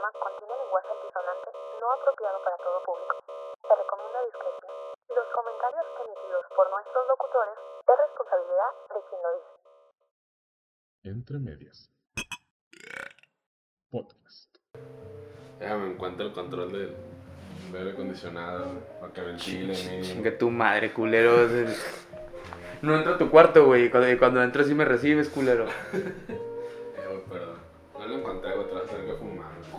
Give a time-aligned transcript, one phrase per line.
[0.00, 3.14] programa contiene lenguaje antisonante no apropiado para todo público.
[3.60, 4.72] Se recomienda discreción.
[5.08, 9.52] Los comentarios emitidos por nuestros locutores es responsabilidad de quien lo dice.
[11.04, 11.90] Entre medias.
[13.90, 14.56] Podcast.
[15.60, 16.96] Ya me encuentro el control del,
[17.72, 18.66] del aire acondicionado,
[19.00, 19.74] para que ventile.
[20.02, 21.48] Chinga tu madre, culero.
[22.82, 23.90] No entro a tu cuarto, güey.
[23.90, 25.66] Cuando, y cuando entro sí me recibes, culero.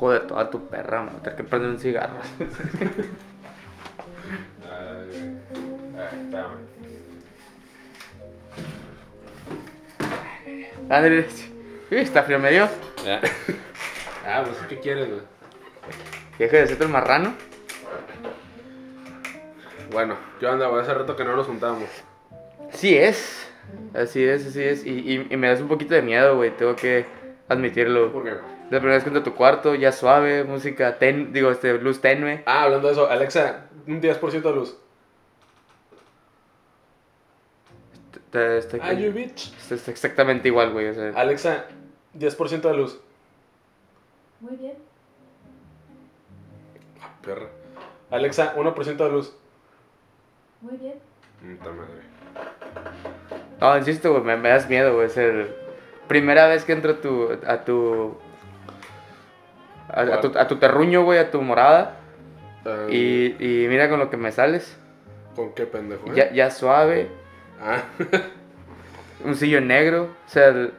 [0.01, 0.17] güey.
[0.17, 2.15] Joder, toda tu perra, me voy a tener que prender un cigarro.
[10.89, 11.27] Ándale.
[11.91, 12.67] Está frío medio.
[13.05, 13.21] Ya.
[14.25, 15.21] Ah, pues, ¿qué quieres, güey?
[16.37, 17.33] Deja de ser el marrano.
[19.91, 20.81] Bueno, ¿qué onda, güey?
[20.81, 21.89] Hace rato que no nos juntamos.
[22.71, 23.49] Sí es.
[23.93, 24.85] Así es, así es.
[24.85, 26.49] Y, y, y me das un poquito de miedo, güey.
[26.51, 27.05] Tengo que
[27.47, 28.11] admitirlo.
[28.11, 28.33] ¿Por qué?
[28.71, 31.99] La primera vez que entro a tu cuarto, ya suave, música ten, digo, este, luz
[32.01, 32.41] tenue.
[32.45, 34.77] Ah, hablando de eso, Alexa, un 10% de luz.
[38.13, 39.53] Está, está- Ah, you bitch.
[39.57, 40.87] está- está exactamente igual, güey.
[40.87, 41.65] O sea, Alexa,
[42.13, 42.99] 10% de luz.
[44.39, 44.75] Muy bien.
[47.01, 47.47] Ah, perra.
[48.09, 49.35] Alexa, 1% de luz.
[50.61, 50.95] Muy bien.
[51.41, 52.01] Puta madre.
[53.59, 55.07] No, insisto, güey, me, me das miedo, güey.
[55.07, 55.53] Es el
[56.07, 57.29] primera vez que entro a tu.
[57.45, 58.17] a tu.
[59.93, 61.97] A, a tu, a tu terruño, güey, a tu morada.
[62.89, 64.77] Y, y mira con lo que me sales.
[65.35, 66.05] ¿Con qué pendejo?
[66.07, 66.11] eh?
[66.15, 67.09] Ya, ya suave,
[67.63, 67.83] Ah,
[69.25, 70.09] un sillo negro.
[70.27, 70.73] O sea, el-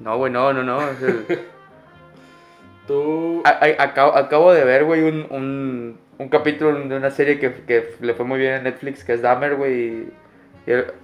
[0.00, 0.80] no, güey, no, no, no.
[0.80, 1.24] el-
[2.86, 3.42] tú.
[3.44, 7.94] A- acabo, acabo de ver, güey, un, un, un capítulo de una serie que, que
[8.00, 9.74] le fue muy bien en Netflix, que es Dahmer, güey.
[9.74, 10.12] y-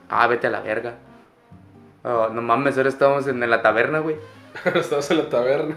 [0.08, 0.94] ah, vete a la verga.
[2.02, 4.16] Oh, no mames, ahora estamos en la taberna, güey.
[4.74, 5.74] Estamos en la taberna.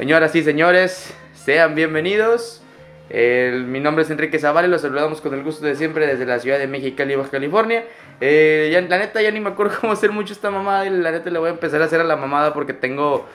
[0.00, 2.62] Señoras y señores, sean bienvenidos.
[3.10, 6.38] Mi nombre es Enrique Zavala y los saludamos con el gusto de siempre desde la
[6.38, 7.84] ciudad de Mexicali, Baja California.
[8.18, 11.28] Eh, la neta ya ni me acuerdo cómo hacer mucho esta mamada y la neta
[11.28, 13.26] le voy a empezar a hacer a la mamada porque tengo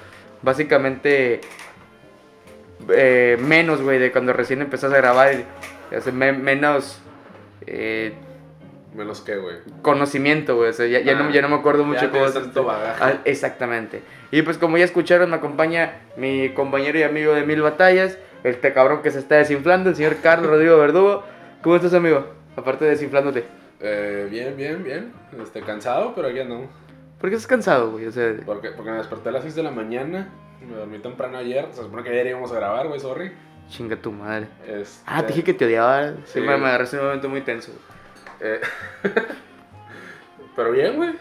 [0.41, 1.41] básicamente
[2.89, 5.35] eh, menos, güey, de cuando recién empezás a grabar.
[6.13, 6.99] me- menos
[7.67, 8.13] eh,
[8.95, 9.57] Menos que, güey.
[9.81, 10.69] conocimiento, güey.
[10.69, 13.03] O sea, ya, ya no, ya no me acuerdo mucho cómo tanto bagaje.
[13.03, 14.01] Ah, exactamente.
[14.31, 18.57] Y pues como ya escucharon, me acompaña mi compañero y amigo de Mil Batallas, el
[18.59, 21.23] te cabrón que se está desinflando, el señor Carlos Rodrigo Verdugo.
[21.61, 22.25] ¿Cómo estás, amigo?
[22.55, 23.43] Aparte de desinflándote.
[23.81, 25.11] Eh, bien, bien, bien.
[25.41, 26.69] Este, cansado, pero aquí andamos.
[27.19, 28.07] ¿Por qué estás cansado, güey?
[28.07, 30.29] O sea, Porque, porque me desperté a las 6 de la mañana.
[30.65, 31.67] Me dormí temprano ayer.
[31.71, 33.31] Se supone que ayer íbamos a grabar, güey, sorry.
[33.67, 34.47] chinga tu madre.
[34.67, 36.11] Este, Ah, te dije que te odiaba.
[36.25, 36.41] Sí, Sí.
[36.41, 37.71] me, agarraste un momento muy tenso.
[38.41, 38.59] Eh,
[40.55, 41.11] pero bien, güey.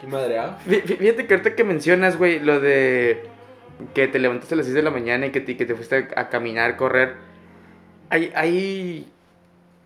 [0.00, 0.56] Qué madreado.
[0.66, 3.22] Fí- Fíjate que ahorita que mencionas, güey, lo de
[3.94, 6.08] que te levantaste a las 6 de la mañana y que te, que te fuiste
[6.16, 7.14] a caminar, correr.
[8.10, 9.10] Hay, hay...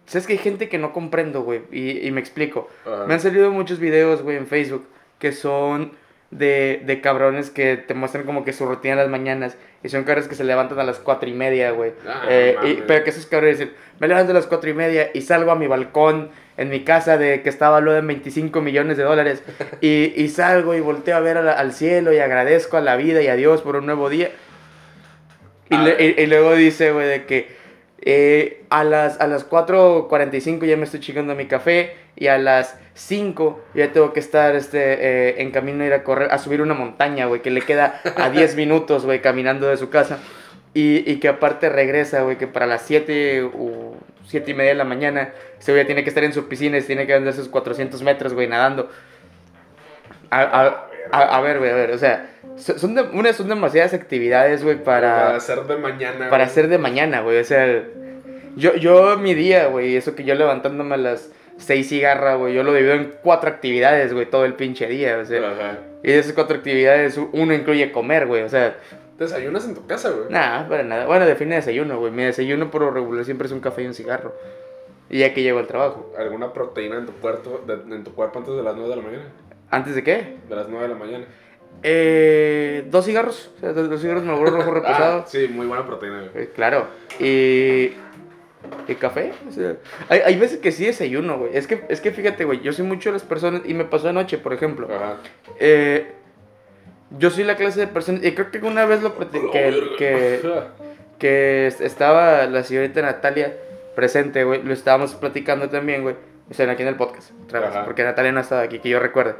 [0.06, 1.62] ¿Sabes que hay gente que no comprendo, güey?
[1.70, 2.68] Y, y me explico.
[2.86, 4.86] Ah, Me han salido muchos videos, güey, en Facebook
[5.18, 5.92] que son
[6.30, 9.56] de, de cabrones que te muestran como que su rutina en las mañanas.
[9.82, 11.92] Y son cabrones que se levantan a las cuatro y media, güey.
[12.06, 15.10] Ah, Eh, y- pero que esos cabrones dicen, me levanto a las cuatro y media
[15.14, 18.98] y salgo a mi balcón en mi casa de que estaba valuada en 25 millones
[18.98, 19.42] de dólares.
[19.80, 22.96] y, y salgo y volteo a ver a la- al cielo y agradezco a la
[22.96, 24.30] vida y a Dios por un nuevo día.
[25.70, 27.59] Y, le- y luego dice, güey, de que
[28.02, 32.78] eh, a las, a las 4.45 ya me estoy chingando mi café y a las
[32.94, 34.78] 5 ya tengo que estar este,
[35.30, 38.00] eh, en camino a ir a correr, a subir una montaña, güey, que le queda
[38.16, 40.18] a 10 minutos, güey, caminando de su casa.
[40.72, 43.96] Y, y que aparte regresa, güey, que para las 7 o
[44.26, 46.82] 7 y media de la mañana, ese güey tiene que estar en su piscina y
[46.82, 48.88] tiene que andar esos 400 metros, güey, nadando.
[50.30, 53.94] A, a- a- a ver, güey, a ver, o sea, son, de- una, son demasiadas
[53.94, 56.30] actividades, güey, Para hacer de mañana.
[56.30, 57.38] para hacer de mañana, güey.
[57.38, 57.82] O sea,
[58.56, 62.62] yo, yo mi día, güey, eso que yo levantándome a las seis cigarras, güey, yo
[62.62, 65.50] lo divido en cuatro actividades, güey, todo el pinche día, o sea.
[65.50, 65.78] Ajá.
[66.02, 68.76] Y de esas cuatro actividades, uno incluye comer, güey, o sea,
[69.18, 70.30] Desayunas en tu casa, güey.
[70.30, 71.04] nada, para nada.
[71.04, 72.10] Bueno, define desayuno, güey.
[72.10, 74.34] Mi desayuno por lo regular siempre es un café y un cigarro.
[75.10, 76.10] Y ya que llego al trabajo.
[76.18, 79.02] ¿Alguna proteína en tu, cuerpo, de- en tu cuerpo antes de las 9 de la
[79.02, 79.24] mañana?
[79.70, 80.36] ¿Antes de qué?
[80.48, 81.24] De las 9 de la mañana.
[81.82, 83.50] Eh, dos cigarros.
[83.56, 85.20] O sea, dos, dos cigarros me rojo reposado.
[85.20, 86.44] Ah, sí, muy buena proteína, güey.
[86.44, 86.86] Eh, claro.
[87.18, 87.92] Y.
[88.86, 89.32] ¿Y café?
[89.48, 89.76] O sea,
[90.08, 91.56] hay, hay veces que sí desayuno, güey.
[91.56, 93.62] Es que, es que fíjate, güey, yo soy mucho de las personas.
[93.64, 94.86] Y me pasó anoche, por ejemplo.
[94.94, 95.16] Ajá.
[95.58, 96.12] Eh,
[97.18, 98.22] yo soy la clase de personas.
[98.24, 99.16] Y creo que una vez lo.
[99.16, 100.40] Que, que,
[101.18, 103.54] que est- estaba la señorita Natalia
[103.96, 104.62] presente, güey.
[104.62, 106.16] Lo estábamos platicando también, güey.
[106.50, 107.30] O sea, aquí en el podcast.
[107.44, 109.34] otra vez, porque Natalia no estaba aquí, que yo recuerde.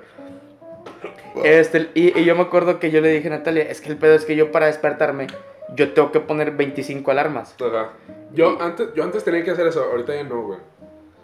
[1.44, 3.96] Este, y, y yo me acuerdo que yo le dije a Natalia, es que el
[3.96, 5.26] pedo es que yo para despertarme,
[5.74, 7.54] yo tengo que poner 25 alarmas.
[7.60, 7.90] Ajá.
[8.32, 10.58] Yo antes, yo antes tenía que hacer eso, ahorita ya no, güey.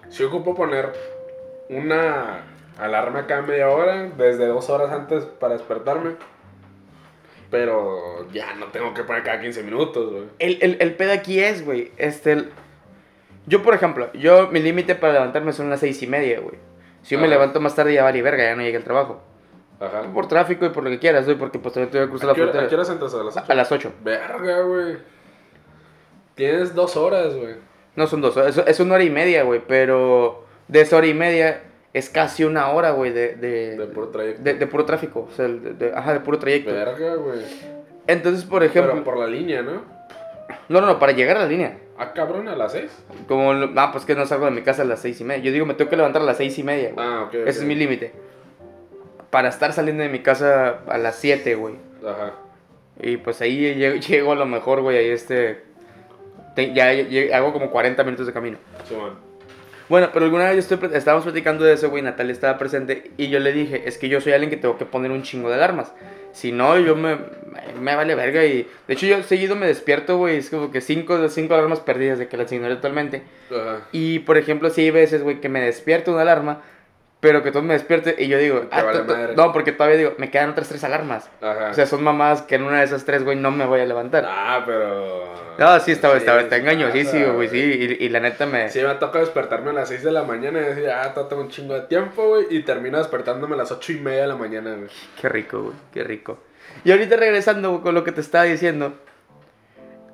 [0.08, 0.92] Si ocupo poner
[1.68, 2.42] una
[2.78, 6.12] alarma cada media hora, desde dos horas antes para despertarme.
[7.50, 10.24] Pero ya no tengo que poner cada 15 minutos, güey.
[10.40, 12.50] El, el, el pedo aquí es, güey, este, el-
[13.46, 16.56] yo por ejemplo, yo, mi límite para levantarme son las seis y media, güey.
[17.02, 19.22] Si yo me levanto más tarde ya vale verga, ya no llegué al trabajo.
[19.80, 20.02] Ajá.
[20.12, 22.32] Por tráfico y por lo que quieras, güey, porque pues todavía tengo que cruzar ¿A
[22.32, 22.64] la qué, frontera.
[22.64, 23.46] ¿A qué horas entras a las 8?
[23.48, 23.92] A las 8.
[24.02, 24.96] Verga, güey.
[26.34, 27.54] Tienes dos horas, güey.
[27.94, 31.14] No son dos, es, es una hora y media, güey, pero de esa hora y
[31.14, 31.62] media
[31.94, 34.42] es casi una hora, güey, de, de, De puro trayecto.
[34.42, 35.28] de, de puro tráfico.
[35.30, 36.72] O sea, de, ajá, de puro trayecto.
[36.72, 37.40] Verga, güey.
[38.06, 38.92] Entonces, por ejemplo.
[38.92, 39.82] Pero por la línea, ¿no?
[40.68, 41.78] No, no, no, para llegar a la línea.
[41.98, 42.90] Ah, cabrón, a las 6.
[43.26, 45.42] Como, ah, pues que no salgo de mi casa a las seis y media.
[45.42, 47.06] Yo digo, me tengo que levantar a las seis y media, güey.
[47.06, 47.34] Ah, ok.
[47.34, 48.12] Ese es mi límite.
[49.36, 51.74] Para estar saliendo de mi casa a las 7, güey.
[52.02, 52.32] Ajá.
[53.02, 55.60] Y pues ahí llego, llego a lo mejor, güey, ahí este...
[56.54, 58.56] te- ya, ya- hago como 40 minutos de camino.
[58.88, 59.18] Simón.
[59.90, 63.28] Bueno, pero alguna vez yo estoy, estábamos platicando de eso, güey, Natalia estaba presente y
[63.28, 65.56] yo le dije, es que yo soy alguien que tengo que poner un chingo de
[65.56, 65.92] alarmas.
[66.32, 67.18] Si no, yo me,
[67.78, 68.66] me, vale verga y...
[68.88, 72.26] De hecho, yo seguido me despierto, güey, es como que cinco cinco alarmas perdidas de
[72.26, 73.22] que las ignoré totalmente.
[73.50, 73.82] Ajá.
[73.92, 76.62] Y, por ejemplo, sí hay veces, güey, que me despierto una alarma,
[77.26, 78.66] pero que todo me despierte y yo digo...
[78.70, 79.16] "Ah, vale to- to-".
[79.16, 79.34] madre.
[79.34, 81.28] no, porque todavía digo, me quedan otras tres alarmas.
[81.42, 81.70] Ajá.
[81.70, 83.84] O sea, son mamás que en una de esas tres, güey, no me voy a
[83.84, 84.24] levantar.
[84.28, 85.34] Ah, pero.
[85.58, 87.58] No, sí, estaba, estaba, sí está engañosísimo, güey, sí.
[88.00, 88.68] Y, y la neta me...
[88.70, 91.48] Sí, me toca despertarme a las 6 de la mañana y decir, ah, tengo un
[91.48, 92.46] chingo de tiempo, güey.
[92.50, 94.88] Y termino despertándome a las 8 y media de la mañana, güey.
[95.20, 96.38] Qué rico, güey, qué rico.
[96.84, 98.94] Y ahorita regresando con lo que te estaba diciendo.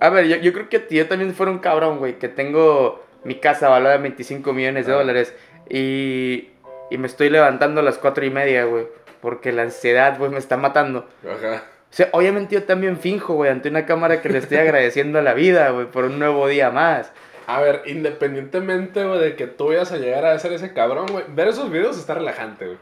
[0.01, 3.37] A ver, yo, yo creo que yo también fuera un cabrón, güey, que tengo mi
[3.37, 4.97] casa valorada en 25 millones de Ah.
[4.97, 5.35] dólares
[5.71, 6.51] y,
[6.93, 8.87] y me estoy levantando a las 4 y media, güey,
[9.21, 11.09] porque la ansiedad, güey, me está matando.
[11.25, 11.63] Ajá.
[11.91, 15.23] O sea, obviamente yo también finjo, güey, ante una cámara que le estoy agradeciendo a
[15.23, 17.13] la vida, güey, por un nuevo día más.
[17.47, 21.25] A ver, independientemente, güey, de que tú vayas a llegar a ser ese cabrón, güey,
[21.29, 22.79] ver esos videos está relajante, güey.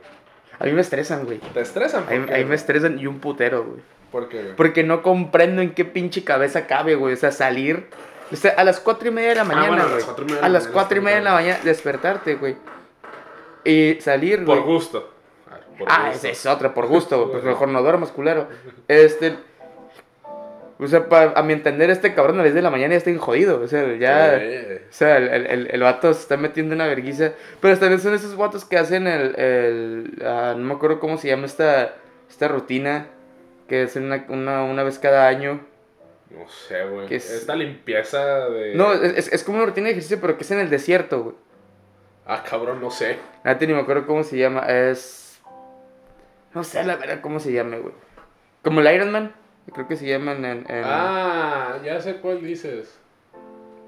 [0.59, 1.39] A mí me estresan, güey.
[1.39, 2.05] ¿Te estresan?
[2.05, 3.81] ¿Por A qué, a mí me estresan y un putero, güey.
[4.13, 4.57] ¿Por qué, güey?
[4.57, 7.15] Porque no comprendo en qué pinche cabeza cabe, güey.
[7.15, 7.87] O sea, salir.
[8.31, 9.97] O sea, a las cuatro y media de la mañana, Ah, bueno, a güey.
[9.97, 12.35] las cuatro y media de a la las cuatro y media de la mañana, despertarte,
[12.35, 12.57] güey.
[13.65, 14.73] Y salir, Por güey.
[14.75, 15.13] gusto.
[15.51, 16.27] Ah, por Ah, gusto.
[16.27, 17.29] esa es otra, por gusto.
[17.33, 18.49] Pues mejor no duermas, culero.
[18.89, 19.35] Este.
[20.83, 22.99] O sea, pa- a mi entender, este cabrón a las 10 de la mañana ya
[22.99, 23.61] está jodido.
[23.61, 24.39] O sea, ya.
[24.39, 24.45] Sí.
[24.89, 27.33] O sea, el, el, el, el vato se está metiendo una verguiza.
[27.61, 29.35] Pero también son esos vatos que hacen el.
[29.39, 31.97] el ah, no me acuerdo cómo se llama esta,
[32.31, 33.09] esta rutina.
[33.69, 35.61] Que hacen una, una, una vez cada año.
[36.31, 37.15] No sé, güey.
[37.15, 38.75] Es- Esta limpieza de.
[38.75, 41.23] No, es, es- es como una rutina de ejercicio, pero que es en el desierto,
[41.25, 41.35] güey.
[42.33, 43.19] Ah, cabrón, no sé.
[43.43, 44.61] Ahorita ni me acuerdo cómo se llama.
[44.69, 45.41] Es.
[46.55, 47.93] No sé, la verdad, cómo se llama, güey.
[48.63, 49.35] Como el Iron Man.
[49.73, 50.65] Creo que se llama en.
[50.69, 52.97] Ah, ya sé cuál dices.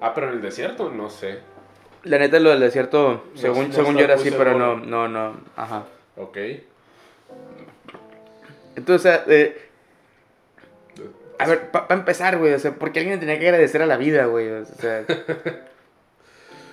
[0.00, 1.38] Ah, pero en el desierto, no sé.
[2.02, 5.06] La neta, lo del desierto, No- según, no según yo era así, pero no, no,
[5.06, 5.36] no.
[5.54, 5.84] Ajá.
[6.16, 6.36] Ok.
[8.74, 9.68] Entonces, eh,
[11.38, 14.26] a ver, para empezar, güey, o sea, porque alguien tenía que agradecer a la vida,
[14.26, 15.04] güey, o sea,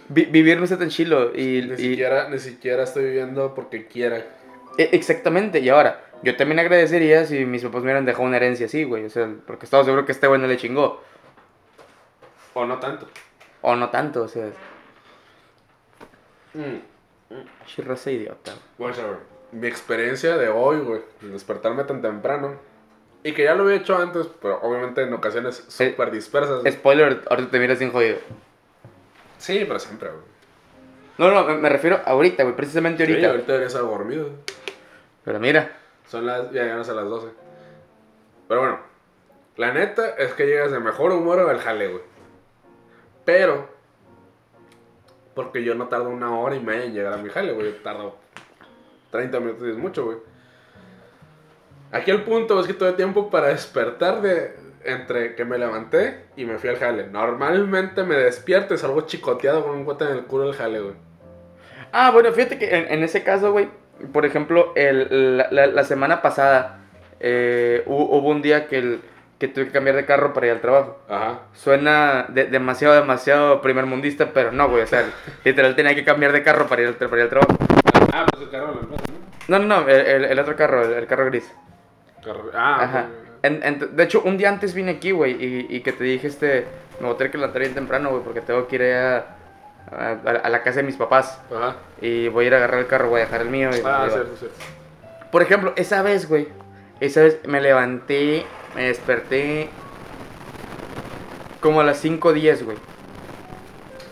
[0.10, 3.88] vi- vivir no está tan chilo y, Ni y- siquiera, ni siquiera estoy viviendo porque
[3.88, 4.18] quiera.
[4.78, 8.66] e- exactamente, y ahora, yo también agradecería si mis papás me hubieran dejado una herencia
[8.66, 11.02] así, güey, o sea, porque estaba seguro que este güey no le chingó,
[12.54, 13.08] O no tanto.
[13.62, 14.50] o no tanto, o sea,
[16.54, 17.36] Mm.
[17.68, 18.54] chirraza idiota.
[18.78, 18.92] güey.
[18.92, 19.18] Whatever.
[19.52, 22.56] Mi experiencia de hoy, güey, de despertarme tan temprano.
[23.24, 26.64] Y que ya lo había hecho antes, pero obviamente en ocasiones Eh, súper dispersas.
[26.72, 28.18] Spoiler, ahorita te miras bien jodido.
[29.40, 30.22] Sí, pero siempre, güey.
[31.18, 33.30] No, no, me, me refiero ahorita, güey, precisamente Sí, ahorita.
[33.32, 34.30] ahorita debería estar dormido.
[35.26, 35.76] Pero mira,
[36.08, 36.52] Son las.
[36.52, 37.28] Ya llegan a las 12.
[38.48, 38.80] Pero bueno,
[39.58, 42.04] la neta es que llegas de mejor humor al jale, güey.
[43.26, 43.68] Pero.
[45.36, 47.82] Porque yo no tardo una hora y media en llegar a mi jale, güey.
[47.84, 48.16] Tardo
[49.12, 50.18] 30 minutos y es mucho, güey.
[51.92, 54.56] Aquí el punto es que tuve tiempo para despertar de.
[54.84, 57.08] Entre que me levanté y me fui al jale.
[57.08, 60.96] Normalmente me despierto y salgo chicoteado con un guate en el culo del jale, güey.
[61.92, 63.70] Ah, bueno, fíjate que en, en ese caso, güey,
[64.14, 66.80] por ejemplo, el, la, la- la semana pasada
[67.20, 69.02] eh, hubo, hubo un día que, el,
[69.40, 71.00] que tuve que cambiar de carro para ir al trabajo.
[71.10, 71.40] Ajá.
[71.54, 75.04] Suena de- demasiado, demasiado primer mundista, pero no, güey, o sea,
[75.44, 77.58] literal tenía que cambiar de carro para ir al, para ir al trabajo.
[78.14, 79.04] Ah, pues el carro de la empresa,
[79.50, 79.58] ¿no?
[79.60, 81.52] No, no, no, el, el- el otro carro, el, carro gris.
[82.24, 83.08] Carro- Ah, Ajá.
[83.44, 86.28] En- en- de hecho, un día antes vine aquí, güey, y, y que te dije,
[86.28, 86.66] este,
[87.00, 89.18] me voy a tener que levantar bien temprano, güey, porque tengo que ir a,
[89.92, 90.12] a,
[90.44, 91.40] a la casa de mis papás.
[91.56, 91.76] Ajá.
[92.02, 93.70] Y voy a ir a agarrar el carro, voy a dejar el mío.
[93.74, 94.58] Y, Ah, cierto, cierto.
[95.32, 96.48] Por ejemplo, esa vez, güey.
[97.00, 99.70] Esa vez me levanté, me desperté
[101.62, 102.78] como a las 5.10, güey.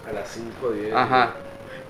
[0.08, 0.94] A las 5 10.
[0.94, 1.34] Ajá.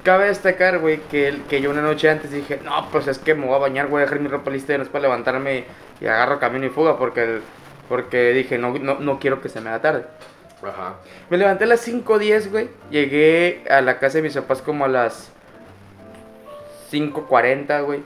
[0.07, 3.35] Cabe destacar, güey, que, el- que yo una noche antes dije, no, pues es que
[3.35, 5.65] me voy a bañar, voy a dejar mi ropa lista y no es para levantarme
[5.99, 7.41] y agarro camino y fuga porque, el-
[7.89, 10.05] porque dije, no, no, no quiero que se me haga tarde.
[10.63, 10.95] Ajá.
[11.29, 12.69] Me levanté a las 5.10, güey.
[12.89, 15.29] Llegué a la casa de mis papás como a las
[16.91, 18.01] 5.40, güey.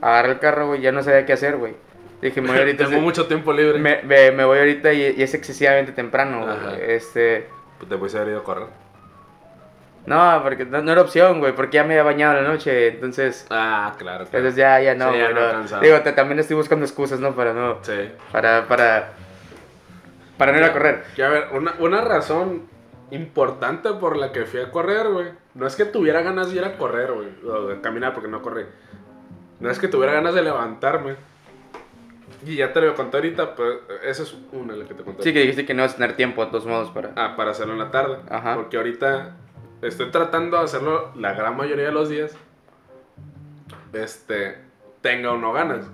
[0.00, 1.74] Agarré el carro, güey, ya no sabía qué hacer, güey.
[2.22, 2.86] Dije, me voy ahorita.
[2.86, 3.78] Tengo mucho tiempo libre.
[3.80, 6.80] me, me- me voy ahorita y, y es excesivamente temprano, güey.
[6.92, 7.48] Este...
[7.78, 8.66] Pues te puedes haber ido a correr.
[10.06, 12.88] No, porque no, no era opción, güey, porque ya me había bañado en la noche,
[12.88, 13.46] entonces...
[13.50, 14.24] Ah, claro.
[14.24, 14.38] claro.
[14.38, 15.80] Entonces ya, ya no, Sí, ya güey, no.
[15.80, 17.32] Digo, te- también estoy buscando excusas, ¿no?
[17.34, 17.78] Para no...
[17.82, 18.10] Sí.
[18.32, 19.12] Para, para...
[20.38, 21.04] Para no ir a correr.
[21.14, 22.62] Que a ver, una, una razón
[23.10, 25.28] importante por la que fui a correr, güey.
[25.54, 27.28] No es que tuviera ganas de ir a correr, güey.
[27.46, 28.64] O de caminar porque no corrí.
[29.60, 31.16] No es que tuviera ganas de levantarme.
[32.46, 35.22] Y ya te lo conté ahorita, pues esa es una la que te conté.
[35.22, 37.10] Sí, que dijiste que no vas a tener tiempo, de todos modos, para...
[37.16, 38.16] Ah, para hacerlo en la tarde.
[38.30, 38.54] Ajá.
[38.54, 39.36] Porque ahorita
[39.82, 42.32] estoy tratando de hacerlo la gran mayoría de los días.
[43.92, 44.58] Este,
[45.00, 45.86] tenga o no ganas.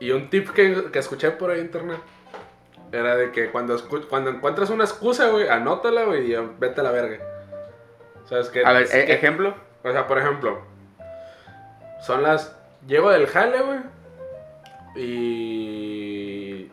[0.00, 1.98] Y un tip que, que escuché por ahí en internet
[2.92, 3.76] era de que cuando,
[4.08, 7.18] cuando encuentras una excusa, güey, anótala, güey, y vete a la verga.
[8.26, 8.64] ¿Sabes qué?
[8.64, 9.54] A ver, Es e- que- ejemplo.
[9.84, 10.60] o sea, por ejemplo,
[12.02, 12.56] son las.
[12.86, 13.78] Llego del jale, güey.
[14.96, 16.70] Y.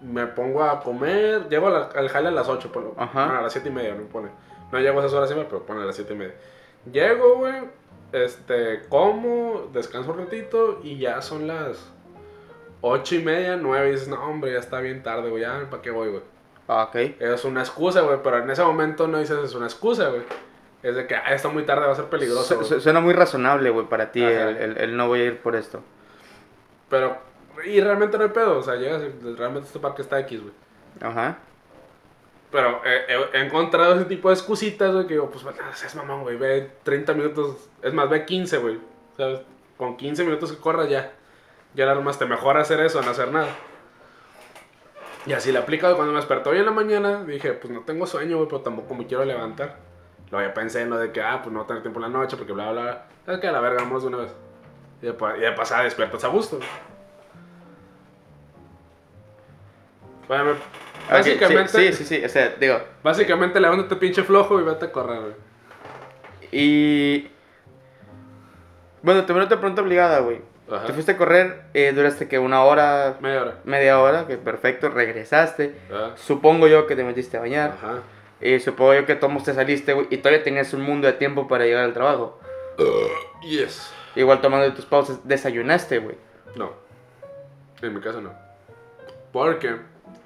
[0.00, 1.48] Me pongo a comer.
[1.48, 3.38] Llego a la- al jale a las 8, por lo Ajá.
[3.38, 4.28] a las 7 y media, no pone.
[4.72, 6.34] No llego a esas horas siempre, pero pone a las 7 y media.
[6.90, 7.54] Llego, güey.
[8.12, 11.90] Este, como, descanso un ratito y ya son las
[12.80, 13.88] 8 y media, 9.
[13.88, 15.42] Y dices, no, hombre, ya está bien tarde, güey.
[15.42, 16.22] Ya, ¿para qué voy, güey?
[16.68, 16.96] Ah, ok.
[17.20, 20.22] Es una excusa, güey, pero en ese momento no dices es una excusa, güey.
[20.82, 22.62] Es de que ah, está muy tarde, va a ser peligroso.
[22.64, 25.54] Su- suena muy razonable, güey, para ti, el, el- el no voy a ir por
[25.56, 25.82] esto.
[26.88, 27.18] Pero,
[27.66, 30.54] y realmente no hay pedo, o sea, llegas y realmente este parque está X, güey.
[31.02, 31.38] Ajá.
[32.50, 36.36] Pero he, encontrado ese tipo de excusitas, güey, que digo, pues, bueno, es mamón, güey,
[36.36, 38.78] ve 30 minutos, es más, ve 15, güey.
[39.16, 39.40] ¿Sabes?
[39.76, 41.12] Con 15 minutos que corras ya.
[41.74, 43.48] Ya nada más te mejora hacer eso, no hacer nada.
[45.26, 48.06] Y así le aplico cuando me despertó hoy en la mañana, dije, pues no tengo
[48.06, 49.76] sueño, güey, pero tampoco me quiero levantar.
[50.30, 52.12] Luego ya pensé en lo de que, ah, pues no voy a tener tiempo en
[52.12, 53.06] la noche, porque bla, bla, bla.
[53.26, 53.48] ¿Sabes qué?
[53.48, 54.34] A la verga, vamos de una vez.
[55.02, 56.58] Y de, y de pasada despiertas a gusto.
[60.26, 60.54] Bueno,
[61.10, 64.92] Básicamente, Sí, sí, sí, sí, o sea, digo, básicamente levántate pinche flojo y vete a
[64.92, 65.32] correr, güey.
[66.52, 67.30] y...
[69.02, 70.40] Bueno, te te pronto obligada, güey.
[70.70, 70.86] Ajá.
[70.86, 73.54] Te fuiste a correr, eh, duraste que una hora, Media hora.
[73.64, 75.74] media hora, que perfecto, regresaste.
[75.92, 76.16] Ajá.
[76.16, 77.70] Supongo yo que te metiste a bañar.
[77.70, 78.02] Ajá.
[78.40, 81.48] Y supongo yo que tomos te saliste, güey, y todavía tenías un mundo de tiempo
[81.48, 82.38] para llegar al trabajo.
[83.42, 83.92] Yes.
[84.14, 86.16] Igual tomando tus pausas, desayunaste, güey.
[86.56, 86.72] No.
[87.82, 88.32] En mi caso no.
[89.32, 89.76] Porque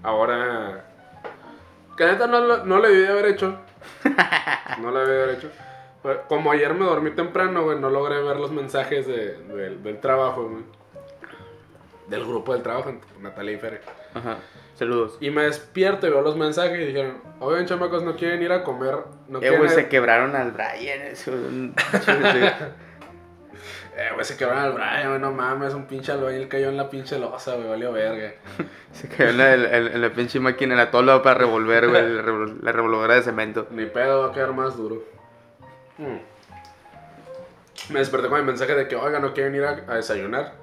[0.05, 0.85] ahora.
[1.97, 3.59] Que neta no, lo- no le debí de haber hecho.
[4.81, 5.51] No le debí de haber hecho.
[6.29, 10.49] Como ayer me dormí temprano, güey, no logré ver los mensajes de- del- del trabajo,
[10.49, 10.65] güey.
[12.09, 13.81] Del grupo del trabajo, Natalia y Fere.
[14.13, 14.37] Ajá.
[14.75, 15.17] Saludos.
[15.21, 18.63] Y me despierto y veo los mensajes y dijeron, oigan chamacos, no quieren ir a
[18.65, 18.97] comer.
[19.29, 21.01] No Eh, güey, se quebraron al Brian.
[21.03, 21.33] Eso,
[23.97, 26.91] Eh, güey, se quebraron al Brian, güey, no mames, un pinche albañil cayó en la
[26.91, 28.33] pinche losa, güey, valió verga.
[28.93, 32.03] Se quedó en la, en- en la pinche máquina, en la tola para revolver, güey,
[32.63, 33.69] la revolvedora de cemento.
[33.71, 35.03] Ni pedo, va a quedar más duro.
[35.99, 36.19] Mm.
[37.93, 40.55] Me desperté con el mensaje de que, oiga, no quieren ir a, a desayunar.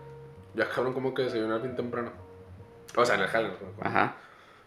[0.54, 2.12] Ya cabrón, como que desayunar bien temprano.
[2.98, 3.52] O sea, en el jale.
[3.82, 4.16] Ajá.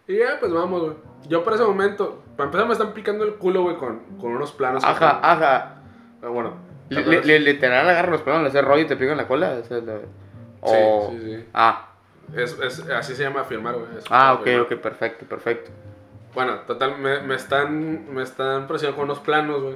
[0.07, 0.93] Y ya, pues vamos, güey.
[1.27, 4.51] Yo por ese momento, para empezar, me están picando el culo, güey, con, con unos
[4.53, 4.83] planos.
[4.83, 5.75] Ajá, ajá.
[6.19, 6.64] Pero bueno.
[6.89, 7.25] ¿Te Li- acuerdas?
[7.25, 9.57] li- literal agarran los pelos, le hace rollo y te pican la cola.
[9.61, 10.01] o sea, lo-
[10.61, 11.45] o- sí, sí.
[11.53, 11.89] Ah,
[12.35, 13.85] Es, es- así se llama firmar, güey.
[14.09, 14.61] ah, ok, firmar.
[14.73, 15.71] ok, perfecto, perfecto.
[16.33, 19.75] Bueno, total, me, me están me están presionando con unos planos, güey,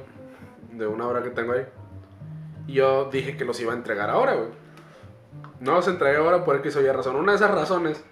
[0.72, 1.64] de una hora que tengo ahí.
[2.66, 4.48] Y yo dije que los iba a entregar ahora, güey.
[5.60, 7.16] No los entregué ahora por X o Y razón.
[7.16, 8.04] Una de esas razones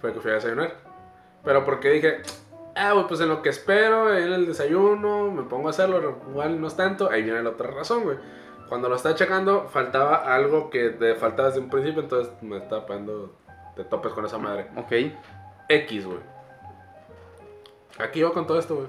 [0.00, 0.74] fue que fui a desayunar.
[1.44, 2.22] Pero porque dije,
[2.74, 6.60] ah, güey, pues en lo que espero, en el desayuno, me pongo a hacerlo, igual
[6.60, 7.10] no es tanto.
[7.10, 8.18] Ahí viene la otra razón, güey.
[8.68, 12.86] Cuando lo estaba checando, faltaba algo que te faltaba desde un principio, entonces me estaba
[12.86, 13.34] pegando
[13.76, 14.68] de topes con esa madre.
[14.76, 14.92] Ok.
[15.68, 16.20] X, güey.
[17.98, 18.88] Aquí iba con todo esto, güey.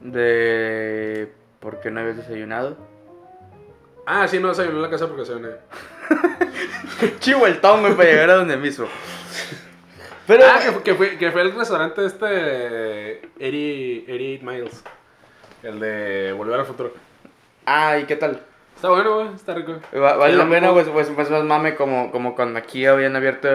[0.00, 1.32] De...
[1.60, 2.76] ¿Por qué no habías desayunado?
[4.06, 5.50] Ah, sí, no desayuné en la casa porque desayuné.
[7.20, 8.86] Chivo el tom, güey, para llegar a donde mismo.
[10.36, 10.44] Pero...
[10.50, 13.22] Ah, que, fue- que, fue, que fue el restaurante este.
[13.36, 14.84] 80, 88 Miles.
[15.62, 16.92] El de Volver al Futuro.
[17.66, 18.42] Ah, ¿y qué tal?
[18.74, 19.74] Está bueno, güey, está rico.
[19.94, 23.48] Va- Vale la pena, pues, pues, pues más mame como, como cuando aquí habían abierto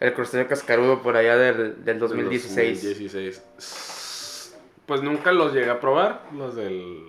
[0.00, 2.82] el crucero cascarudo por allá del, del 2016.
[2.82, 4.56] 2016.
[4.86, 7.02] Pues nunca los llegué a probar, los del,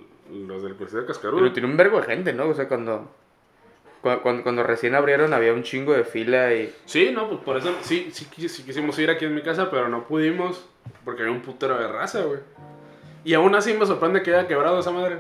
[0.47, 1.39] los del crucero cascarudo.
[1.41, 2.47] Pero tiene un vergo de gente, ¿no?
[2.49, 3.07] O sea, cuando, cua-
[4.01, 6.73] cuando, cuando recién abrieron había un chingo de fila y...
[6.85, 9.69] Sí, no, pues por eso sí, sí, quis- sí quisimos ir aquí en mi casa,
[9.69, 10.67] pero no pudimos
[11.03, 12.39] porque había un putero de raza, güey.
[13.23, 15.17] Y aún así me sorprende que haya quebrado esa madre.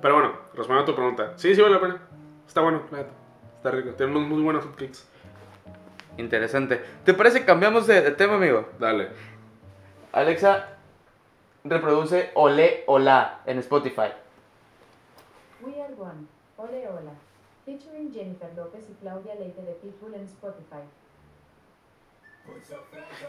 [0.00, 1.32] Pero bueno, respondiendo a tu pregunta.
[1.36, 1.98] Sí, sí vale la pena.
[2.46, 2.82] Está bueno.
[3.56, 3.90] Está rico.
[3.90, 5.04] Tiene unos muy buenos hotcakes.
[6.16, 6.80] Interesante.
[7.04, 8.68] ¿Te parece que cambiamos de, de tema, amigo?
[8.78, 9.08] Dale.
[10.12, 10.68] Alexa,
[11.64, 14.12] reproduce Olé Hola en Spotify.
[15.68, 17.12] We Are One, Ole Hola,
[17.66, 20.82] featuring Jennifer López y Claudia Leite de Pitbull en Spotify.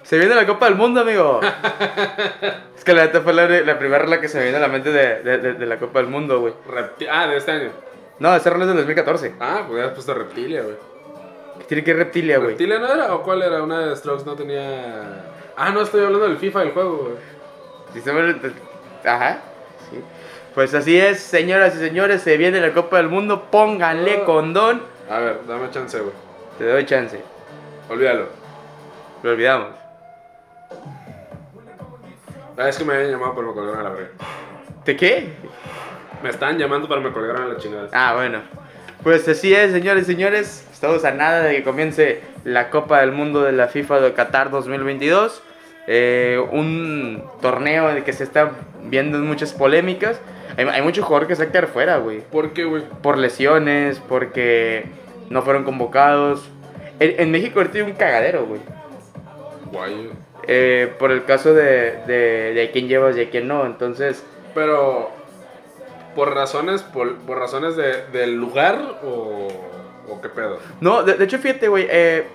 [0.03, 1.41] Se viene la Copa del Mundo, amigo.
[2.77, 4.69] es que la neta fue la, la primera rola que se me vino a la
[4.69, 6.53] mente de, de- de- de la Copa del Mundo, güey.
[6.69, 7.71] Repti- ah, de este año.
[8.19, 9.35] No, ese rola es del 2014.
[9.41, 10.75] Ah, pues ya has puesto Reptilia, güey.
[11.67, 12.49] Tiene que ir reptilia, güey.
[12.51, 13.13] ¿Reptilia no era?
[13.13, 13.61] ¿O cuál era?
[13.61, 15.25] Una de Strokes no tenía.
[15.57, 17.15] Ah, no, estoy hablando del FIFA del juego, güey.
[19.05, 19.39] Ajá.
[19.91, 20.01] Sí.
[20.55, 24.25] Pues así es, señoras y señores, se viene la Copa del Mundo, pónganle Oh.
[24.25, 24.81] condón.
[25.09, 26.13] A ver, dame chance, güey.
[26.57, 27.21] Te doy chance.
[27.89, 28.27] Olvídalo.
[29.23, 29.69] Lo olvidamos.
[32.57, 34.09] Ah, es que me habían llamado, pero me colgaron a la verga.
[34.85, 35.29] ¿De qué?
[36.21, 37.87] Me estaban llamando, pero me colgaron a la chingada.
[37.93, 38.41] Ah, bueno.
[39.03, 40.67] Pues así es, señores y señores.
[40.73, 44.49] Estamos a nada de que comience la Copa del Mundo de la FIFA de Qatar
[44.49, 45.41] 2022.
[45.87, 48.51] Eh, un torneo que se está
[48.85, 50.19] viendo muchas polémicas.
[50.57, 52.21] Hay, hay muchos jugadores que se van a quedar fuera, güey.
[52.21, 52.83] ¿Por qué, güey?
[53.01, 54.85] Por lesiones, porque
[55.29, 56.49] no fueron convocados.
[56.99, 58.61] En, en México ahorita hay un cagadero, güey.
[59.71, 60.09] Guay.
[60.47, 63.65] Eh, por el caso de, de, de quién llevas y a quién no.
[63.65, 64.23] Entonces,
[64.55, 65.11] Pero.
[66.15, 69.47] ¿Por razones, por, por razones de, del lugar o,
[70.09, 70.57] o qué pedo?
[70.81, 71.85] No, de, de hecho, fíjate, güey.
[71.89, 72.25] eh,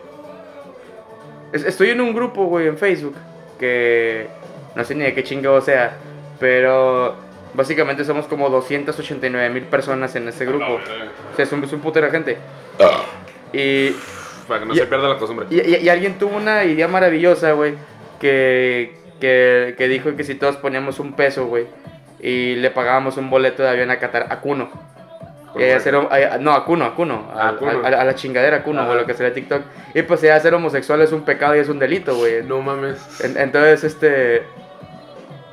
[1.52, 3.16] es- estoy en un grupo, güey, en Facebook.
[3.58, 4.28] Que
[4.76, 5.96] no sé ni de qué chingado sea.
[6.44, 7.14] Pero
[7.54, 10.74] básicamente somos como 289 mil personas en ese grupo.
[10.74, 12.36] O sea, es un, es un putero de gente.
[13.50, 13.96] Y,
[14.46, 15.46] Para que no Y- se pierda la costumbre.
[15.48, 17.76] y, y- y alguien tuvo una idea maravillosa, güey.
[18.20, 21.66] Que, que, que dijo que si todos poníamos un peso, güey.
[22.20, 24.68] Y le pagábamos un boleto de avión a Qatar, a Cuno.
[25.58, 27.32] Eh, eh, no, a Cuno, a Cuno.
[27.34, 27.70] Ah, a, Kuno.
[27.84, 28.88] a- a la chingadera Cuno, Ajá.
[28.88, 29.62] güey, lo que sería TikTok.
[29.94, 32.42] Y pues ya ser homosexual es un pecado y es un delito, güey.
[32.42, 32.98] No mames.
[33.24, 34.42] En- entonces, este.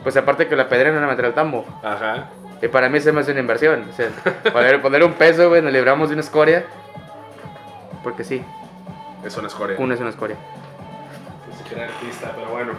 [0.04, 1.66] Pues aparte que la pedrena no meter al tambo.
[1.84, 2.30] Ajá.
[2.62, 3.88] Y para mí se me hace una inversión.
[3.90, 4.10] O sea,
[4.52, 6.66] poner, poner un peso, güey, nos libramos de una escoria.
[8.04, 8.44] Porque sí,
[9.24, 9.76] Es una escoria.
[9.78, 10.36] Cuno es una escoria.
[11.50, 12.74] Ni siquiera artista, pero bueno.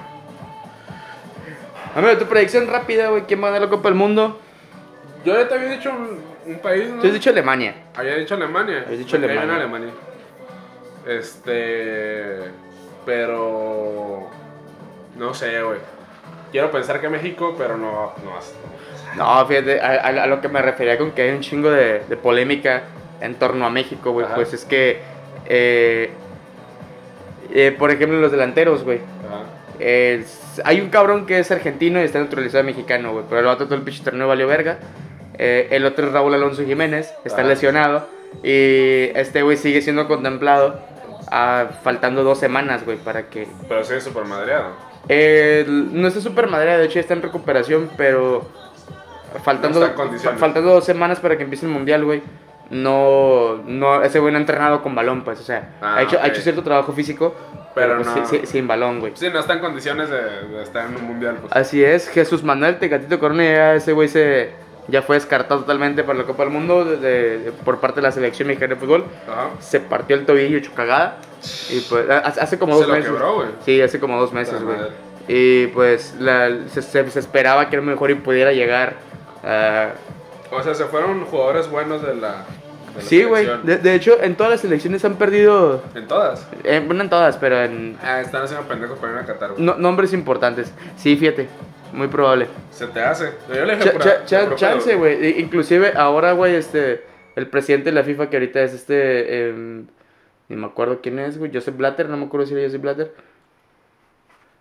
[1.95, 3.23] Amigo, tu predicción rápida, güey.
[3.27, 4.41] ¿Quién va a ganar la Copa del Mundo?
[5.25, 7.01] Yo ya te había dicho un, un país, ¿no?
[7.01, 7.75] Tú has dicho Alemania.
[7.95, 8.83] Había dicho Alemania.
[8.85, 9.55] Habías dicho Alemania.
[9.57, 9.91] Alemania.
[11.07, 12.51] Este.
[13.07, 14.29] Pero.
[15.17, 15.79] No sé, güey.
[16.53, 18.13] Quiero pensar que México, pero no.
[18.25, 18.31] No,
[19.17, 19.41] no.
[19.41, 22.17] No, fíjate, a, a- lo que me refería con que hay un chingo de, de
[22.17, 22.83] polémica
[23.21, 24.27] en torno a México, güey.
[24.27, 24.35] Ajá.
[24.37, 25.01] Pues es que.
[25.47, 26.11] eh,
[27.53, 28.99] eh, por ejemplo, los delanteros, güey.
[28.99, 29.43] Ajá.
[29.79, 30.25] Eh,
[30.65, 33.25] hay un cabrón que es argentino y está naturalizado mexicano, güey.
[33.29, 34.79] Pero el otro todo el pinche torneo valió verga.
[35.39, 37.45] Eh, el otro es Raúl Alonso Jiménez, está Ah.
[37.45, 38.07] lesionado.
[38.43, 40.81] Y este güey sigue siendo contemplado.
[41.35, 43.47] ah, faltando dos semanas, güey, para que.
[43.69, 44.92] Pero es súper madreado.
[45.09, 48.47] Eh, no está súper madera, de hecho está en recuperación, pero.
[49.45, 52.23] Faltando, No faltando dos semanas para que empiece el mundial, güey.
[52.71, 56.17] No, no, ese güey no ha entrenado con balón, pues, o sea, Ah, ha, hecho,
[56.17, 56.23] ok.
[56.25, 57.35] ha hecho cierto trabajo físico,
[57.75, 58.27] pero, Pero pues, no.
[58.27, 59.13] sí- sin balón, güey.
[59.15, 61.37] Sí, no está en condiciones de, de estar en un mundial.
[61.41, 61.53] Pues.
[61.55, 64.51] Así es, Jesús Manuel Tecatito Corona, ya ese güey se
[64.89, 66.97] ya fue descartado totalmente para la Copa del Mundo de-
[67.39, 69.05] de- por parte de la selección mexicana de fútbol.
[69.31, 69.51] Ajá.
[69.61, 71.19] Se partió el tobillo hecho cagada.
[71.71, 73.11] Y pues hace como Se dos lo meses.
[73.11, 73.49] quebró, güey.
[73.65, 74.77] Sí, hace como dos meses, güey.
[75.29, 78.95] Y pues la- se, se- se esperaba que a lo mejor y pudiera llegar.
[79.45, 79.91] a
[80.51, 82.45] O sea, se fueron jugadores buenos de la.
[82.95, 83.49] de la sí, güey.
[83.65, 85.83] De, de hecho, en todas las selecciones han perdido.
[85.95, 86.47] En todas.
[86.65, 89.63] eh, bueno, en todas, pero en Ah, están haciendo pendejos para ir a Qatar, güey.
[89.63, 90.73] no- nombres importantes.
[90.97, 91.49] Sí, fíjate.
[91.93, 92.47] Muy probable.
[92.71, 93.33] Se te hace.
[93.55, 93.93] Yo le dije
[94.57, 95.27] chance, güey.
[95.27, 97.05] I- Inclusive ahora, güey, este,
[97.37, 99.87] el presidente de la FIFA que ahorita es este, em,
[100.53, 103.15] ni me acuerdo quién es, güey, Joseph Blatter, no me acuerdo si era Joseph Blatter.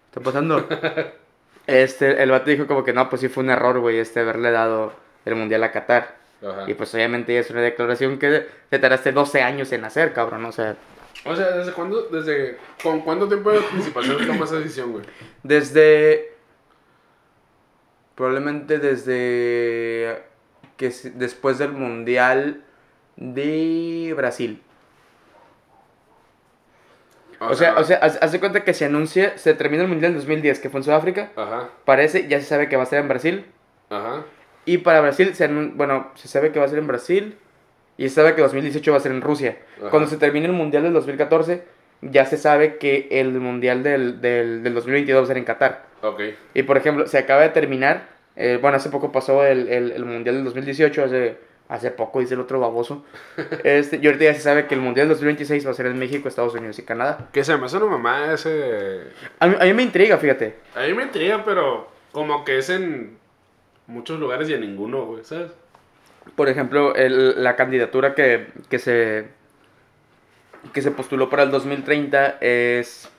[0.07, 0.65] ¿Está pasando?
[1.67, 4.51] este, el vato dijo como que no, pues sí fue un error, güey, este, haberle
[4.51, 4.93] dado
[5.25, 6.15] el mundial a Qatar.
[6.41, 6.63] Ajá.
[6.65, 10.53] Y pues obviamente es una declaración que te tardaste 12 años en hacer, cabrón, o
[10.53, 10.77] sea,
[11.25, 12.03] O sea, ¿desde cuándo?
[12.03, 15.03] Desde, ¿Con cuánto tiempo de anticipación tomas esa decisión, güey?
[15.43, 16.35] desde,
[18.15, 20.23] probablemente desde
[20.77, 22.63] que es después del Mundial
[23.17, 24.63] de Brasil.
[27.49, 30.59] O sea, o sea, de cuenta que se anuncia, se termina el Mundial en 2010,
[30.59, 31.31] que fue en Sudáfrica.
[31.35, 33.45] Ajá, Parece, ya se sabe que va a ser en Brasil.
[33.89, 34.23] ajá.
[34.63, 37.35] Y para Brasil, se anun- bueno, se sabe que va a ser en Brasil.
[37.97, 39.57] Y se sabe que 2018 va a ser en Rusia.
[39.79, 39.89] Ajá.
[39.89, 41.63] Cuando se termine el Mundial del 2014,
[42.01, 45.85] ya se sabe que el Mundial del, del, del 2022 va a ser en Qatar.
[46.03, 46.21] Ok.
[46.53, 48.03] Y por ejemplo, se acaba de terminar,
[48.35, 51.37] eh, bueno, hace poco pasó el, el, el Mundial del 2018, hace,
[51.71, 53.03] hace poco, dice el otro baboso.
[53.63, 55.97] Este, y ahorita ya se sabe que el Mundial del 2026 va a ser en
[55.97, 57.29] México, Estados Unidos y Canadá.
[57.31, 59.07] Que se me hace una mamá ese.
[59.39, 60.57] A mí, a mí me intriga, fíjate.
[60.75, 63.17] A mí me intriga, pero como que es en
[63.87, 65.51] muchos lugares y en ninguno, güey, ¿sabes?
[66.35, 69.27] Por ejemplo, el- la candidatura que, que se
[70.73, 73.09] que se postuló para el 2030 es,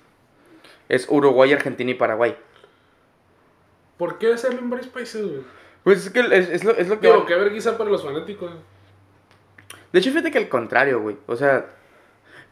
[0.88, 2.36] es Uruguay, Argentina y Paraguay.
[3.96, 5.42] ¿Por qué hacerlo en varios países, güey?
[5.84, 7.08] Pues es que es, es lo, es lo que...
[7.08, 8.52] Digo, qué vergüenza para los fanáticos.
[9.92, 11.16] De hecho, fíjate que al contrario, güey.
[11.26, 11.66] O sea,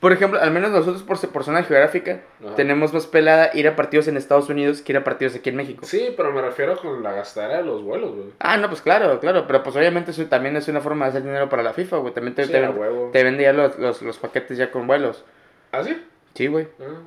[0.00, 2.54] por ejemplo, al menos nosotros por, por zona geográfica Ajá.
[2.54, 5.56] tenemos más pelada ir a partidos en Estados Unidos que ir a partidos aquí en
[5.56, 5.84] México.
[5.84, 8.26] Sí, pero me refiero con la gastadera de los vuelos, güey.
[8.40, 9.46] Ah, no, pues claro, claro.
[9.46, 12.14] Pero pues obviamente eso también es una forma de hacer dinero para la FIFA, güey.
[12.14, 15.24] También te, Sí, te vende ya los, los, los paquetes ya con vuelos.
[15.72, 16.02] ¿Ah, sí?
[16.34, 16.66] Sí, güey.
[16.80, 16.98] Ah.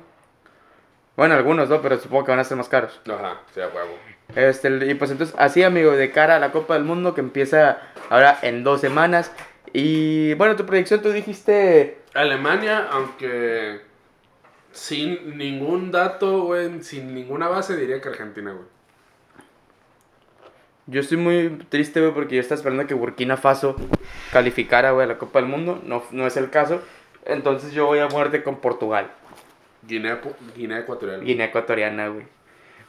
[1.16, 1.80] Bueno, algunos, ¿no?
[1.80, 3.00] Pero supongo que van a ser más caros.
[3.08, 3.96] Ajá, sí, a huevo.
[4.34, 7.78] Este, y pues entonces, así, amigo, de cara a la Copa del Mundo que empieza
[8.10, 9.30] ahora en dos semanas.
[9.72, 11.98] Y bueno, tu predicción, tú dijiste.
[12.14, 13.80] Alemania, aunque
[14.72, 18.66] sin ningún dato, güey, sin ninguna base, diría que Argentina, güey.
[20.86, 23.76] Yo estoy muy triste, güey, porque yo estaba esperando que Burkina Faso
[24.32, 25.80] calificara, güey, a la Copa del Mundo.
[25.84, 26.82] No, no es el caso.
[27.24, 29.10] Entonces yo voy a muerte con Portugal.
[29.86, 30.20] Guinea,
[30.56, 31.20] Guinea Ecuatorial.
[31.22, 32.26] Guinea Ecuatoriana, güey.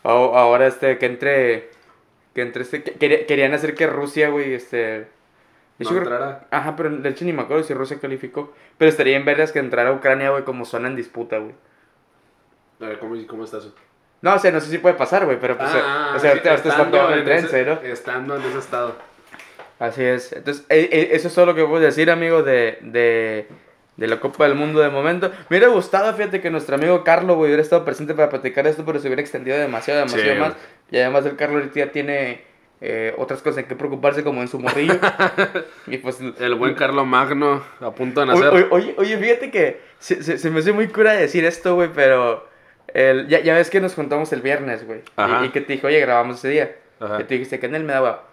[0.04, 1.70] O- ahora, este, que entre.
[2.34, 2.84] Que entre este.
[2.84, 4.78] que- quería- querían hacer que Rusia, güey, este.
[4.78, 5.08] de
[5.80, 6.48] No hecho, entrará.
[6.52, 8.54] Ajá, pero de hecho ni me acuerdo si Rusia calificó.
[8.78, 11.54] Pero estaría en verlas que entrara Ucrania, güey, como zona en disputa, güey.
[12.82, 13.74] A ver, ¿cómo, cómo está eso?
[14.22, 15.70] No, o sea, no sé si puede pasar, güey, pero pues.
[15.74, 17.80] Ah, o sea, ahorita, todo en el tren, ese, cero.
[17.84, 18.96] estando en ese estado.
[19.80, 20.32] Así es.
[20.34, 23.48] Entonces, eh, eh, eso es todo lo que puedo decir, amigo, de, de,
[23.98, 25.30] de la Copa del Mundo de momento.
[25.50, 28.84] Me hubiera gustado, fíjate, que nuestro amigo Carlos, güey, hubiera estado presente para platicar esto,
[28.86, 30.50] pero se hubiera extendido demasiado, demasiado Sí, más.
[30.50, 30.62] güey.
[30.92, 32.42] Y además el Carlos ahorita ya tiene
[32.82, 34.96] eh, otras cosas en que preocuparse, como en su morrillo.
[35.88, 36.20] y pues...
[36.40, 38.48] El buen Carlo Magno a punto de nacer.
[38.48, 41.90] oye, oye, oye, fíjate que se, se- se me hace muy cura decir esto, güey,
[41.94, 42.48] pero
[42.94, 45.00] el, ya, ya ves que nos juntamos el viernes, güey.
[45.42, 46.76] Y, y que te dije, oye, grabamos ese día.
[47.00, 47.18] Ajá.
[47.22, 48.24] Y tú dijiste que en él me daba.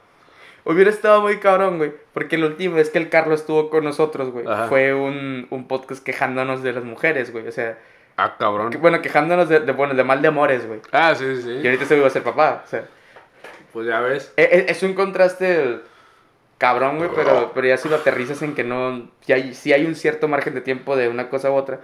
[0.65, 1.93] Hubiera estado muy cabrón, güey.
[2.13, 4.69] Porque la última vez que el Carlos estuvo con nosotros, güey, Ajá.
[4.69, 7.49] fue un, un podcast quejándonos de las mujeres, güey.
[7.49, 7.79] O sea,
[8.17, 8.71] Ah, cabrón.
[8.71, 10.81] que- bueno, quejándonos de, de, bueno, de mal de amores, güey.
[10.93, 12.63] Ah, sí, sí, Y ahorita se iba a ser papá.
[12.65, 12.85] O sea,
[13.73, 14.33] Pues ya ves.
[14.37, 15.81] e- e- es, un contraste
[16.59, 19.09] cabrón, güey, pero, pero ya si lo aterrizas en que no.
[19.23, 21.81] Si hay, sí hay un cierto margen de tiempo de una cosa u otra.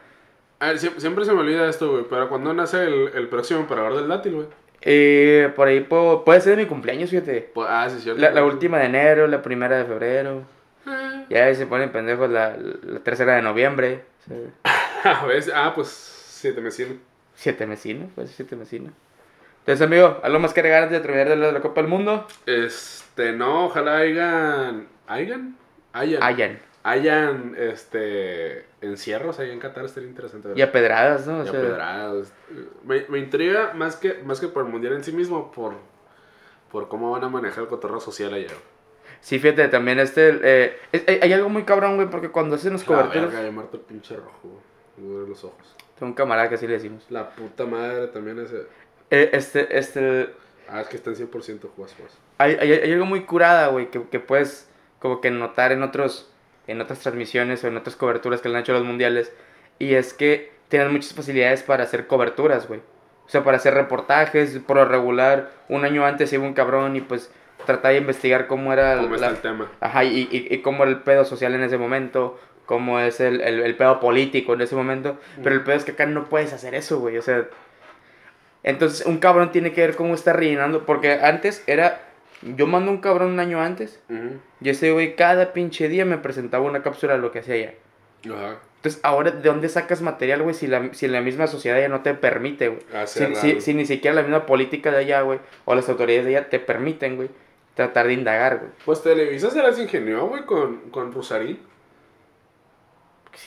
[0.61, 2.05] A ver, sie- siempre se me olvida esto, güey.
[2.09, 4.47] Pero cuando nace el, el próximo emperador del dátil, güey?
[4.81, 7.51] Eh, por ahí puedo- puede ser de mi cumpleaños, fíjate.
[7.55, 8.21] Pues, ah, sí, cierto.
[8.21, 10.43] La, la última de enero, la primera de febrero.
[10.87, 14.05] Ah, Ya ahí se ponen pendejos la, la tercera de noviembre.
[15.05, 16.95] A veces, ah, pues siete mesino.
[17.35, 18.93] siete mesinos, pues siete mesinos.
[19.61, 21.91] Entonces, amigo, ¿algo más que agregar antes de terminar de la, de la Copa del
[21.91, 22.27] Mundo?
[22.47, 24.87] Este, no, ojalá hayan.
[25.07, 25.57] ¿Hayan?
[25.93, 26.23] Hayan.
[26.23, 26.59] Hayan.
[26.85, 28.65] Hayan, este.
[28.81, 30.49] Encierros ahí en Qatar, estaría interesante.
[30.49, 30.59] ver.
[30.59, 31.41] Y a pedradas, ¿no?
[31.41, 32.33] O Y sea, apedrados.
[32.85, 35.75] Me, me intriga más que, más que por el mundial en sí mismo, por,
[36.71, 38.53] por cómo van a manejar el cotorreo social allá.
[39.21, 40.39] Sí, fíjate, también este...
[40.43, 43.33] eh, es- hay, hay algo muy cabrón, güey, porque cuando hacen los La coberturas...
[43.33, 44.61] verga, llamarte el pinche rojo,
[44.97, 45.29] güey.
[45.29, 45.75] Los ojos.
[45.99, 47.05] Tengo un camarada que así le decimos.
[47.11, 48.67] La puta madre también ese.
[49.11, 50.31] Eh, este, este...
[50.69, 52.17] Ah, es que está en 100% jugas, jugas.
[52.39, 54.69] Hay, hay, hay algo muy curada, güey, que, que puedes
[55.01, 56.31] como que notar en otros
[56.69, 59.33] en otras transmisiones o en otras coberturas que le han hecho los mundiales.
[59.81, 62.81] Y es que tienen muchas facilidades para hacer coberturas, güey.
[63.27, 67.01] O sea, para hacer reportajes, por lo regular, un año antes iba un cabrón y
[67.01, 67.31] pues
[67.67, 69.71] trataba de investigar cómo era ¿Cómo la- el tema?
[69.81, 73.41] Ajá, y, y, y cómo era el pedo social en ese momento, cómo es el,
[73.43, 75.19] el, el pedo político en ese momento.
[75.43, 77.19] Pero el pedo es que acá no puedes hacer eso, güey.
[77.19, 77.45] O sea,
[78.63, 80.85] entonces un cabrón tiene que ver cómo está rellenando.
[80.87, 82.01] Porque antes era,
[82.43, 84.39] yo mando un cabrón un año antes, Ujú.
[84.61, 87.75] y ese güey cada pinche día me presentaba una cápsula de lo que hacía ella.
[88.33, 88.59] Ajá.
[88.77, 90.55] Entonces, ahora, ¿de dónde sacas material, güey?
[90.55, 92.81] Si la, si la misma sociedad ya no te permite, güey.
[92.91, 93.61] Si, Hacer si, algo.
[93.61, 96.61] si ni siquiera la misma política de allá, güey, o las autoridades de allá te
[96.61, 97.29] permiten, güey,
[97.75, 98.71] tratar de indagar, güey.
[98.85, 101.59] Pues Televisa se las ingenió, güey, con, con Rosarín.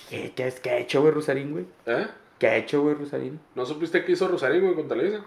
[0.09, 1.65] ¿Qué, qué, qué ha hecho, güey, Rosarín, güey?
[1.85, 2.07] ¿Eh?
[2.37, 3.39] ¿Qué ha hecho, güey, Rosarín?
[3.55, 5.21] ¿No supiste qué hizo Rosarín, güey, con Televisa?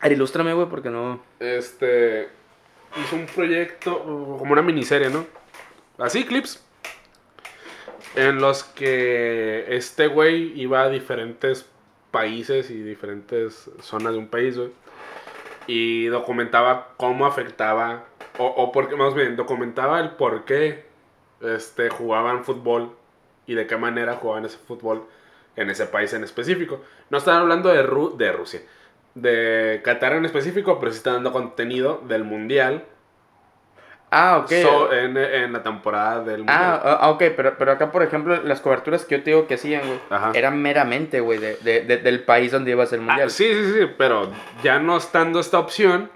[0.00, 1.20] A ilústrame, güey, porque no...
[1.40, 2.28] Este.
[2.96, 4.02] hizo un proyecto,
[4.38, 5.26] como una miniserie, ¿no?
[5.98, 6.62] Así, clips.
[8.14, 11.66] En los que este güey iba a diferentes
[12.10, 14.70] países y diferentes zonas de un país, güey.
[15.66, 18.04] Y documentaba cómo afectaba,
[18.38, 20.86] o, o porque, más bien, documentaba el por qué
[21.40, 22.92] este, jugaban fútbol
[23.46, 25.06] y de qué manera jugaban ese fútbol
[25.56, 26.80] en ese país en específico.
[27.10, 27.82] No están hablando de
[28.32, 28.62] Rusia,
[29.16, 32.84] de Qatar en específico, pero sí están dando contenido del mundial
[34.10, 34.50] Ah, ok.
[34.62, 36.80] so- en, en la temporada del mundial.
[36.84, 39.54] Ah, ah, ok, pero, pero acá, por ejemplo, las coberturas que yo te digo que
[39.54, 39.98] hacían, güey,
[40.34, 43.30] eran meramente, güey, de, de- de- del país donde iba a ser el Ah, mundial.
[43.30, 44.30] sí, sí, sí, pero
[44.62, 46.08] ya no estando esta opción,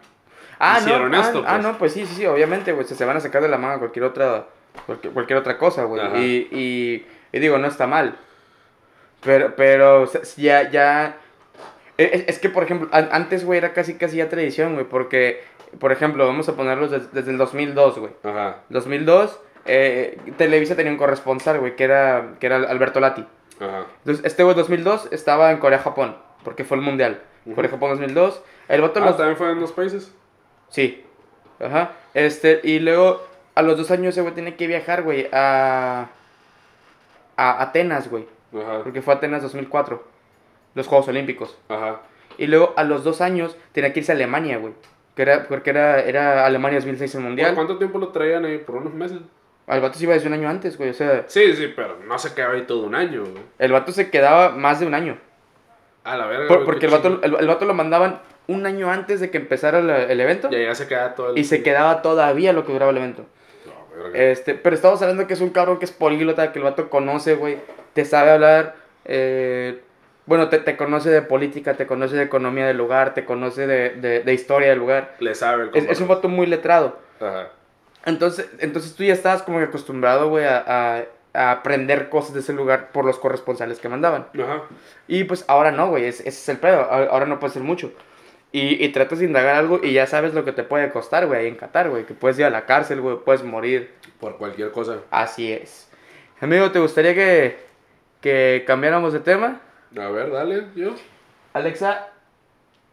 [0.60, 1.62] Ah, hicieron no, ah, esto, ah, pues.
[1.64, 3.78] no, pues sí, sí, sí, obviamente, güey, se, se van a sacar de la manga
[3.78, 4.44] cualquier otra,
[4.86, 6.00] cualquier, cualquier otra cosa, güey.
[6.22, 8.14] Y, y, y digo, no está mal.
[9.22, 11.16] Pero, pero, ya, ya,
[12.04, 15.42] es, es que, por ejemplo, an- antes, güey, era casi, casi ya tradición, güey, porque,
[15.78, 18.12] por ejemplo, vamos a ponerlos des- desde el 2002, güey.
[18.24, 23.26] ajá, 2002, eh, Televisa tenía un corresponsal, güey, que era, que era Alberto Lati.
[23.60, 27.20] ajá, Entonces, este güey 2002 estaba en Corea-Japón, porque fue el mundial.
[27.46, 27.54] Ujú.
[27.56, 28.42] Corea-Japón 2002.
[28.68, 30.12] El vato Ah, los- también fue en dos países.
[30.68, 31.04] Sí.
[31.58, 31.92] Ajá.
[32.14, 33.20] Este, y luego,
[33.54, 36.08] a los dos años ese güey tiene que viajar, güey, a...
[37.36, 38.26] A Atenas, güey.
[38.54, 40.02] Ajá, Porque fue Atenas 2004.
[40.74, 41.56] Los Juegos Olímpicos.
[41.68, 42.00] ajá,
[42.38, 44.72] Y luego, a los dos años, tenía que irse a Alemania, güey.
[45.16, 47.54] Que era, porque era, era Alemania 2006 el ¿Por mundial.
[47.54, 48.58] cuánto tiempo lo traían ahí?
[48.58, 49.18] ¿Por unos meses?
[49.66, 50.90] El vato se iba desde un año antes, güey.
[50.90, 53.42] O sea, Sí, sí, pero no se quedaba ahí todo un año, güey.
[53.58, 55.18] el vato se quedaba más de un año.
[56.04, 56.48] A la verga.
[56.48, 59.38] Por- güey, porque el vato, el, el vato lo mandaban un año antes de que
[59.38, 60.48] empezara la- el evento.
[60.50, 61.38] Y allá se quedaba todo el...
[61.38, 63.26] Y se quedaba todavía lo que duraba el evento.
[63.66, 64.18] No, verga.
[64.18, 67.34] Este, pero estamos hablando que es un cabrón que es políglota, que el vato conoce,
[67.34, 67.58] güey,
[67.92, 69.82] te sabe hablar, eh,
[70.30, 73.90] bueno, te, te conoce de política, te conoce de economía del lugar, te conoce de,
[73.96, 75.16] de- de historia del lugar.
[75.18, 76.96] Le sabe el Es, es un vato muy letrado.
[77.18, 77.48] Ajá.
[78.06, 82.40] Entonces, entonces tú ya estabas como que acostumbrado, güey, a, a- a aprender cosas de
[82.40, 84.28] ese lugar por los corresponsales que mandaban.
[84.40, 84.62] Ajá.
[85.08, 87.92] Y pues ahora no, güey, es- ese es el pedo, ahora no puede ser mucho.
[88.52, 91.40] Y, y tratas de indagar algo y ya sabes lo que te puede costar, güey,
[91.40, 93.92] ahí en Qatar, güey, que puedes ir a la cárcel, güey, puedes morir.
[94.20, 94.98] Por cualquier cosa.
[95.10, 95.90] Así es.
[96.40, 97.58] Amigo, ¿te gustaría que,
[98.20, 99.60] que cambiáramos de tema?
[99.98, 100.94] A ver, dale, yo.
[101.52, 102.08] Alexa,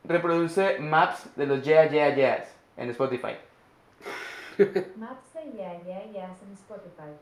[0.04, 3.36] reproduce maps de los Yeah Yeah Yeahs en Spotify.
[4.98, 7.14] Maps de Yeah Yeah Yeahs en Spotify.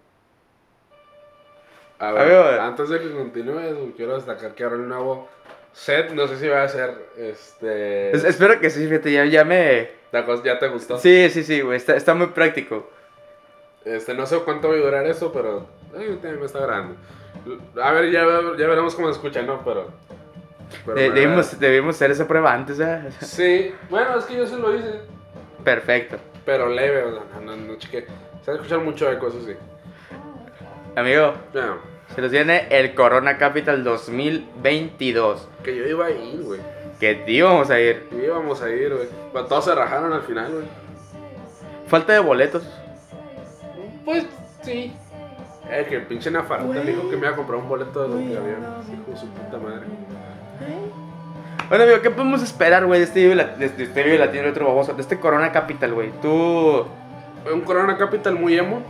[1.99, 5.27] A A ver, antes de que continúes, quiero destacar que ahora el nuevo
[5.73, 8.11] set, no sé si va a ser, este...
[8.15, 9.89] Es- espero que sí, fíjate, ya, ya me...
[10.11, 10.97] ¿Ya cos- ¿Ya te gustó?
[10.97, 12.89] Sí, sí, sí, güey, está, está muy práctico.
[13.83, 15.67] Este, no sé cuánto va a durar eso, pero...
[15.97, 16.95] Ay, también me está grande.
[17.81, 18.21] A ver, ya,
[18.58, 19.62] ya veremos cómo se escucha, ¿no?
[19.63, 19.89] Pero...
[20.86, 23.01] pero De- debimos, debimos hacer esa prueba antes, ¿eh?
[23.21, 25.01] Sí, bueno, es que yo sí lo hice,
[25.63, 26.17] Perfecto.
[26.45, 28.05] pero leve, o sea, no, no, no chequé.
[28.43, 29.53] Se va a escuchar mucho eco, eso sí.
[30.95, 31.34] Amigo,
[32.15, 35.47] se nos viene el Corona Capital 2022.
[35.63, 36.60] que yo iba a ir, güey.
[36.99, 38.08] Que tío, vamos a ir.
[38.12, 39.08] Y íbamos a ir, güey.
[39.34, 40.65] Pero todos se rajaron al final, güey.
[41.88, 42.63] Falta de boletos.
[44.05, 44.25] Pues
[44.63, 44.95] sí.
[45.69, 48.08] Eh, que el pinche Nafarata me dijo que me iba a comprar un boleto de
[48.10, 48.58] los que había.
[48.93, 49.86] Hijo de su puta madre.
[51.69, 54.67] Bueno, amigo, ¿qué podemos esperar, güey, de este de este de Vive Latino y otro
[54.67, 54.93] baboso?
[54.93, 56.12] De este Corona Capital, güey.
[56.21, 56.86] Tú...
[57.51, 58.82] Un Corona Capital muy emo.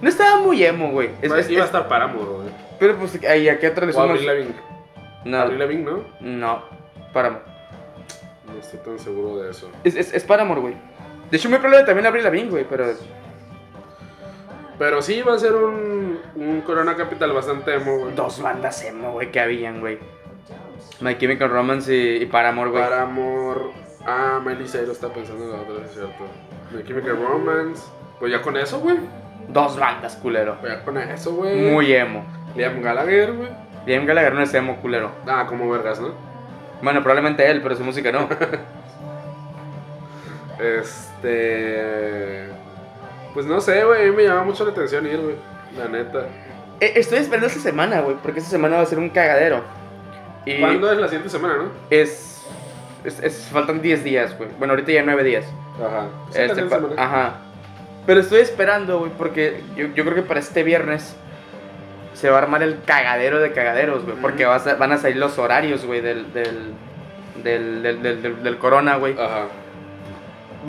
[0.00, 1.10] No estaba muy emo, güey.
[1.20, 2.48] Es- es- iba a es- estar Paramore, güey.
[2.78, 4.34] Pero pues, ahí, ¿a qué otra le O Avril sumamos?
[4.38, 4.54] Lavigne.
[5.26, 6.04] No, Avril Lavigne, ¿no?
[6.20, 6.62] no,
[7.12, 7.44] Paramore.
[8.46, 9.70] No estoy tan seguro de eso.
[9.84, 10.74] Es, es, es Paramore, güey.
[11.30, 12.86] De hecho, muy probable también Avril Lavigne, güey, pero...
[14.80, 18.14] Pero sí va a ser un, un Corona Capital bastante emo, güey.
[18.14, 19.98] Dos bandas emo, güey, que habían, güey.
[21.00, 22.82] My Chemical Romance y, y Paramore, güey.
[22.82, 23.60] Paramore.
[24.06, 26.24] Ah, Miley Cyrus está pensando en la otra, es cierto.
[26.72, 27.82] My Chemical Romance.
[28.18, 28.96] Pues ya con eso, güey.
[29.48, 30.56] Dos bandas, culero.
[30.62, 31.60] Pues ya con eso, güey.
[31.60, 32.24] Muy emo.
[32.56, 33.50] Liam Gallagher, güey.
[33.84, 35.10] Liam Gallagher no es emo, culero.
[35.26, 36.14] Ah, como vergas, ¿no?
[36.80, 38.26] Bueno, probablemente él, pero su música no.
[40.58, 42.48] Este.
[43.34, 44.02] Pues no sé, güey.
[44.02, 45.36] a mí Me llama mucho la atención ir, güey.
[45.78, 46.26] La neta.
[46.80, 49.62] Eh, Estoy esperando esta semana, güey, porque esta semana va a ser un cagadero.
[50.46, 51.64] Y ¿Cuándo es la siguiente semana, no?
[51.90, 52.42] es,
[53.04, 54.48] es, es- Faltan 10 días, güey.
[54.58, 55.44] Bueno, ahorita ya 9 días.
[55.78, 56.06] Ajá.
[56.30, 57.02] Sí, Este, siguiente pa- semana.
[57.02, 57.32] ajá.
[58.06, 61.14] Pero estoy esperando, güey, porque yo, yo creo que para este viernes
[62.14, 64.16] se va a armar el cagadero de cagaderos, güey.
[64.16, 66.72] Porque va a van a salir los horarios, güey, del, del,
[67.44, 69.12] del, del, del- del- del corona, güey.
[69.12, 69.44] Ajá.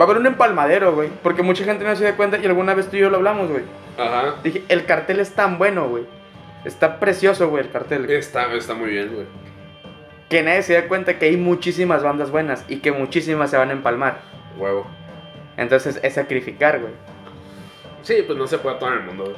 [0.00, 1.10] a haber un empalmadero, güey.
[1.22, 3.50] Porque mucha gente no se da cuenta y alguna vez tú y yo lo hablamos,
[3.50, 3.64] güey.
[3.98, 4.36] Ajá.
[4.42, 6.04] Dije, el cartel es tan bueno, güey.
[6.64, 8.08] Está precioso, güey, el cartel.
[8.10, 9.26] Está, está muy bien, güey.
[10.28, 13.70] Que nadie se da cuenta que hay muchísimas bandas buenas y que muchísimas se van
[13.70, 14.20] a empalmar.
[14.56, 14.86] Huevo.
[15.56, 16.92] Entonces es sacrificar, güey.
[18.02, 19.36] Sí, pues no se puede todo en el mundo, güey.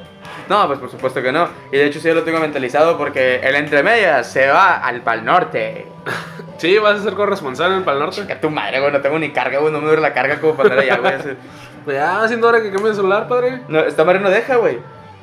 [0.49, 1.49] No, pues por supuesto que no.
[1.71, 5.01] Y de hecho sí yo lo tengo mentalizado porque el entre medias se va al
[5.01, 5.85] Pal Norte.
[6.57, 8.25] Sí, vas a ser corresponsal en el Pal Norte.
[8.25, 10.55] Que tu madre, güey, no tengo ni carga, güey, no me dura la carga como
[10.55, 11.13] para andar allá, güey.
[11.15, 11.37] Es-
[11.83, 13.61] Pues ya, haciendo hora que cambie de celular, padre.
[13.67, 14.79] No, esta madre no deja, güey.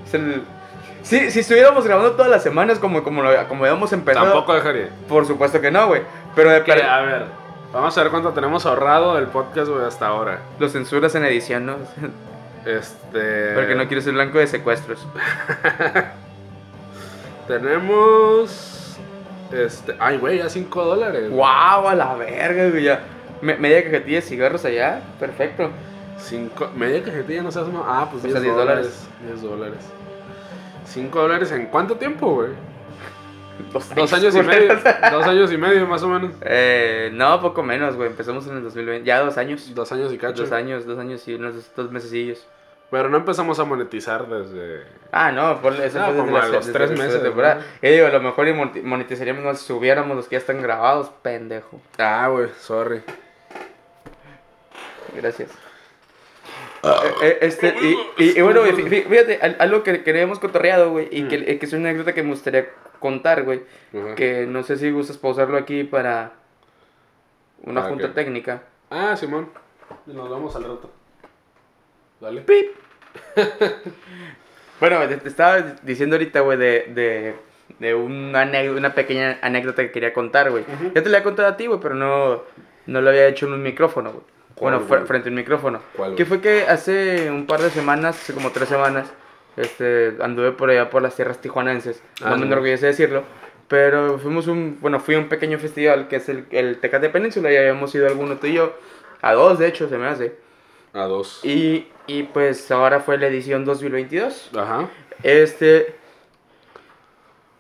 [0.07, 0.43] Es el-
[1.03, 4.89] Si, si estuviéramos grabando todas las semanas como, como, lo, como habíamos empezado, Tampoco dejaría.
[5.09, 6.03] por supuesto que no, güey.
[6.37, 7.25] Pero de Que, a ver,
[7.73, 10.39] vamos a ver cuánto tenemos ahorrado del podcast, güey, hasta ahora.
[10.61, 11.75] lo censuras en edición, ¿no?
[12.65, 13.55] Este.
[13.57, 15.05] Porque no quiero ser blanco de secuestros.
[17.49, 18.79] Tenemos.
[19.53, 19.95] Este.
[19.99, 21.31] Ay, güey, ya 5 dólares.
[21.31, 21.89] ¡Wow!
[21.89, 22.85] A la verga, güey.
[22.85, 23.03] Ya.
[23.41, 25.01] Me- media cajetilla de cigarros allá.
[25.21, 25.71] Perfecto.
[26.19, 29.09] Cinco, media cajetilla, no seas ma- Ah, pues O 10 sea, 10 dólares.
[29.27, 29.79] 10 dólares.
[30.87, 32.51] 5 dólares en cuánto tiempo, güey?
[33.73, 34.75] Dos Dos años y medio.
[35.11, 36.33] Dos años y medio, más o menos.
[36.43, 38.09] Eh, no, poco menos, güey.
[38.09, 39.07] Empezamos en el 2020.
[39.07, 39.75] Ya dos años.
[39.75, 40.43] Dos años y cacho.
[40.43, 42.47] Dos años, dos años y unos dos mesecillos.
[42.93, 44.83] Pero no empezamos a monetizar desde.
[45.11, 47.55] Ah, no, por eso Ah, fue como a los desde tres meses, la temporada.
[47.57, 47.89] ¿no?
[47.89, 51.11] Y digo, a lo mejor y monetizaríamos más si subiéramos los que ya están grabados,
[51.23, 51.81] pendejo.
[51.99, 53.03] Ah, güey, sorry.
[55.17, 55.51] Gracias.
[56.83, 56.89] Eh,
[57.23, 61.29] eh, este, y, y- y bueno, fíjate, al- algo que, que habíamos cotorreado, güey, y
[61.29, 63.63] que, eh, que es una anécdota que me gustaría contar, güey,
[63.97, 64.15] Ajá.
[64.17, 66.33] que no sé si gustas pausarlo aquí para
[67.63, 68.15] una ¿Para junta qué?
[68.15, 68.63] técnica.
[68.91, 69.49] Ah, Simón.
[70.07, 70.91] Nos vemos al rato.
[72.23, 72.41] Dale.
[72.43, 72.71] ¡Pip!
[74.81, 77.35] bueno, te, te estaba diciendo ahorita, güey, de, de,
[77.81, 80.63] de una, una pequeña anécdota que quería contar, güey.
[80.63, 80.93] Ujú.
[80.95, 82.45] Ya te la he contado a ti, güey, pero no,
[82.87, 84.25] no lo había hecho en un micrófono, güey.
[84.55, 85.05] ¿Cuál, Bueno, güey?
[85.05, 85.81] frente a un micrófono.
[85.97, 89.13] ¿Cuál, Que fue que hace un par de semanas, hace como tres semanas,
[89.57, 92.01] este, anduve por allá por las tierras tijuanenses.
[92.23, 93.25] Ah, no me enorgullece decirlo.
[93.67, 97.51] Pero fuimos un, bueno, fui a un pequeño festival que es el, el Tecate Península.
[97.51, 98.77] Ya habíamos ido alguno tú y yo.
[99.23, 100.37] A dos, de hecho, se me hace.
[100.93, 101.41] A dos.
[101.45, 104.51] Y, y pues ahora fue la edición 2022.
[104.57, 104.89] Ajá.
[105.23, 105.95] Este.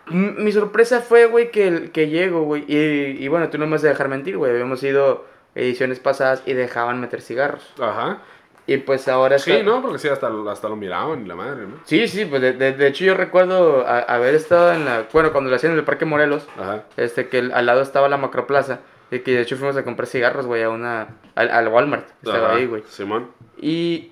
[0.06, 2.64] Mi sorpresa fue, güey, que, que llego, güey.
[2.66, 4.50] Y, y bueno, tú no me vas a dejar mentir, güey.
[4.50, 5.24] Habíamos ido
[5.54, 7.72] ediciones pasadas y dejaban meter cigarros.
[7.80, 8.18] Ajá.
[8.66, 9.38] Y pues ahora.
[9.38, 9.80] Sí, está- ¿no?
[9.80, 11.76] Porque sí, hasta, hasta lo miraban y la madre, ¿no?
[11.84, 15.06] Sí, sí, pues de, de- de hecho yo recuerdo a- haber estado en la.
[15.12, 16.84] Bueno, cuando lo hacían en el Parque Morelos, Ajá.
[16.96, 18.80] este, que al lado estaba la Macroplaza.
[19.10, 21.08] Y que de hecho fuimos a comprar cigarros, güey, a una.
[21.34, 22.08] Al, al Walmart.
[22.22, 22.56] Estaba Ajá.
[22.56, 22.82] ahí, güey.
[22.88, 23.28] Simón.
[23.60, 24.11] Y,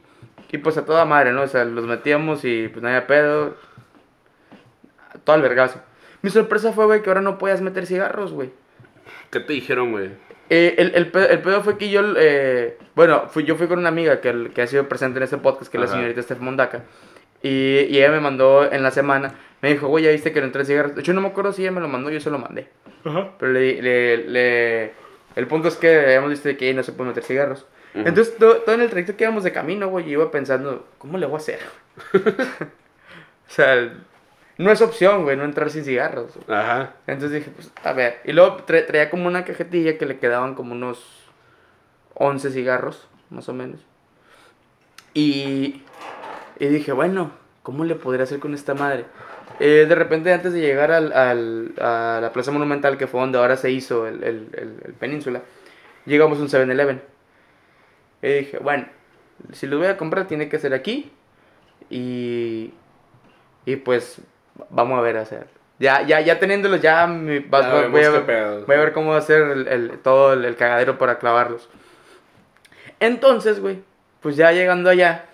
[0.53, 1.43] y pues a toda madre, ¿no?
[1.43, 3.57] O sea, los metíamos y pues no había pedo.
[5.25, 5.81] Todo el vergazo.
[6.23, 8.51] Mi sorpresa fue, güey, que ahora no podías meter cigarros, güey.
[9.31, 10.11] ¿Qué te dijeron, güey?
[10.51, 13.79] Eh, el, el, pedo, el pedo fue que yo, eh, bueno, fui, yo fui con
[13.79, 15.95] una amiga que, que ha sido presente en este podcast, que es la Ajá.
[15.97, 16.83] señorita Steph Mondaca.
[17.43, 20.47] Y, y ella me mandó en la semana, me dijo, güey, ya viste que no
[20.47, 20.95] entré cigarros.
[20.95, 22.69] De hecho, no me acuerdo si ella me lo mandó, yo se lo mandé.
[23.39, 24.93] Pero le, le, le-
[25.37, 27.67] el punto es que habíamos visto que ahí no se puede meter cigarros.
[27.95, 28.09] Ujú.
[28.09, 31.19] Entonces, todo, todo en el trayecto que íbamos de camino, güey, yo iba pensando, ¿cómo
[31.19, 31.59] le voy a hacer?
[32.15, 33.93] o sea,
[34.59, 36.33] no es opción, güey, no entrar sin cigarros.
[36.49, 36.95] Ajá.
[37.07, 38.19] Entonces dije, pues, a ver.
[38.25, 41.05] Y luego tra- traía como una cajetilla que le quedaban como unos
[42.15, 43.81] 11 cigarros, más o menos.
[45.15, 45.83] Y,
[46.59, 49.05] y dije, bueno, ¿cómo le podría hacer con esta madre?
[49.59, 53.39] Eh, de repente, antes de llegar al, al- a la Plaza Monumental, que fue donde
[53.39, 55.43] ahora se hizo el, el, el- el Península,
[56.07, 57.03] llegamos a un 7-Eleven.
[58.23, 58.87] Y dije, bueno,
[59.53, 61.11] si los voy a comprar, tiene que ser aquí.
[61.89, 62.73] Y,
[63.65, 64.21] y pues,
[64.71, 65.47] vamos a ver hacer.
[65.79, 68.21] Ya, ya, ya teniéndolos, ya, me- vas- voy, a ver,
[68.67, 71.69] voy a ver cómo hacer el, el- todo el, el cagadero para clavarlos.
[73.01, 73.79] Entonces, güey,
[74.21, 75.25] pues ya llegando allá,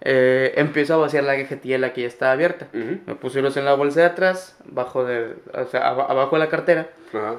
[0.00, 2.68] eh, empiezo a vaciar la cajetilla que ya estaba abierta.
[2.72, 2.98] Ujú.
[3.06, 6.44] Me puse los en la bolsa de atrás, abajo de, o sea, aba- abajo de
[6.44, 6.88] la cartera.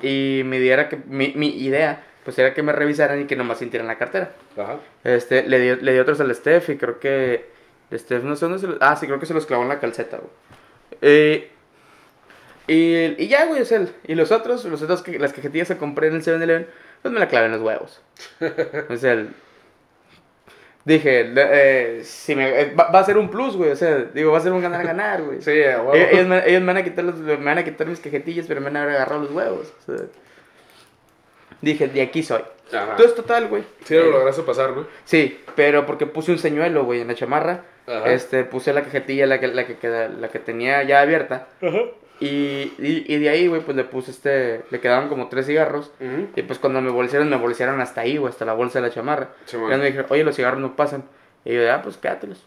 [0.02, 3.36] Y mi idea, era que, mi, mi idea pues era que me revisaran y que
[3.36, 4.32] nomás sintieran la cartera.
[4.58, 4.78] Ajá.
[5.04, 7.50] Este, le di, le di otros al Steph y creo que.
[7.92, 8.78] Steph no sé dónde se los.
[8.82, 10.30] Ah, sí, creo que se los clavó en la calceta, güey.
[11.02, 11.50] Eh,
[12.68, 15.78] y, y ya, güey, o sea, y los otros, los otros que las cajetillas que
[15.78, 16.68] compré en el 7-Eleven,
[17.02, 18.02] pues me la clavé en los huevos.
[18.90, 19.30] O sea, el-
[20.86, 24.32] dije, eh, si me, eh, va, va a ser un plus, güey, o sea, digo,
[24.32, 25.42] va a ser un ganar-ganar, güey.
[25.42, 25.94] Sí, a huevo.
[25.96, 28.46] Ellos, ellos me, ellos me van a quitar los- me van a quitar mis cajetillas,
[28.48, 29.74] pero me van a agarrado los huevos.
[29.88, 30.06] o sea.
[31.62, 32.42] Dije, de aquí soy.
[32.72, 32.92] Ajá.
[32.92, 33.64] Entonces, total, güey.
[33.84, 34.86] Sí, lo Eh, lograste pasar, ¿no?
[35.06, 37.66] Sí, pero porque puse un señuelo, güey, en la chamarra.
[37.88, 38.12] Ajá.
[38.14, 41.48] Este, puse la cajetilla, la que, la que, queda- la que tenía ya abierta.
[42.20, 45.92] Y, y, y de ahí, güey, pues le puse este, le quedaban como tres cigarros.
[46.00, 46.28] Ujú.
[46.36, 48.94] Y pues cuando me bolsearon, me bolsearon hasta ahí, güey, hasta la bolsa de la
[48.94, 49.30] chamarra.
[49.46, 51.04] Sí, y me dijeron, oye, los cigarros no pasan.
[51.46, 52.44] Y yo, ah, pues quédatelos.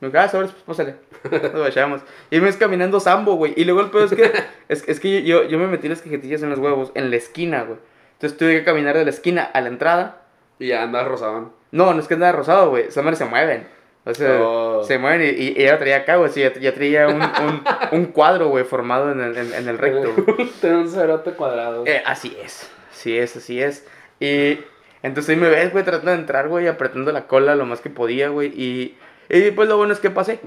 [0.00, 0.96] Me dijo, ah, sobres, pues pásale.
[1.52, 2.02] Nos vayamos.
[2.30, 3.54] Y me es caminando sambo, güey.
[3.56, 4.32] Y luego el pedo es que,
[4.68, 7.62] es, es que yo, yo me metí las cajetillas en los huevos, en la esquina,
[7.62, 7.78] güey.
[8.24, 10.22] Entonces tuve que caminar de la esquina a la entrada,
[10.58, 11.52] Y ya andas rosadón.
[11.72, 12.84] No, no es que nada rosado, güey.
[12.84, 13.66] Esas madres se mueven.
[14.06, 14.82] O sea, Oh.
[14.82, 16.30] se mueven y, y, ella traía acá, güey.
[16.30, 17.62] Sí, ya, traía un, un,
[17.92, 20.14] un cuadro, güey, formado en el, en, en el recto.
[20.62, 21.84] Tiene un cerote cuadrado.
[21.86, 22.70] Eh, así es.
[22.92, 23.86] Así es, así es.
[24.20, 24.58] Y
[25.02, 27.90] entonces ahí me ves, güey, tratando de entrar, güey, apretando la cola lo más que
[27.90, 28.48] podía, güey.
[28.58, 28.96] Y,
[29.28, 30.40] y pues lo bueno es que pasé.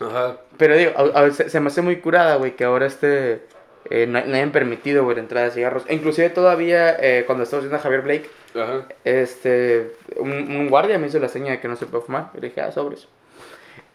[0.00, 0.36] Ajá.
[0.56, 3.42] Pero digo, a- a- se, se me hace muy curada, güey, que ahora este.
[3.90, 5.84] Eh, no, no hayan permitido, güey, la entrada de cigarros.
[5.88, 8.86] E inclusive todavía, eh, cuando estaba haciendo a Javier Blake, Ajá.
[9.04, 12.30] este, un, un guardia me hizo la seña de que no se puede fumar.
[12.34, 13.08] Y le dije, ah, sobres.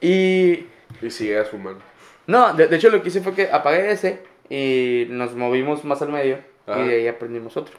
[0.02, 0.68] Y,
[1.02, 1.82] Y sigues fumando.
[2.28, 4.20] no, de, de hecho lo que hice fue que apagué ese
[4.50, 6.82] y nos movimos más al medio Ajá.
[6.82, 7.76] y de ahí aprendimos otro.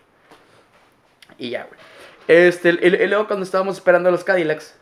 [1.38, 1.78] Y ya, güey.
[2.26, 4.74] Este, y, y luego cuando estábamos esperando a los Cadillacs,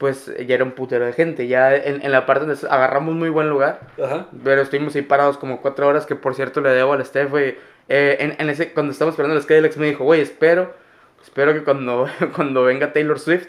[0.00, 1.46] pues ya era un putero de gente.
[1.46, 4.26] Ya en, en la parte donde agarramos muy buen lugar, Ajá.
[4.42, 7.56] pero estuvimos ahí parados como cuatro horas, que por cierto le debo al Steph, güey.
[7.88, 10.74] Eh, en, en ese, cuando estábamos esperando a los Cadillacs me dijo, güey, espero,
[11.22, 13.48] espero que cuando, cuando venga Taylor Swift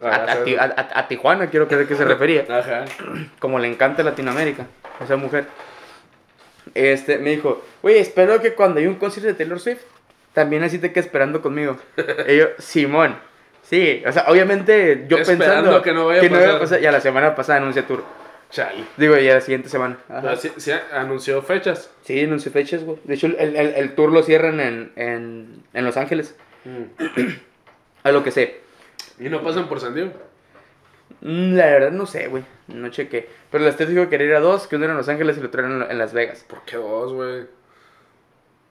[0.00, 2.86] a, Ajá, a Ti- a- a- a Tijuana, quiero creer que se refería, Ajá.
[3.38, 4.66] como le encanta Latinoamérica,
[5.04, 5.44] esa mujer.
[6.74, 9.82] Este, me dijo, güey, espero que cuando hay un concierto de Taylor Swift,
[10.32, 11.76] también así te quedes esperando conmigo.
[12.28, 13.16] y yo, Simón,
[13.72, 16.80] sí, o sea, obviamente yo Esperando pensando que no vaya a pasar.
[16.80, 18.04] y a la semana pasada anuncia tour.
[18.50, 18.84] Chale.
[18.98, 19.96] Digo, y a la siguiente semana.
[20.10, 20.20] Ajá.
[20.20, 21.90] Pero sí, sí anunció fechas.
[22.04, 22.98] Sí, anunció fechas, güey.
[23.04, 26.36] De hecho, el, el, el tour lo cierran en, en, en Los Ángeles.
[28.04, 28.60] A lo que sé.
[29.18, 30.12] Y no pasan por San Diego.
[31.22, 32.44] Mm, La verdad no sé, güey.
[32.68, 33.28] No chequé.
[33.50, 35.36] Pero la Steph dijo que quería ir a dos, que uno era en Los Ángeles
[35.36, 36.44] y el otro era en, en Las Vegas.
[36.46, 37.46] ¿Por qué dos, güey?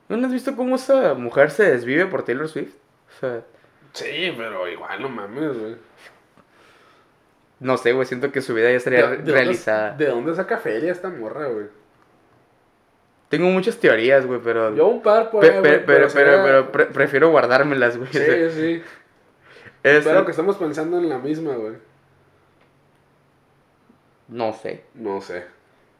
[0.10, 2.74] ¿No has visto cómo esa mujer se desvive por Taylor Swift?
[3.16, 3.42] O sea,
[3.94, 5.76] Sí, pero igual no mames, güey.
[7.60, 8.06] no sé, güey.
[8.08, 9.90] Siento que su vida ya estaría ¿De- de realizada.
[9.90, 11.66] Dónde, ¿De dónde saca feria esta morra, güey?
[13.30, 14.76] Tengo muchas teorías, güey, pero...
[14.76, 18.12] Yo un par por Pe- ahí, pe- güey, pero, pero, pero pre- prefiero guardármelas, güey.
[18.12, 18.20] Sí,
[18.52, 18.84] sí.
[19.84, 21.76] Es- Espero que estamos pensando en la misma, güey.
[24.28, 24.84] No sé.
[24.94, 25.46] No sé.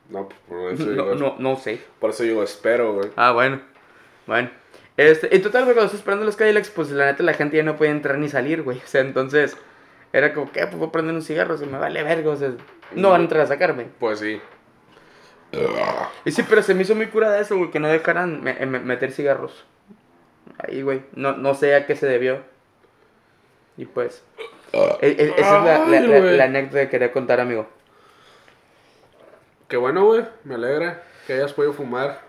[0.10, 1.82] No, pues, por eso No, digo, no, no sé.
[2.00, 3.10] Por eso digo espero, güey.
[3.16, 3.62] Ah, bueno.
[4.28, 4.50] Bueno.
[5.10, 7.64] Este, en total, güey, cuando estoy esperando los Cadillacs, pues la neta la gente ya
[7.64, 8.78] no podía entrar ni salir, güey.
[8.78, 9.58] O sea, entonces
[10.14, 10.62] era como, ¿qué?
[10.68, 12.52] Pues voy a prender un cigarro, se me vale verga, o sea,
[12.94, 13.88] no van a entrar a sacarme.
[14.00, 14.42] Pues sí.
[16.26, 18.80] Y sí, pero se me hizo muy curada eso, güey, que no dejaran me- me-
[18.80, 19.66] meter cigarros.
[20.60, 22.40] Ahí, güey, no, no sé a qué se debió.
[23.78, 24.24] Y pues,
[25.02, 26.38] e- e- esa es la, la- Ay, la- güey.
[26.38, 27.68] la anécdota que quería contar, amigo.
[29.68, 30.26] Qué bueno, güey.
[30.44, 32.22] Me alegra que hayas podido fumar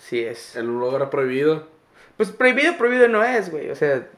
[0.00, 0.56] Sí es.
[0.56, 1.66] en un lugar prohibido.
[2.16, 4.08] Pues prohibido, prohibido no es, güey, o sea...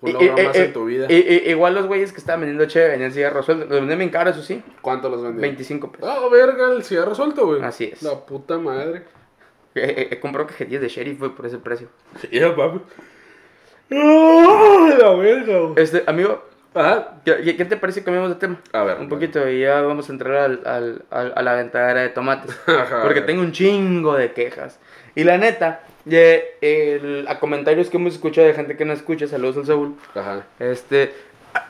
[0.00, 1.06] Un i- más en tu vida.
[1.12, 3.68] igual los güeyes que estaban vendiendo chévere vendían cigarros sueltos.
[3.68, 4.62] Los vendían bien caros, eso sí.
[4.80, 5.40] ¿Cuánto los vendí?
[5.40, 6.08] 25 pesos.
[6.08, 7.62] Ah, verga, el cigarro suelto, güey.
[7.62, 8.00] Así es.
[8.02, 9.02] La puta madre.
[9.74, 11.88] He, he- comprado cajetillas de sheriff, güey, por ese precio.
[12.30, 12.80] Ya, papi.
[13.92, 15.72] ¡Ah, la verga, güey.
[15.82, 16.44] Este, amigo,
[16.74, 17.14] Ajá.
[17.24, 18.60] ¿qué, qué- te parece que cambiamos de tema?
[18.72, 18.98] A ver.
[19.00, 22.56] Un poquito y ya vamos a entrar al, al- al- a la ventadera de tomates.
[22.66, 24.78] Ajá, Porque tengo un chingo de quejas.
[25.14, 29.26] Y la neta, de, el- a comentarios que hemos escuchado de gente que no escucha,
[29.26, 29.96] saludos al Saúl.
[30.14, 30.44] Ajá.
[30.60, 31.12] Este,
[31.54, 31.66] ah,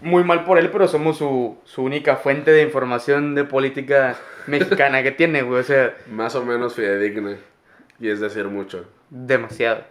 [0.00, 4.16] muy mal por él, pero somos su, su única fuente de información de política
[4.46, 5.60] mexicana que tiene, güey.
[5.60, 7.36] O sea, Más o menos fidedigna.
[8.00, 8.86] Y es decir mucho.
[9.10, 9.82] demasiado.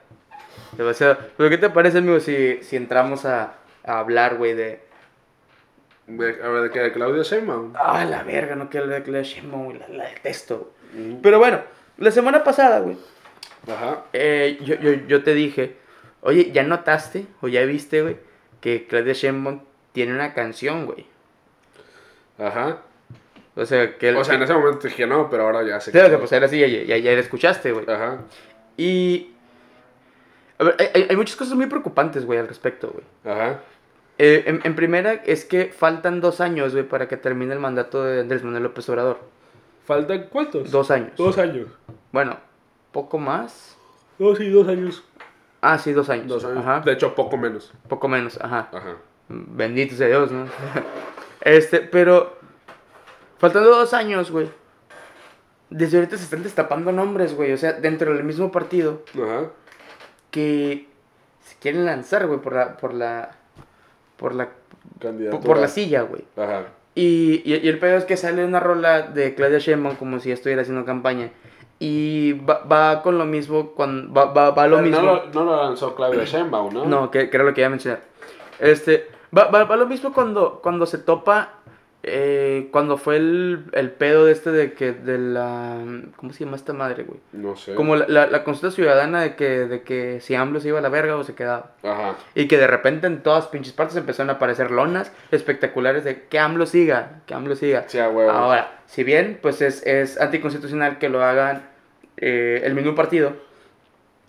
[0.75, 1.17] Demasiado.
[1.37, 3.53] Pero ¿qué te parece, amigo, si, si entramos a,
[3.83, 4.81] a hablar, güey, de...
[6.07, 6.79] De- a ver, ¿de qué?
[6.79, 7.73] ¿De Claudia Sheinbaum?
[7.75, 10.71] Ah, la verga, no quiero hablar de Claudia Sheinbaum, güey, la, la detesto.
[10.93, 11.17] güey.
[11.21, 11.61] Pero bueno,
[11.97, 12.97] la semana pasada, güey,
[13.71, 14.05] Ajá.
[14.13, 15.75] eh, yo, yo, yo te dije,
[16.21, 18.17] oye, ¿ya notaste o ya viste, güey,
[18.61, 19.61] que Claudia Sheinbaum
[19.91, 21.05] tiene una canción, güey?
[22.39, 22.79] Ajá.
[23.55, 24.13] O sea, que...
[24.15, 25.91] O sea, en ese momento dije no, pero ahora ya sé.
[25.91, 27.85] Sí, o sea, pues ahora sí, ya, ya, ya la escuchaste, güey.
[27.89, 28.19] Ajá.
[28.77, 29.33] Y...
[30.59, 33.05] A ver, hay, hay muchas cosas muy preocupantes, güey, al respecto, güey.
[33.33, 33.61] Ajá.
[34.17, 38.03] Eh, en, en primera, es que faltan dos años, güey, para que termine el mandato
[38.03, 39.19] de Andrés Manuel López Obrador.
[39.85, 40.69] ¿Faltan cuántos?
[40.69, 41.13] Dos años.
[41.15, 41.67] Dos años.
[42.11, 42.37] Bueno,
[42.91, 43.77] poco más.
[44.19, 45.03] Dos sí, dos años.
[45.61, 46.27] Ah, sí, dos años.
[46.27, 46.57] Dos años.
[46.57, 46.81] Ajá.
[46.81, 47.73] De hecho, poco menos.
[47.87, 48.69] Poco menos, ajá.
[48.73, 48.97] Ajá.
[49.29, 50.45] Bendito sea Dios, ¿no?
[51.41, 52.37] este, pero.
[53.37, 54.49] Faltando dos años, güey.
[55.69, 57.53] Desde ahorita se están destapando nombres, güey.
[57.53, 59.49] O sea, dentro del mismo partido Ajá.
[60.31, 60.87] Que
[61.41, 62.77] se quieren lanzar, güey, por la.
[62.77, 63.31] por la.
[64.17, 64.49] por la.
[64.99, 65.43] Candidatura.
[65.43, 66.23] por la silla, güey.
[66.35, 66.65] Ajá.
[66.95, 70.31] Y, y, y el pedo es que sale una rola de Claudia Sheinbaum como si
[70.31, 71.31] estuviera haciendo campaña.
[71.79, 75.01] Y va, va con lo mismo, cuando, va, va, va lo mismo.
[75.01, 76.85] No lo, no lo lanzó Claudia Sheinbaum, ¿no?
[76.85, 78.01] No, que, que era lo que iba a mencionar.
[78.59, 81.58] Este, va, va, va lo mismo cuando, cuando se topa
[82.01, 85.75] Eh, cuando fue el, el pedo de este de que, de la,
[86.15, 87.19] ¿cómo se llama esta madre, güey?
[87.33, 87.75] No sé.
[87.75, 90.81] Como la, la, la consulta ciudadana de que, de que si AMLO se iba a
[90.81, 91.71] la verga o se quedaba.
[91.83, 92.15] Ajá.
[92.35, 96.39] Y que de repente en todas pinches partes empezaron a aparecer lonas espectaculares de que
[96.39, 97.83] AMLO siga, que AMLO siga.
[97.87, 98.31] Sí, huevo.
[98.31, 101.63] Ahora, si bien pues es, es anticonstitucional que lo hagan
[102.15, 103.33] eh, el mismo partido,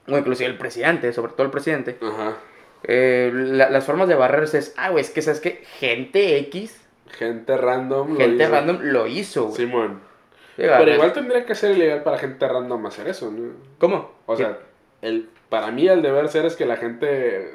[0.08, 2.36] o inclusive el presidente, sobre todo el presidente, Ajá.
[2.82, 6.79] eh, la- las formas de barrerse es, ah, güey, es que sabes que gente X,
[7.18, 8.12] Gente random.
[8.12, 8.52] lo gente hizo.
[8.52, 9.56] random lo hizo, güey.
[9.56, 10.00] Simón.
[10.56, 13.52] Pero igual tendría que ser ilegal para gente random hacer eso, ¿no?
[13.78, 14.12] ¿Cómo?
[14.26, 14.58] O sea,
[15.00, 17.06] el, para mí el deber ser es que la gente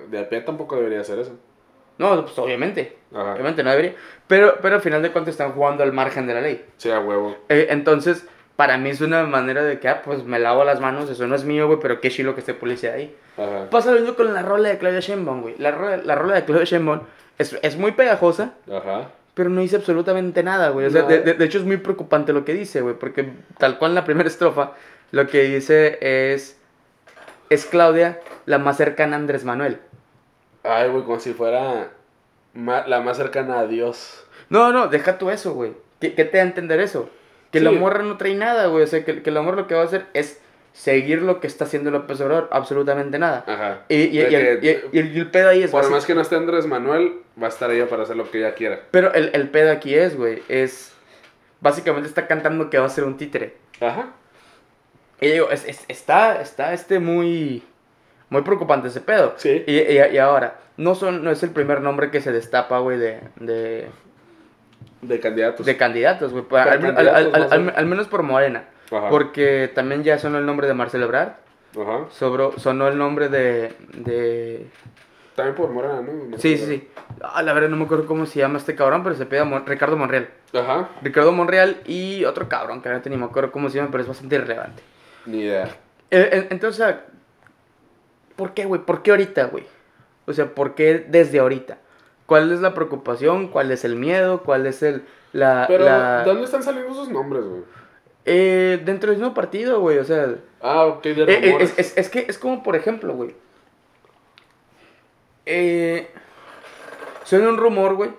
[0.10, 1.38] de a pie tampoco debería hacer eso.
[1.98, 3.34] No, pues obviamente, Ajá.
[3.34, 3.94] obviamente no debería,
[4.28, 6.66] pero, pero al final de cuentas están jugando al margen de la ley.
[6.78, 7.38] Sí, a huevo.
[7.48, 11.10] Eh, entonces, para mí es una manera de que, ah, pues me lavo las manos,
[11.10, 13.16] eso no es mío, güey, pero qué chilo que esté policía ahí.
[13.38, 13.70] Ajá.
[13.70, 15.56] Pasa lo mismo con la rola de Claudia Sheinbaum, güey.
[15.58, 17.02] La rola, la rola de Claudia Sheinbaum
[17.38, 19.12] es, es muy pegajosa, Ajá.
[19.36, 20.88] Pero no dice absolutamente nada, güey.
[20.88, 21.08] O sea, No.
[21.10, 23.30] de, de- de hecho es muy preocupante lo que dice, güey, porque
[23.60, 24.72] tal cual en la primera estrofa,
[25.12, 26.58] lo que dice es,
[27.50, 29.78] es Claudia la más cercana a Andrés Manuel.
[30.64, 31.90] Ay, güey, como si fuera
[32.56, 34.26] ma- la más cercana a Dios.
[34.50, 35.74] No, no, deja tú eso, güey.
[36.00, 37.10] ¿Qué, qué te da a entender eso?
[37.52, 37.76] Que la Sí.
[37.78, 38.84] morra no trae nada, güey.
[38.84, 40.42] O sea, que, que la morra lo que va a hacer es
[40.76, 43.46] seguir lo que está haciendo López Obrador, absolutamente nada.
[43.48, 43.80] Ajá.
[43.88, 45.72] Y, y- De y el, que, y- y el- y el pedo ahí es...
[45.72, 48.30] por básic- más que no esté Andrés Manuel, va a estar ella para hacer lo
[48.30, 48.82] que ella quiera.
[48.92, 50.94] Pero el, el pedo aquí es, güey, es...
[51.62, 53.56] Básicamente está cantando que va a ser un títere.
[53.80, 54.10] Ajá.
[55.22, 57.64] Y digo, es, es- está, está este muy...
[58.30, 59.36] Muy preocupante ese pedo.
[59.38, 59.64] Sí.
[59.68, 63.88] Y, ahora, no, son, no es el primer nombre que se destapa, güey, de, de,
[65.04, 65.66] De candidatos.
[65.66, 66.44] de candidatos, güey.
[66.52, 68.66] Al menos por Morena.
[68.92, 69.10] Ajá.
[69.10, 71.34] Porque también ya sonó el nombre de Marcelo Ebrard.
[71.80, 72.06] Ajá.
[72.12, 74.68] Sobró, sonó el nombre de, de...
[75.36, 76.38] También por Morena, ¿no?
[76.38, 76.90] Sí, sí, sí.
[77.22, 79.98] Ah, la verdad no me acuerdo cómo se llama este cabrón, pero se pide Ricardo
[79.98, 80.30] Monreal.
[80.54, 80.90] Ajá.
[81.02, 84.08] Ricardo Monreal y otro cabrón que ahorita ni me acuerdo cómo se llama, pero es
[84.08, 84.82] bastante irrelevante.
[85.26, 85.66] Ni idea.
[86.12, 86.96] Eh, eh, Entonces,
[88.38, 88.82] ¿por qué, güey?
[88.82, 89.66] ¿Por qué ahorita, güey?
[90.26, 91.78] O sea, ¿por qué desde ahorita?
[92.26, 93.50] ¿Cuál es la preocupación?
[93.50, 94.42] ¿Cuál es el miedo?
[94.44, 95.04] ¿Cuál es el...
[95.34, 97.64] La, Pero, la- ¿dónde están saliendo esos nombres, güey?
[98.26, 100.36] Eh, dentro del mismo partido, güey, o sea...
[100.62, 103.36] Ah, ok, de Eh, eh, es, es- es que es como, por ejemplo, güey.
[105.46, 106.08] Eh,
[107.24, 108.10] suena un rumor, güey.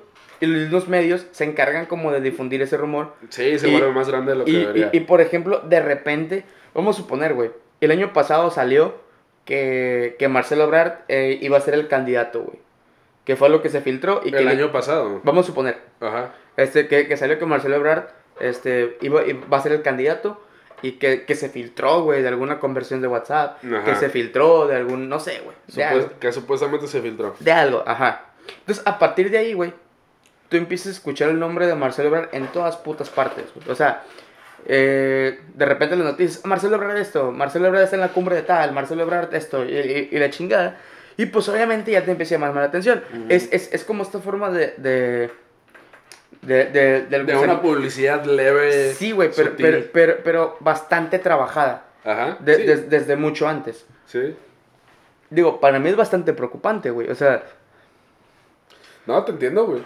[0.40, 3.14] Y los mismos medios se encargan como de difundir ese rumor.
[3.30, 4.90] Sí, se vuelve más grande de lo que Y, debería.
[4.92, 6.44] y- y, por ejemplo, de repente,
[6.74, 7.50] vamos a suponer, güey.
[7.80, 8.94] El año pasado salió
[9.44, 12.59] que, que Marcelo Ebrard eh, iba a ser el candidato, güey.
[13.24, 14.38] Que fue lo que se filtró y que...
[14.38, 15.20] El le- año pasado.
[15.24, 15.78] Vamos a suponer.
[16.00, 16.32] Ajá.
[16.57, 18.04] Este, que, que salió que Marcelo Ebrard
[18.41, 20.43] este, iba, iba a ser el candidato
[20.82, 23.64] y que, que se filtró, güey, de alguna conversión de WhatsApp.
[23.64, 23.84] Ajá.
[23.84, 25.57] Que se filtró de algún, no sé, güey.
[25.68, 27.34] De, Supues- algo, que supuestamente se filtró.
[27.41, 28.26] de algo, ajá.
[28.61, 29.72] Entonces, a partir de ahí, güey,
[30.49, 33.68] tú empiezas a escuchar el nombre de Marcelo Ebrard en todas putas partes, güey.
[33.70, 34.03] O sea,
[34.66, 38.43] eh, de repente las noticias, Marcelo Ebrard esto, Marcelo Ebrard está en la cumbre de
[38.43, 40.78] tal, Marcelo Ebrard esto, y, y- y la chingada.
[41.16, 43.03] Y pues obviamente ya te empieza a llamar la atención.
[43.12, 43.24] Ujú.
[43.28, 44.74] es, es, es como esta forma de...
[44.76, 45.30] de
[46.47, 48.92] de, de, del De una publicidad leve.
[48.94, 51.84] Sí, güey, pero, pero, pero, pero bastante trabajada.
[52.05, 52.36] Ajá.
[52.40, 52.62] de- sí.
[52.62, 53.86] des- desde mucho antes.
[54.07, 54.34] sí.
[55.28, 57.11] Digo, para mí es bastante preocupante, güey.
[57.11, 57.42] O sea,
[59.07, 59.82] No, te entiendo, güey.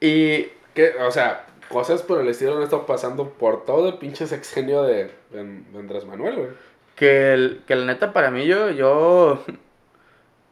[0.00, 4.26] y Que, o sea, cosas por el estilo han estado pasando por todo el pinche
[4.26, 6.48] sexenio de, de, de Andrés Manuel, güey.
[6.96, 9.44] que, el, que la neta para mí yo, yo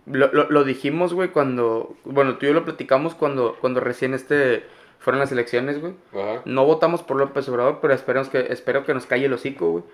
[0.06, 4.14] lo, lo, lo dijimos, güey, cuando, bueno, tú y yo lo platicamos cuando, cuando recién
[4.14, 4.64] este
[5.00, 5.94] fueron las elecciones, güey.
[6.14, 6.42] Ajá.
[6.44, 9.84] No votamos por López Obrador, pero esperemos que, espero que nos calle el hocico, güey.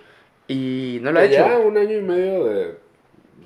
[0.49, 1.35] Y no lo ha hecho.
[1.37, 2.79] ya un año y medio de,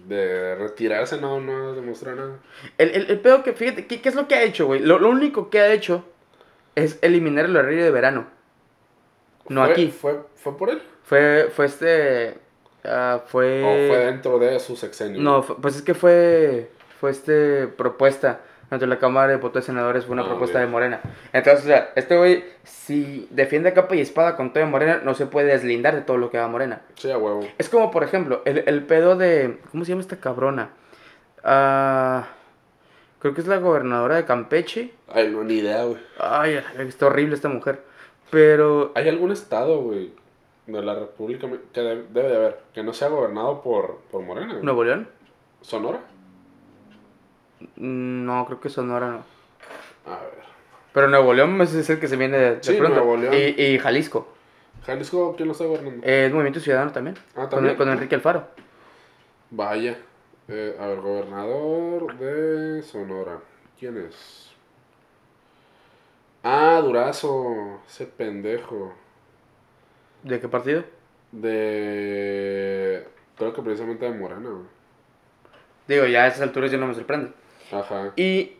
[0.08, 2.38] de retirarse no, no demostró nada.
[2.78, 4.80] El, el, el pedo que, fíjate, ¿qué, qué es lo que ha hecho, güey?
[4.80, 6.04] Lo, lo único que ha hecho
[6.74, 8.26] es eliminar el horario de verano.
[9.48, 9.86] No ¿Fue- aquí.
[9.88, 10.82] ¿Fue, fue por él?
[11.04, 12.34] Fue, fue este.
[12.84, 13.62] ah, fue.
[13.64, 15.20] ¿O fue dentro de su sexenio?
[15.20, 16.70] No, fue- pues es que fue.
[17.00, 17.66] Fue este.
[17.66, 18.40] Propuesta
[18.70, 20.04] ante la Cámara de Diputados y Senadores.
[20.06, 21.00] Fue una Ah, propuesta de Morena.
[21.32, 25.00] Entonces, o sea, este güey, si defiende a capa y espada con todo de Morena,
[25.04, 26.82] no se puede deslindar de todo lo que haga Morena.
[26.94, 27.46] Sí, a huevo.
[27.58, 29.58] Es como, por ejemplo, el, el pedo de.
[29.72, 30.70] ¿Cómo se llama esta cabrona?
[31.42, 32.26] Ah.
[33.18, 34.92] creo que es la gobernadora de Campeche.
[35.08, 35.98] Ay, no, ni idea, güey.
[36.18, 37.82] Ay, está horrible esta mujer.
[38.30, 38.92] Pero.
[38.94, 40.12] ¿Hay algún estado, güey,
[40.66, 44.52] de la República que de- debe de haber, que no sea gobernado por, por Morena?
[44.52, 44.62] güey?
[44.64, 45.08] ¿Nuevo León?
[45.62, 46.00] ¿Sonora?
[47.76, 49.24] Mm, No, creo que Sonora no.
[50.12, 50.40] A ver.
[50.92, 52.96] Pero Nuevo León es el que se viene de, Sí, pronto.
[52.96, 53.34] Nuevo León.
[53.34, 54.28] Y, y Jalisco.
[54.86, 56.04] ¿Jalisco quién lo está gobernando?
[56.06, 57.16] Eh, es Movimiento Ciudadano también.
[57.36, 57.76] ah, también.
[57.76, 58.48] con Enrique Alfaro.
[59.50, 59.96] Vaya.
[60.48, 63.38] Eh, a ver, gobernador de Sonora.
[63.78, 64.50] ¿Quién es?
[66.42, 68.94] Ah, Durazo, ese pendejo.
[70.22, 70.84] ¿De qué partido?
[71.32, 73.06] De.
[73.36, 74.64] Creo que precisamente de Morena, güey.
[75.86, 77.32] Digo, ya a esas alturas ya no me sorprende.
[77.72, 78.12] Ajá.
[78.16, 78.52] Y.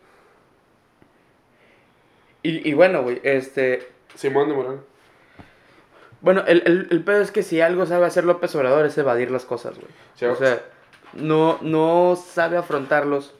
[2.43, 3.87] Y, y bueno, güey, este.
[4.15, 4.79] Simón de Morena.
[6.21, 9.31] Bueno, el, el, el pedo es que si algo sabe hacer López Obrador es evadir
[9.31, 9.87] las cosas, güey.
[10.15, 10.61] Sí, o sea,
[11.13, 13.33] no, no sabe afrontarlos.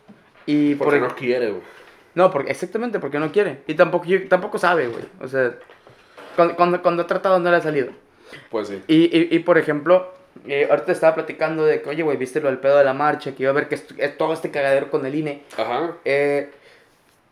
[0.46, 1.64] Y por Porque ej- no quiere, güey.
[2.16, 3.62] No, porque, exactamente, porque no quiere.
[3.68, 5.04] Y tampoco, tampoco sabe, güey.
[5.20, 5.56] O sea,
[6.36, 7.92] cuando, cuando, cuando ha tratado no le ha salido.
[8.50, 8.82] Pues sí.
[8.88, 10.12] Y, y, y por ejemplo,
[10.48, 13.34] eh, ahorita estaba platicando de que, oye, güey, viste lo del pedo de la marcha,
[13.36, 15.44] que iba a ver que est- eh, todo este cagadero con el INE.
[15.58, 15.96] Ajá.
[16.06, 16.50] Eh,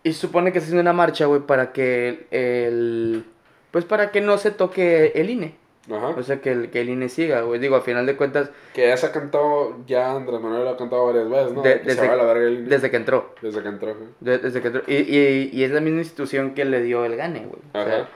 [0.04, 3.26] y se supone que se haciendo una marcha, güey, para que el...
[3.72, 5.56] Pues para que no se toque el INE.
[5.92, 6.10] Ajá.
[6.10, 7.60] O sea, que el, que el INE siga, güey.
[7.60, 10.78] Digo, a final de cuentas, Que ya se ha cantado, ya Andrés Manuel lo ha
[10.78, 11.62] cantado varias veces, ¿no?
[11.64, 12.70] De- que se desde- va a la verga el INE.
[12.70, 13.34] desde que entró.
[13.42, 14.08] Desde que entró, güey.
[14.20, 14.84] De- desde que entró.
[14.88, 17.62] Y, y, y es la misma institución que le dio el gane, güey.
[17.74, 18.10] O sea, Ajá.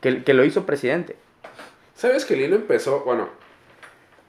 [0.00, 1.16] que, que lo hizo presidente.
[1.94, 3.00] ¿Sabes que el INE empezó?
[3.04, 3.28] Bueno,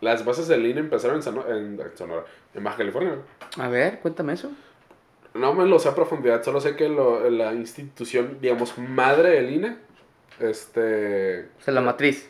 [0.02, 2.24] las bases del INE empezaron en, Sano- en, en Sonora,
[2.54, 3.16] en Baja California.
[3.58, 4.52] A ver, cuéntame eso.
[5.34, 9.52] No me lo sé a profundidad, solo sé que lo- la institución, digamos, madre del
[9.52, 9.78] INE,
[10.40, 11.46] este...
[11.60, 12.30] O sea, la matriz.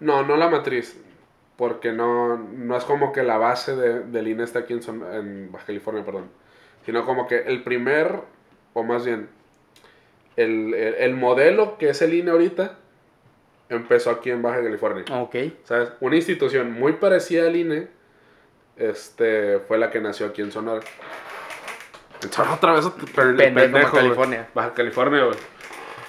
[0.00, 0.96] No, no la matriz,
[1.56, 5.04] porque no, no es como que la base de- del INE está aquí en, Son-
[5.12, 6.30] en Baja California, perdón.
[6.86, 8.20] Sino como que el primer,
[8.74, 9.28] o más bien,
[10.36, 12.78] el, el, el modelo que es el INE ahorita,
[13.76, 15.04] empezó aquí en Baja California.
[15.20, 15.36] Ok.
[15.64, 15.92] ¿Sabes?
[16.00, 17.88] Una institución muy parecida al INE,
[18.76, 20.80] este, fue la que nació aquí en Sonora.
[22.30, 23.90] Sonora otra vez, pero Pendejo, Baja.
[23.90, 24.48] California.
[24.54, 25.36] Baja California, güey.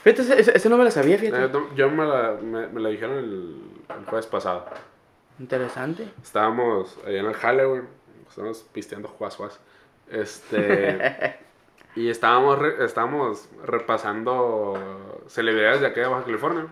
[0.03, 1.45] Fíjate, ese, no me la sabía, fíjate.
[1.45, 3.57] Eh, no, Yo me la, me, me la dijeron el,
[3.99, 4.65] el jueves pasado.
[5.39, 6.07] Interesante.
[6.21, 7.81] Estábamos allá en el jale, güey.
[8.29, 9.59] Estábamos pisteando juas juas.
[10.11, 11.37] Este.
[11.95, 16.67] y estábamos, re- estábamos repasando celebridades de aquí de Baja California.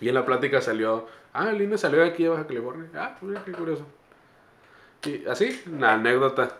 [0.00, 1.06] Y en la plática salió.
[1.32, 2.88] Ah, el INE salió de aquí de Baja California.
[2.94, 3.86] Ah, mira qué curioso.
[5.04, 6.58] Y así, una anécdota.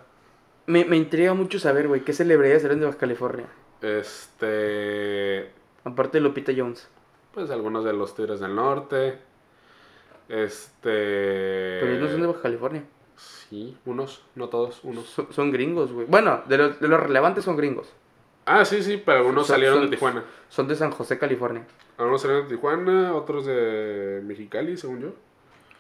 [0.66, 3.46] Me, me intriga mucho saber, güey, qué celebridades eran de Baja California.
[3.80, 5.50] Este.
[5.84, 6.88] Aparte de Lupita Jones.
[7.32, 9.18] Pues algunos de los Tigres del Norte.
[10.28, 11.78] Este.
[11.80, 12.84] Pero ellos no son de Baja California.
[13.16, 15.06] Sí, unos, no todos, unos.
[15.06, 16.06] Son, son gringos, güey.
[16.06, 17.92] Bueno, de los, de los relevantes son gringos.
[18.46, 20.24] Ah, sí, sí, pero algunos Son- salieron son- de Tijuana.
[20.48, 21.66] Son de San José, California.
[21.98, 25.08] Algunos salieron de Tijuana, otros de Mexicali, según yo.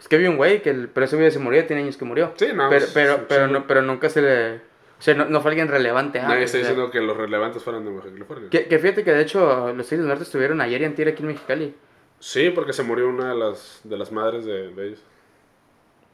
[0.00, 2.04] Es que había un güey que, el- pero ese güey se murió, tiene años que
[2.04, 2.32] murió.
[2.36, 2.68] Sí, no.
[2.70, 3.52] pero, pero, sí, pero, sí.
[3.52, 4.54] no, pero nunca se le...
[4.56, 6.18] O sea, no, no fue alguien relevante.
[6.20, 8.48] ah, Nadie o está sea, diciendo que los relevantes fueran de Baja California.
[8.50, 11.22] que, que fíjate que de hecho los Tigres del Norte estuvieron ayer y antier aquí
[11.22, 11.74] en Mexicali.
[12.20, 15.02] Sí, porque se murió una de las, de las madres de, de ellos.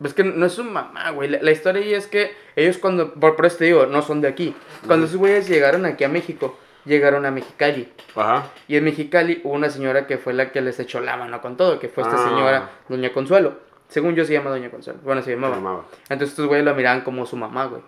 [0.01, 1.28] Pues que no es su mamá, güey.
[1.28, 4.20] La, la historia ahí es que ellos cuando, por, por eso te digo, no son
[4.22, 4.55] de aquí.
[4.86, 7.92] Cuando esos güeyes llegaron aquí a México, llegaron a Mexicali.
[8.16, 8.44] Ajá.
[8.66, 11.57] Y en Mexicali hubo una señora que fue la que les echó la mano con
[11.59, 12.28] todo, que fue esta Ah.
[12.28, 13.55] señora, Doña Consuelo.
[13.88, 15.01] Según yo se llama Doña Consuelo.
[15.05, 15.84] Bueno, se Se llamaba.
[16.09, 17.82] Entonces estos güeyes la miraban como su mamá, güey.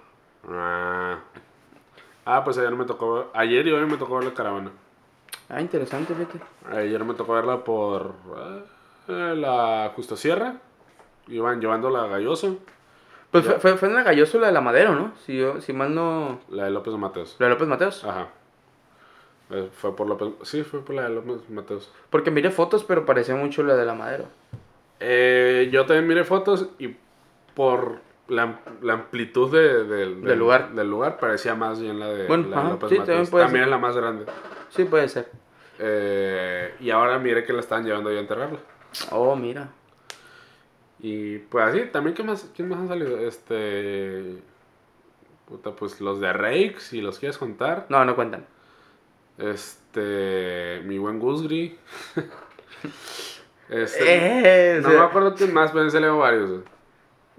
[0.51, 1.19] Ah.
[2.27, 4.71] Ah, pues ayer me tocó Ayer y hoy me tocó ver la caravana.
[5.49, 6.41] Ah, interesante, fíjate.
[6.77, 8.15] Ayer me tocó verla por
[9.09, 10.55] eh, la Justo Sierra.
[11.29, 12.59] Iban llevándola a Galloso,
[13.31, 15.13] Pues fue, fue, fue en la Galloso la de la Madero, ¿no?
[15.25, 16.41] Si, yo, si mal no...
[16.51, 17.37] la de López Mateos.
[17.39, 18.05] La de López Mateos.
[18.05, 18.29] Ajá.
[19.51, 20.29] Eh, fue por López.
[20.43, 21.91] Sí, fue por la de López Mateos.
[22.11, 24.25] Porque miré fotos, pero parecía mucho la de la Madero.
[25.01, 26.97] Eh, yo también miré fotos y
[27.55, 27.99] por
[28.29, 30.73] la, la amplitud de- del- Del lugar.
[30.73, 33.07] del lugar parecía más bien la de, Bueno, la de López sí, Mateos.
[33.07, 33.69] también puede También ser.
[33.69, 34.25] es la más grande.
[34.71, 35.31] Sí, puede ser.
[35.79, 38.59] Eh, y ahora miré que la están llevando ya a enterrarla.
[39.11, 39.69] Oh, mira.
[41.03, 43.19] Y pues así, también, ¿qué más, ¿quién más han salido?
[43.19, 44.39] Este.
[45.47, 47.87] Puta, pues los de Rake, si los quieres contar.
[47.89, 48.47] No, no cuentan.
[49.39, 50.81] Este.
[50.85, 51.77] Mi buen Gusgri.
[53.69, 54.77] este.
[54.77, 56.63] Eh, no me acuerdo quién más, pero han salido varios.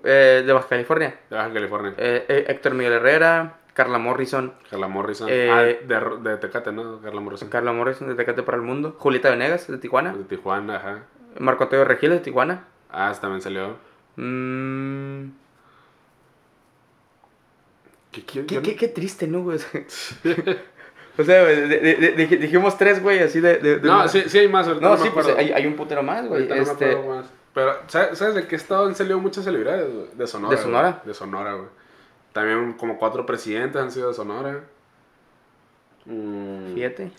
[0.03, 1.20] eh, de Baja California.
[1.30, 1.93] De Baja California.
[1.97, 5.28] Eh, eh, Héctor Miguel Herrera, Carla Morrison, Carla Morrison.
[5.32, 6.99] eh, ah, de, de Tecate, ¿no?
[7.01, 7.49] Carla Morrison.
[7.49, 11.03] Carla Morrison de Tecate para el Mundo, Julieta Venegas de Tijuana, De Tijuana, ajá.
[11.39, 12.68] Marco Antonio Regil de Tijuana.
[12.93, 13.75] Ah, también salió.
[14.15, 15.29] Mm,
[18.11, 19.57] ¿Qué, qué, qué, qué triste, ¿no, güey?
[21.17, 23.57] o sea, güey, de- de- de- dij- dijimos tres, güey, así de...
[23.57, 24.67] de- de No, una- sí, sí hay más.
[24.79, 26.47] No, me sí, pues hay, hay un putero más, güey.
[26.47, 27.25] No Este, más.
[27.55, 30.15] Pero, ¿sabes, ¿sabes de qué estado han salido muchas celebridades?
[30.17, 30.55] De Sonora.
[30.55, 30.91] ¿De Sonora?
[30.91, 31.07] güey.
[31.07, 31.67] De Sonora, güey.
[32.33, 34.63] También como cuatro presidentes han sido de Sonora.
[36.05, 36.73] Mm.
[36.75, 37.11] Fíjate.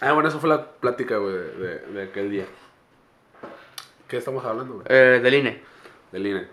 [0.00, 2.46] Ah, bueno, eso fue la plática, güey, de aquel día.
[4.08, 4.86] ¿Qué estamos hablando, güey?
[4.88, 5.62] Eh, del INE.
[6.12, 6.46] Del INE.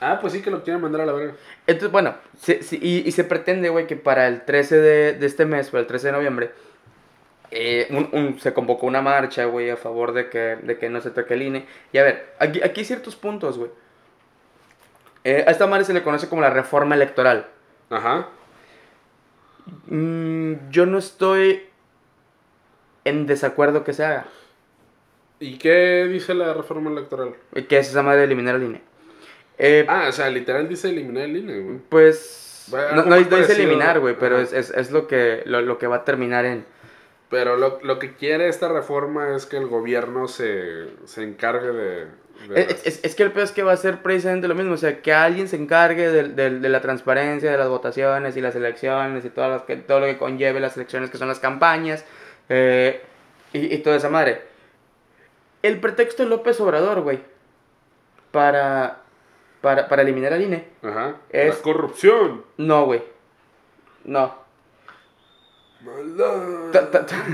[0.00, 1.34] Ah, pues sí que lo quieren mandar a la verga.
[1.66, 5.26] Entonces, bueno, se- se- y, y se pretende, güey, que para el 13 de, de
[5.26, 6.50] este mes, para el 13 de noviembre,
[7.50, 11.00] eh, un- un- se convocó una marcha, güey, a favor de que, de que no
[11.00, 11.66] se toque el INE.
[11.92, 13.70] Y a ver, aquí, aquí hay ciertos puntos, güey.
[15.22, 17.46] Eh, a esta madre se le conoce como la reforma electoral.
[17.88, 18.28] Ajá.
[19.86, 21.62] Mm, yo no estoy
[23.04, 24.26] en desacuerdo que se haga.
[25.40, 27.34] ¿Y qué dice la reforma electoral?
[27.68, 28.80] Que es esa madre de eliminar el INE.
[29.58, 31.78] Eh, Ah, o sea, literal dice eliminar el INE, güey.
[31.88, 32.40] pues...
[32.94, 35.96] No, no, dice eliminar, güey, pero es, es, es lo, que, lo, lo que va
[35.96, 36.64] a terminar en...
[37.28, 42.06] Pero lo, lo que quiere esta reforma es que el gobierno se, se encargue de...
[42.48, 44.72] de Es, es- es que el peor es que va a ser precisamente lo mismo,
[44.74, 48.40] o sea, que alguien se encargue del- del- de, la transparencia de las votaciones y
[48.40, 51.40] las elecciones y todo lo que, todo lo que conlleve las elecciones, que son las
[51.40, 52.04] campañas
[52.48, 53.02] eh,
[53.52, 54.40] y, y toda esa madre.
[55.64, 57.20] El pretexto de López Obrador, güey,
[58.30, 59.00] para,
[59.62, 61.16] para, para eliminar al INE, Ajá.
[61.30, 62.44] es- La corrupción.
[62.58, 63.02] no, güey,
[64.04, 64.34] no.
[65.82, 66.70] Maldad.
[66.70, 67.16] Ta- ta- ta-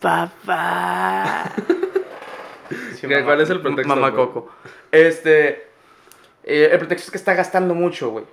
[0.00, 1.50] Papá.
[2.96, 4.14] Sí, ¿Qué- cuál es el pretexto, Mamá?
[4.14, 4.50] Coco.
[4.92, 5.68] Este.
[6.44, 8.24] eh, el pretexto es que está gastando mucho, güey.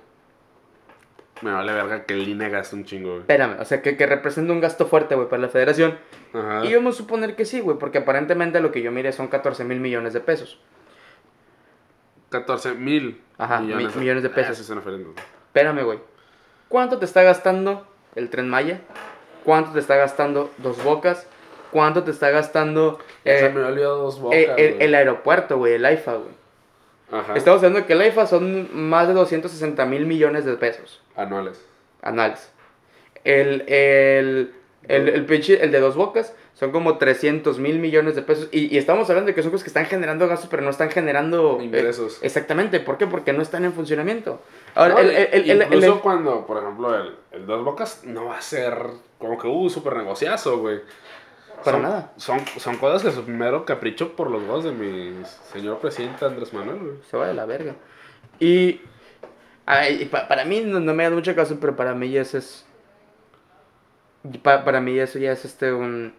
[1.42, 3.20] Me vale verga que el INE gaste un chingo, güey.
[3.20, 5.98] Espérame, o sea, que, que representa un gasto fuerte, güey, para la federación.
[6.32, 6.64] Ajá.
[6.64, 9.64] Y vamos a suponer que sí, güey, porque aparentemente lo que yo mire son 14
[9.64, 10.58] mil millones de pesos.
[12.30, 14.58] 14 mil Ajá, mi- millones de pesos.
[14.60, 15.12] Ah, son diferentes.
[15.12, 15.26] güey.
[15.48, 15.98] Espérame, güey.
[16.68, 18.80] ¿Cuánto te está gastando el tren Maya?
[19.44, 21.28] ¿Cuánto te está gastando Dos Bocas?
[21.70, 25.84] ¿Cuánto te está gastando Se eh, me olvidó dos bocas, eh, el, aeropuerto, güey, el
[25.84, 26.30] AIFA, güey?
[27.12, 27.34] Ajá.
[27.36, 31.64] Estamos hablando de que el AIFA son más de 260 mil millones de pesos Anuales.
[32.02, 32.50] anuales.
[33.24, 34.52] El, el,
[34.88, 38.48] el, el, pinche- el de Dos Bocas son como 300 mil millones de pesos.
[38.52, 40.90] Y, y estamos hablando de que son cosas que están generando gastos, pero no están
[40.90, 41.58] generando...
[41.60, 42.18] eh, Ingresos.
[42.22, 42.78] exactamente.
[42.80, 43.06] ¿Por qué?
[43.06, 44.40] Porque no están en funcionamiento.
[44.74, 48.42] Ahora, No, el, el- incluso cuando, por ejemplo, el, el Dos Bocas no va a
[48.42, 48.74] ser
[49.18, 50.80] como que, uh, súper negociazo, güey.
[51.64, 52.12] Para Son- nada.
[52.16, 56.52] Son, son cosas que su mero capricho por los huevos de mi señor presidente Andrés
[56.52, 56.92] Manuel, güey.
[57.10, 57.74] se va de la verga.
[58.38, 58.80] Y,
[59.66, 62.64] ay, pa- para mí no, no me da mucho caso, pero para mí eso es...
[64.42, 66.12] pa- para mí eso ya es este un,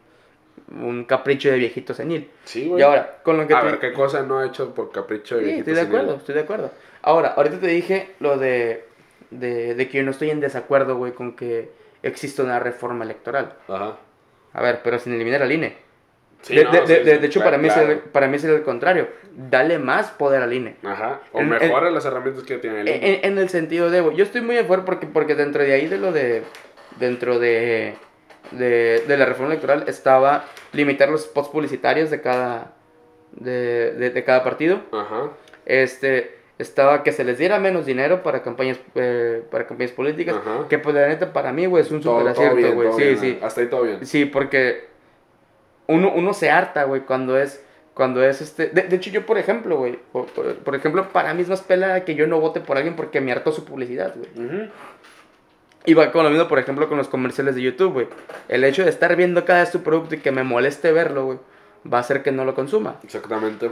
[0.80, 2.30] un capricho de viejito senil.
[2.46, 2.82] Sí, güey.
[2.82, 5.36] Y ahora, con lo que A tú- ver, ¿qué cosa no ha hecho por capricho
[5.36, 5.96] de Sí, viejito estoy de senil?
[6.00, 6.72] acuerdo, estoy de acuerdo.
[7.02, 8.86] Ahora, ahorita te dije lo de,
[9.32, 11.72] de, de que yo no estoy en desacuerdo, güey, con que
[12.04, 13.54] exista una reforma electoral.
[13.68, 13.98] Ajá.
[14.54, 15.78] A ver, pero sin eliminar al INE.
[16.48, 18.28] Sí, de, no, de- sí, de- sí, de hecho, claro, para mí, es el, para
[18.28, 19.08] mí es el contrario.
[19.36, 20.76] Dale más poder al INE.
[20.84, 21.20] Ajá.
[21.34, 23.16] O En- mejora las herramientas que tiene el INE.
[23.20, 25.88] en- en el sentido de, yo estoy muy a favor porque, porque dentro de ahí
[25.88, 26.44] de lo de,
[27.00, 27.96] dentro de,
[28.52, 32.74] de, de la reforma electoral estaba limitar los spots publicitarios de cada,
[33.34, 34.82] de, de, cada partido.
[34.92, 35.32] Ajá.
[35.66, 40.66] este estaba que se les diera menos dinero para campañas eh, para campañas políticas Ajá.
[40.68, 43.62] que pues la neta para mí güey es un super acierto güey sí sí Hasta
[43.62, 44.04] ahí todo bien.
[44.04, 44.88] sí porque
[45.88, 47.64] uno, uno se harta güey cuando es
[47.94, 51.42] cuando es este de, de hecho yo por ejemplo güey por, por- ejemplo para mí
[51.42, 54.48] es más pela que yo no vote por alguien porque me hartó su publicidad güey
[54.48, 54.70] Ujú.
[55.86, 58.08] y va con lo mismo por ejemplo con los comerciales de YouTube güey
[58.50, 61.40] el hecho de estar viendo cada vez tu producto y que me moleste verlo güey
[61.92, 63.72] va a hacer que no lo consuma Exactamente.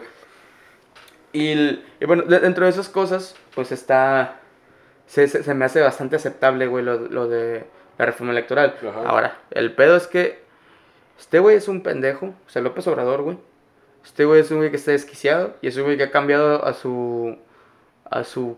[1.33, 4.37] Y, el- y bueno, de- dentro de esas cosas, pues está.
[5.05, 7.65] Se, se, se me hace bastante aceptable, güey, lo, lo de
[7.97, 8.75] la reforma electoral.
[8.79, 9.01] Ajá.
[9.05, 10.39] Ahora, el pedo es que.
[11.19, 13.37] Este güey es un pendejo, o sea, López Obrador, güey.
[14.03, 16.63] Este güey es un güey que está desquiciado y es un güey que ha cambiado
[16.65, 17.37] a su.
[18.09, 18.57] a su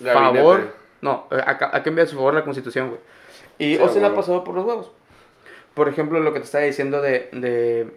[0.00, 0.38] Gabinete.
[0.38, 0.74] favor.
[1.00, 3.00] No, ha, ha cambiado a su favor la constitución, güey.
[3.58, 4.90] Y Sí, o se le ha pasado por los huevos.
[5.74, 7.92] Por ejemplo, lo que te estaba diciendo de, de,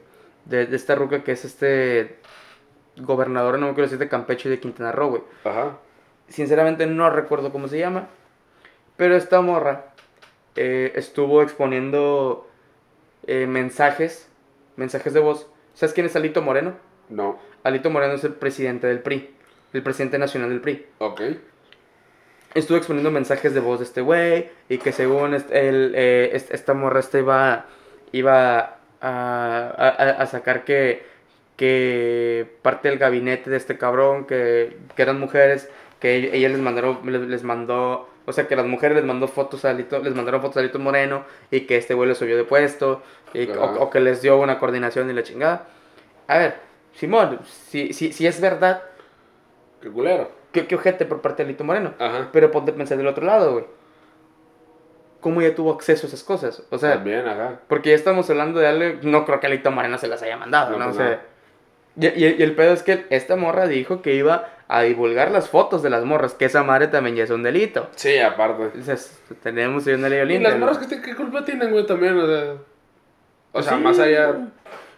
[0.46, 2.18] de, de esta ruca que es este
[2.98, 5.24] gobernador, no me quiero decir de Campeche y de Quintana Roo, güey.
[5.44, 5.78] Ajá.
[6.28, 8.08] Sinceramente no recuerdo cómo se llama.
[8.98, 9.88] Pero esta morra
[10.56, 12.48] eh, estuvo exponiendo
[13.28, 14.30] eh, mensajes,
[14.76, 15.48] mensajes de voz.
[15.74, 16.74] ¿Sabes quién es Alito Moreno?
[17.10, 17.40] No.
[17.64, 19.30] Alito Moreno es el presidente del PRI,
[19.74, 20.86] el presidente nacional del PRI.
[21.00, 21.22] Ok.
[22.54, 26.54] Estuvo exponiendo mensajes de voz de este güey y que según est- el, eh, est-
[26.54, 27.66] esta morra esta iba,
[28.14, 31.04] iba a, a- a- a sacar que,
[31.58, 35.70] que parte del gabinete de este cabrón, que, que eran mujeres,
[36.00, 37.00] que ella, les, mandaron,
[37.30, 40.58] les mandó, o sea, que las mujeres les mandó fotos a Alito, les mandaron fotos
[40.58, 43.02] a Alito Moreno y que este güey le subió de puesto
[43.34, 43.80] y, o, Ajá.
[43.80, 45.68] o que les dio una coordinación y la chingada.
[46.28, 46.56] A ver,
[46.94, 48.82] Simón, si, si, si es verdad,
[49.82, 50.32] Qué culero.
[50.52, 51.94] qué, qué ojete por parte de Alito Moreno.
[52.00, 52.30] Ajá.
[52.32, 53.66] Pero ponte a pensar del otro lado, güey.
[55.22, 56.62] ¿Cómo ya tuvo acceso a esas cosas?
[56.70, 57.60] O sea, También, ajá.
[57.68, 60.72] porque ya estamos hablando de algo, no creo que Alito Moreno se las haya mandado,
[60.72, 60.86] No, ¿no?
[60.86, 61.22] pues O sea,
[61.96, 62.06] no.
[62.08, 65.50] Y, y- y el pedo es que esta morra dijo que iba a divulgar las
[65.50, 67.88] fotos de las morras, que esa madre también ya es un delito.
[67.96, 68.64] Sí, aparte.
[68.64, 72.18] Entonces, tenemos ahí una ley Y las morras, ¿qué, qué culpa tienen, güey, también?
[72.18, 72.56] O sea,
[73.52, 74.48] o sea Sí, más allá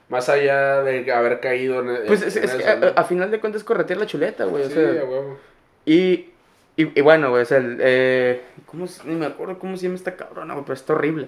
[0.10, 3.42] más allá de haber caído en, Pues en es, es que a, a final de
[3.42, 4.64] cuentas corretear la chuleta, güey.
[4.64, 5.38] o Sí, sea, a huevo.
[5.86, 6.30] y,
[6.78, 9.84] y, y bueno, güey, o sea, el, eh, ¿cómo, se- ni me acuerdo cómo se
[9.84, 11.28] llama esta cabrona, güey, pero está horrible.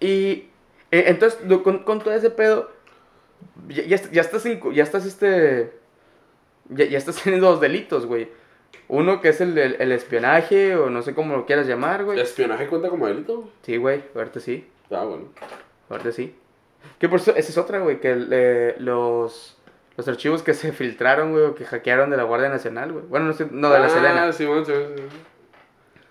[0.00, 0.46] Y
[0.90, 2.70] eh, entonces, con, con todo ese pedo,
[3.68, 5.72] ya, ya, est- ya estás, ya estás, este,
[6.70, 8.28] ya, ya estás teniendo dos delitos, güey.
[8.88, 12.20] Uno que es el, el, el espionaje, o no sé cómo lo quieras llamar, güey.
[12.20, 13.50] ¿Espionaje cuenta como delito?
[13.62, 14.68] Sí, güey, ahorita sí.
[14.90, 15.24] Ah, bueno.
[15.88, 16.34] Ahorita sí.
[16.98, 19.56] Que por eso, esa es otra, güey, que eh, los,
[19.96, 23.04] los archivos que se filtraron, güey, o que hackearon de la Guardia Nacional, güey.
[23.06, 24.32] Bueno, no, sé, no de la ah, Selena.
[24.32, 25.02] Sí, bueno, sí, sí.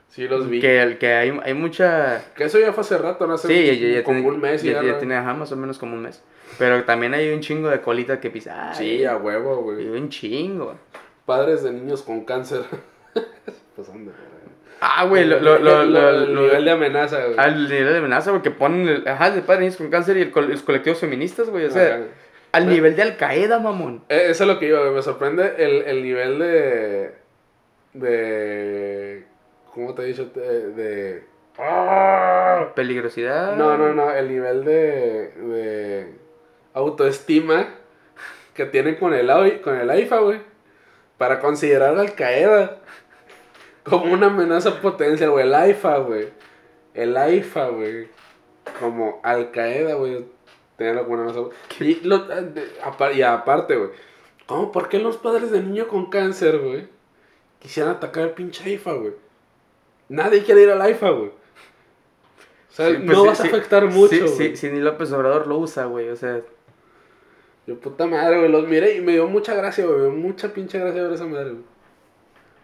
[0.09, 0.61] Sí, los vi.
[0.61, 2.23] Que, el, que hay, hay mucha...
[2.35, 3.33] Que eso ya fue hace rato, ¿no?
[3.33, 4.63] Hace Sí, ya, ya, ya como tiene, un mes.
[4.63, 6.23] ya, ya, ya tiene, ajá, más o menos como un mes.
[6.57, 8.75] Pero también hay un chingo de colita que pisar.
[8.75, 9.87] Sí, a huevo, güey.
[9.89, 10.75] Un chingo.
[11.25, 12.61] Padres de niños con cáncer.
[13.75, 14.11] pues anda.
[14.81, 17.35] Ah, güey, lo, lo, lo, lo- el nivel de amenaza, güey.
[17.39, 20.21] Al nivel de amenaza, güey, que ponen, el, ajá, de padres niños con cáncer y
[20.23, 22.01] el los colectivos feministas, güey, o sea,
[22.51, 24.03] al nivel de Al Qaeda, mamón.
[24.09, 24.93] Eh, Eso es lo que güey.
[24.93, 27.11] Me sorprende el, el nivel de.
[27.93, 29.23] De.
[29.73, 30.25] ¿Cómo te he dicho?
[30.25, 30.69] De.
[30.71, 31.23] de-
[31.57, 32.71] ¡Ah!
[32.75, 33.55] Peligrosidad.
[33.55, 34.11] No, no, no.
[34.11, 35.31] El nivel de.
[35.37, 36.24] de
[36.75, 37.67] autoestima
[38.53, 40.39] que tienen con el, con el AIFA, güey.
[41.17, 42.77] Para considerar Al Qaeda
[43.83, 45.45] como una amenaza potencial, güey.
[45.47, 46.29] El AIFA, güey.
[46.93, 48.07] El AIFA, güey.
[48.79, 50.25] Como Al Qaeda, güey.
[50.77, 51.55] Tenerlo como una amenaza.
[51.79, 52.27] Y, lo-
[52.83, 53.89] apa- y aparte, güey.
[54.45, 54.71] ¿Cómo?
[54.71, 56.87] ¿Por qué los padres de niño con cáncer, güey?
[57.59, 59.13] Quisieran atacar al pinche AIFA, güey.
[60.09, 61.29] Nadie quiere ir al AIFA, güey.
[61.29, 65.47] O sea, Sí, pues no sí, vas a afectar mucho, sí, sí, ni López Obrador
[65.47, 66.41] lo usa, güey, o sea,
[67.67, 69.97] Yo, puta madre, güey, los miré y me dio mucha gracia, güey.
[69.97, 71.63] Me dio mucha pinche gracia ver esa madre, güey.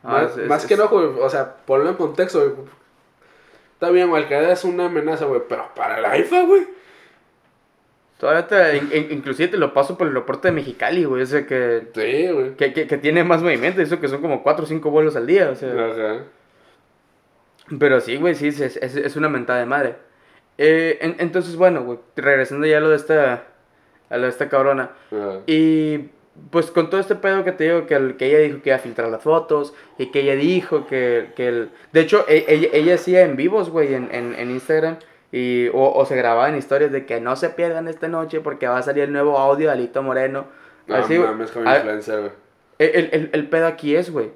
[0.04, 1.06] ah, más es- más que no, güey.
[1.20, 2.68] O sea, ponlo en contexto, güey.
[3.74, 5.41] Está bien, güey, Al-Qaeda es una amenaza, güey.
[5.49, 6.68] Pero para el AIFA, güey.
[8.20, 11.47] Todavía te, in- in- inclusive te lo paso por el aeropuerto de Mexicali, güey, ese
[11.47, 12.56] que, Sí, güey.
[12.56, 15.26] que, que, que tiene más movimiento, eso que son como 4 o 5 vuelos al
[15.26, 15.72] día, o sea.
[15.74, 16.24] Ajá.
[17.80, 19.95] Pero sí, güey, sí, es, es, es una mentada de madre.
[20.60, 23.45] Eh, en- entonces, bueno, güey, regresando ya a lo de esta,
[24.12, 24.91] a de esta cabrona.
[25.47, 26.09] Y
[26.49, 28.76] pues con todo este pedo que te digo, que, el- que ella dijo que iba
[28.78, 31.70] a filtrar las fotos y que ella dijo que, que el...
[31.91, 34.97] De hecho, e- ella, ella hacía en vivos, güey, en, en, en Instagram.
[35.34, 38.78] Y, o, o se grababan historias de que no se pierdan esta noche porque va
[38.80, 40.45] a salir el nuevo audio de Alito Moreno.
[40.88, 41.30] No Así, güey.
[41.30, 42.32] mames, como Ah, influencer, güey.
[42.80, 44.32] el, el, el pedo aquí es, güey.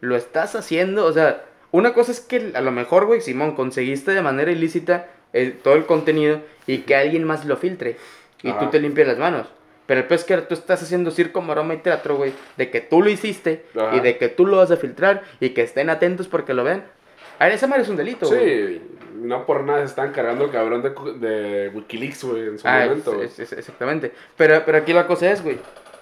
[0.00, 4.10] Lo estás haciendo, o sea, una cosa es que a lo mejor, güey, Simón, conseguiste
[4.12, 7.96] de manera ilícita el- todo el contenido y que alguien más lo filtre
[8.44, 8.60] y Ajá.
[8.60, 9.48] tú te limpias las manos.
[9.86, 13.02] Pero el es que tú estás haciendo circo, maroma y teatro, güey, de que tú
[13.02, 13.96] lo hiciste Ajá.
[13.96, 16.84] y de que tú lo vas a filtrar y que estén atentos porque lo ven.
[17.38, 18.78] A ver, esa madre es un delito, güey.
[18.78, 18.82] Sí,
[19.16, 22.84] no por nada se están cargando el cabrón de, de Wikileaks, güey, en su Ah,
[22.84, 23.26] momento, es- güey.
[23.28, 24.12] es- es- exactamente.
[24.36, 25.58] Pero, pero aquí la cosa es, güey,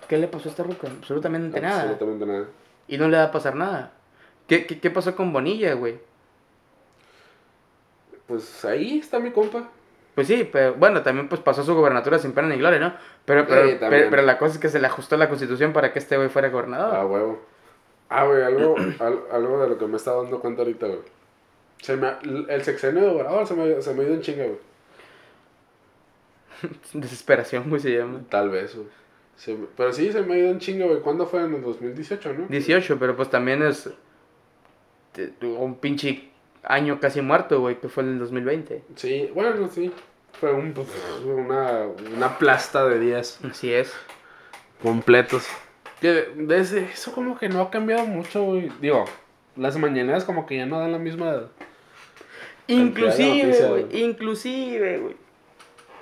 [0.09, 0.87] ¿qué le pasó a esta ruca?
[0.89, 1.81] Absolutamente nada.
[1.83, 2.45] Absolutamente nada.
[2.87, 3.93] Y no le va a pasar nada.
[4.47, 5.99] ¿Qué, qué, qué pasó con Bonilla, güey?
[8.27, 9.69] Pues ahí está mi compa.
[10.15, 12.95] Pues sí, pero bueno, también pues pasó su gobernatura sin pena ni gloria, ¿no?
[13.25, 15.93] Pero, pero, Sí, pero, pero la cosa es que se le ajustó la constitución para
[15.93, 16.95] que este güey fuera gobernador.
[16.95, 17.41] Ah, huevo.
[18.11, 20.99] Ah, güey, algo, al- algo de lo que me está dando cuenta ahorita, güey.
[21.81, 22.09] Se me,
[22.49, 24.59] el sexenio de Obrador se me, se me ha ido en chinga, güey.
[26.93, 28.21] Desesperación, güey, se llama.
[28.29, 28.89] Tal vez, güey.
[29.37, 31.01] Se pero sí, se me ha ido en chinga, güey.
[31.01, 31.41] ¿Cuándo fue?
[31.43, 32.47] En el 2018, ¿no?
[32.49, 33.91] 18, pero pues también es
[35.43, 36.31] un pinche
[36.65, 38.83] año casi muerto, güey, que fue en el 2020.
[38.97, 39.93] Sí, bueno, sí.
[40.41, 40.89] Fue un, pues,
[41.25, 41.83] una,
[42.17, 43.93] una plasta de días Así es.
[44.83, 45.47] completos.
[46.01, 48.71] Que desde eso como que no ha cambiado mucho, güey.
[48.81, 49.05] Digo,
[49.57, 51.45] las mañaneras como que ya no dan la misma...
[52.69, 55.17] Inclusive, güey, inclusive, güey.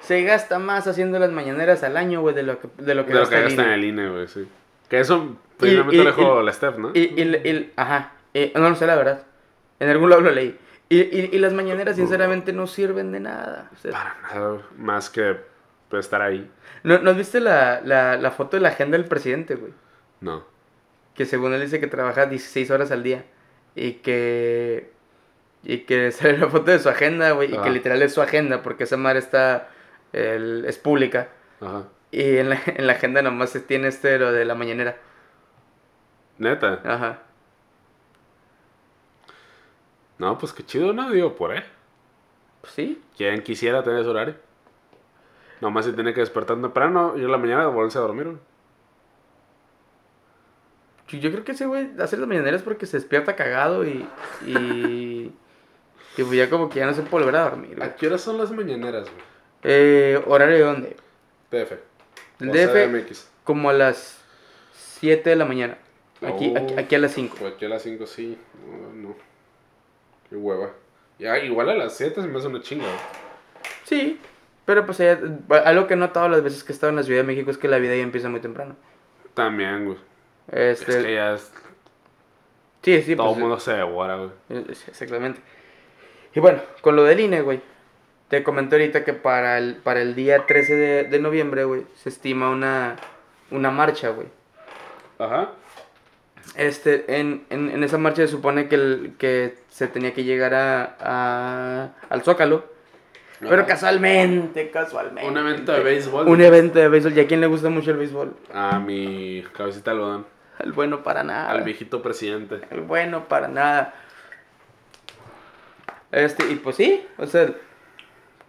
[0.01, 3.13] Se gasta más haciendo las mañaneras al año, güey, de lo que, de lo que
[3.13, 3.75] De lo que el gasta en INE.
[3.75, 4.47] el INE, güey, sí.
[4.89, 6.91] Que eso finalmente lo dejó la Steph, ¿no?
[6.95, 9.23] Y, y, y- ajá, eh, no lo sé la verdad.
[9.81, 10.57] En algún lado lo leí.
[10.89, 13.71] Y, y, y las mañaneras sinceramente no sirven de nada.
[13.73, 15.37] O sea, Para nada, más que
[15.93, 16.51] estar ahí.
[16.85, 19.73] ¿no, ¿no viste la, la, la foto de la agenda del presidente, güey?
[20.21, 20.45] No.
[21.15, 23.25] Que según él dice que trabaja 16 horas al día.
[23.75, 24.93] Y que...
[25.63, 27.55] Y que sale la foto de su agenda, güey.
[27.55, 29.69] Y que literal es su agenda porque esa madre está...
[30.13, 31.29] el- es pública.
[31.61, 31.85] Ajá.
[32.11, 34.97] Y en la, en la agenda nomás se tiene este lo de la mañanera.
[36.39, 36.81] Neta.
[36.85, 37.19] Ajá.
[40.21, 41.11] No, pues qué chido, ¿no?
[41.11, 41.65] Digo, por él.
[42.61, 43.03] Pues sí.
[43.17, 44.35] Quien quisiera tener ese horario.
[45.63, 48.39] Nomás se tiene que despertar temprano y en la mañana volverse a dormir, güey.
[51.21, 54.07] Yo, creo que ese güey hace las mañaneras porque se despierta cagado y.
[54.47, 55.33] Y.
[56.19, 57.89] y pues ya como que ya no se puede volver a dormir, güey.
[57.89, 59.23] ¿A qué horas son las mañaneras, güey?
[59.63, 60.97] Eh, ¿Horario de dónde?
[61.51, 61.73] DF.
[62.41, 63.31] El DF, CDMX.
[63.43, 64.23] como a las
[64.75, 65.79] 7 de la mañana.
[66.21, 66.59] Aquí, Oh.
[66.59, 67.37] aquí, aquí a las 5.
[67.41, 68.37] Pues aquí a las 5 sí.
[68.67, 69.30] No, no.
[70.31, 70.71] Qué hueva.
[71.19, 72.87] Ya, igual a las 7 se me hace una chinga.
[73.85, 74.19] Sí,
[74.65, 75.21] pero pues allá-
[75.65, 77.59] algo que he notado las veces que he estado en la Ciudad de México es
[77.59, 78.77] que la vida ya empieza muy temprano.
[79.35, 79.99] También, güey.
[80.51, 81.53] Este, Es que ya es,
[82.83, 84.31] sí, sí, todo pues, el mundo se devora, güey.
[84.49, 85.41] eh, sí, Exactamente.
[86.35, 87.61] Y bueno, con lo del INE, güey.
[88.29, 92.09] Te comenté ahorita que para el, para el día 13 de, de noviembre, güey, se
[92.09, 92.95] estima una,
[93.51, 94.29] una marcha, güey.
[95.19, 95.51] Ajá.
[96.57, 100.55] Este, en, en, en esa marcha se supone que, el- que se tenía que llegar
[100.55, 102.65] a, a- al Zócalo.
[103.41, 105.27] Pero casualmente, casualmente.
[105.27, 106.29] Un evento de béisbol.
[106.29, 107.17] Un evento de béisbol.
[107.17, 108.35] ¿Y a quién le gusta mucho el béisbol?
[108.53, 110.27] A mi cabecita algodón.
[110.59, 111.51] Al bueno para nada.
[111.51, 112.61] Al viejito presidente.
[112.71, 113.95] El bueno para nada.
[116.13, 117.51] Este, y pues sí, o sea,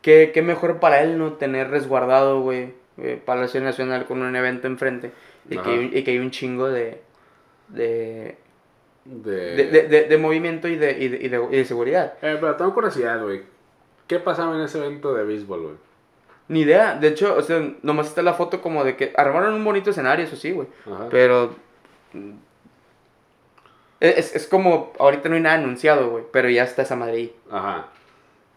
[0.02, 4.68] qué, qué mejor para él no tener resguardado, güey, eh, Palacio Nacional con un evento
[4.68, 5.12] enfrente
[5.50, 7.02] y que, y que hay un chingo de,
[7.74, 8.38] de,
[9.06, 9.56] De...
[9.56, 12.14] de, de- de- movimiento y de, y de, y de- y de seguridad.
[12.22, 13.42] Eh, pero tengo curiosidad, güey.
[14.08, 15.76] ¿Qué pasaba en ese evento de béisbol, güey?
[16.48, 19.64] Ni idea, de hecho, o sea, nomás está la foto como de que armaron un
[19.64, 20.68] bonito escenario, eso sí, güey,
[21.10, 21.56] pero...
[22.14, 22.32] mm,
[24.02, 27.36] Es, es como, ahorita no hay nada anunciado, güey, pero ya está esa madre ahí.
[27.52, 27.86] Ajá.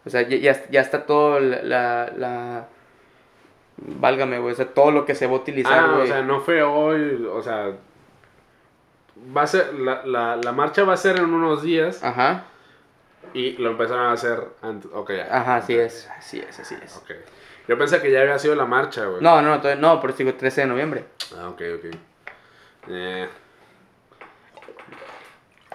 [0.05, 2.67] O sea, ya, ya, ya está todo la, la, la-
[3.77, 4.53] Válgame, güey.
[4.53, 6.03] O sea, todo lo que se va a utilizar, Ah, güey.
[6.03, 7.73] o sea, no fue hoy, o sea...
[9.35, 12.45] Va a ser, la, la, la marcha va a ser en unos días Ajá.
[13.33, 14.91] y lo empezaron a hacer antes.
[14.93, 15.27] Ok, ya.
[15.31, 16.09] Ajá, así es.
[16.17, 16.97] Así es, así es.
[16.97, 17.11] Ok.
[17.67, 19.21] Yo pensé que ya había sido la marcha, güey.
[19.21, 21.05] No, no, todavía no, pero digo 13 de noviembre.
[21.37, 21.95] Ah, ok, ok.
[22.89, 23.29] Eh.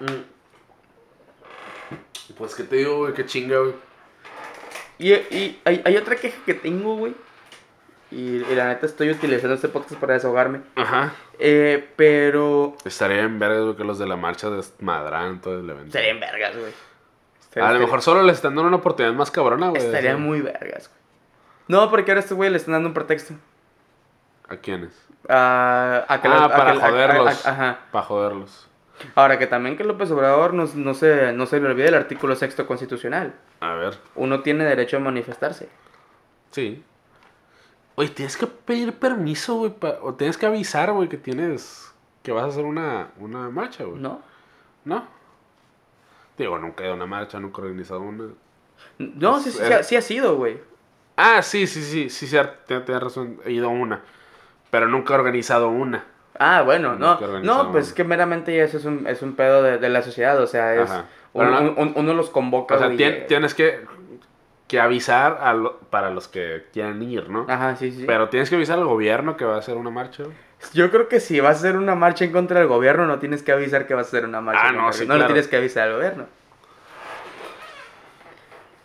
[0.00, 0.22] Mm.
[2.36, 3.14] Pues, ¿qué te digo, güey?
[3.14, 3.74] Qué chinga, güey.
[4.98, 7.14] Y, y hay, hay otra queja que tengo, güey.
[8.10, 10.62] Y, y la neta estoy utilizando este podcast para desahogarme.
[10.74, 11.12] Ajá.
[11.38, 12.74] Eh, pero.
[12.84, 15.92] Estaría en vergas, güey, que los de la marcha desmadran todo el evento.
[15.92, 16.72] Serían vergas, güey.
[16.72, 19.82] A Estaría- lo mejor solo les están dando una oportunidad más cabrona, güey.
[19.82, 20.20] Estaría Así.
[20.20, 21.00] muy vergas, güey.
[21.68, 23.34] No, porque ahora este güey le están dando un pretexto.
[24.48, 24.90] ¿A quiénes?
[25.28, 27.46] Ah, a que Ah, a para que- a- a- joderlos.
[27.46, 27.78] a- ajá.
[27.92, 28.66] Para joderlos.
[29.14, 32.34] Ahora que también que López Obrador no, no, se, no se le olvide el artículo
[32.36, 33.34] sexto constitucional.
[33.60, 33.94] A ver.
[34.16, 35.68] Uno tiene derecho a manifestarse.
[36.50, 36.82] Sí.
[38.00, 39.74] Oye, tienes que pedir permiso, güey.
[40.00, 41.92] O tienes que avisar, güey, que tienes.
[42.22, 44.00] Que vas a hacer una, una marcha, güey.
[44.00, 44.22] ¿No?
[44.86, 45.04] ¿No?
[46.38, 48.24] Digo, nunca he ido a una marcha, nunca he organizado una.
[48.98, 49.82] No, Pues, sí, sí, eh.
[49.82, 50.58] sí ha- sido, güey.
[51.16, 52.36] Ah, sí, sí, sí, sí, sí,
[52.66, 53.38] tienes razón.
[53.44, 54.00] He ido a una.
[54.70, 56.06] Pero nunca he organizado una.
[56.38, 57.20] Ah, bueno, no.
[57.42, 57.94] No, pues uno.
[57.96, 60.40] que meramente eso es un, es un pedo de, de la sociedad.
[60.40, 60.90] O sea, es.
[61.34, 62.76] Un- un- uno los convoca.
[62.76, 63.84] O sea, güey, tien- y- tienes que,
[64.70, 67.44] que avisar a lo- para los que quieran ir, ¿no?
[67.48, 68.04] Ajá, sí, sí.
[68.06, 70.22] Pero tienes que avisar al gobierno que va a hacer una marcha.
[70.72, 73.42] Yo creo que si vas a hacer una marcha en contra del gobierno, no tienes
[73.42, 74.68] que avisar que vas a hacer una marcha.
[74.68, 75.34] Ah, no, sí, no le claro.
[75.34, 76.26] tienes que avisar al gobierno.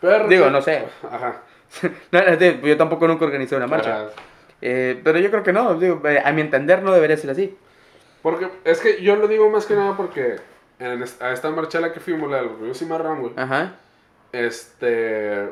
[0.01, 0.85] Pero, Digo, no sé.
[1.11, 1.41] Ajá.
[2.09, 4.07] Te- yo tampoco nunca organizé una marcha.
[4.61, 5.75] Eh, pero yo creo que no.
[5.75, 7.55] Digo, eh, a mi entender, no debería ser así.
[8.23, 10.37] Porque es que yo lo digo más que nada porque
[10.79, 13.73] en a esta marcha a la que fuimos, la del Orgullo Cimarrón, güey, Ajá.
[14.31, 15.49] este,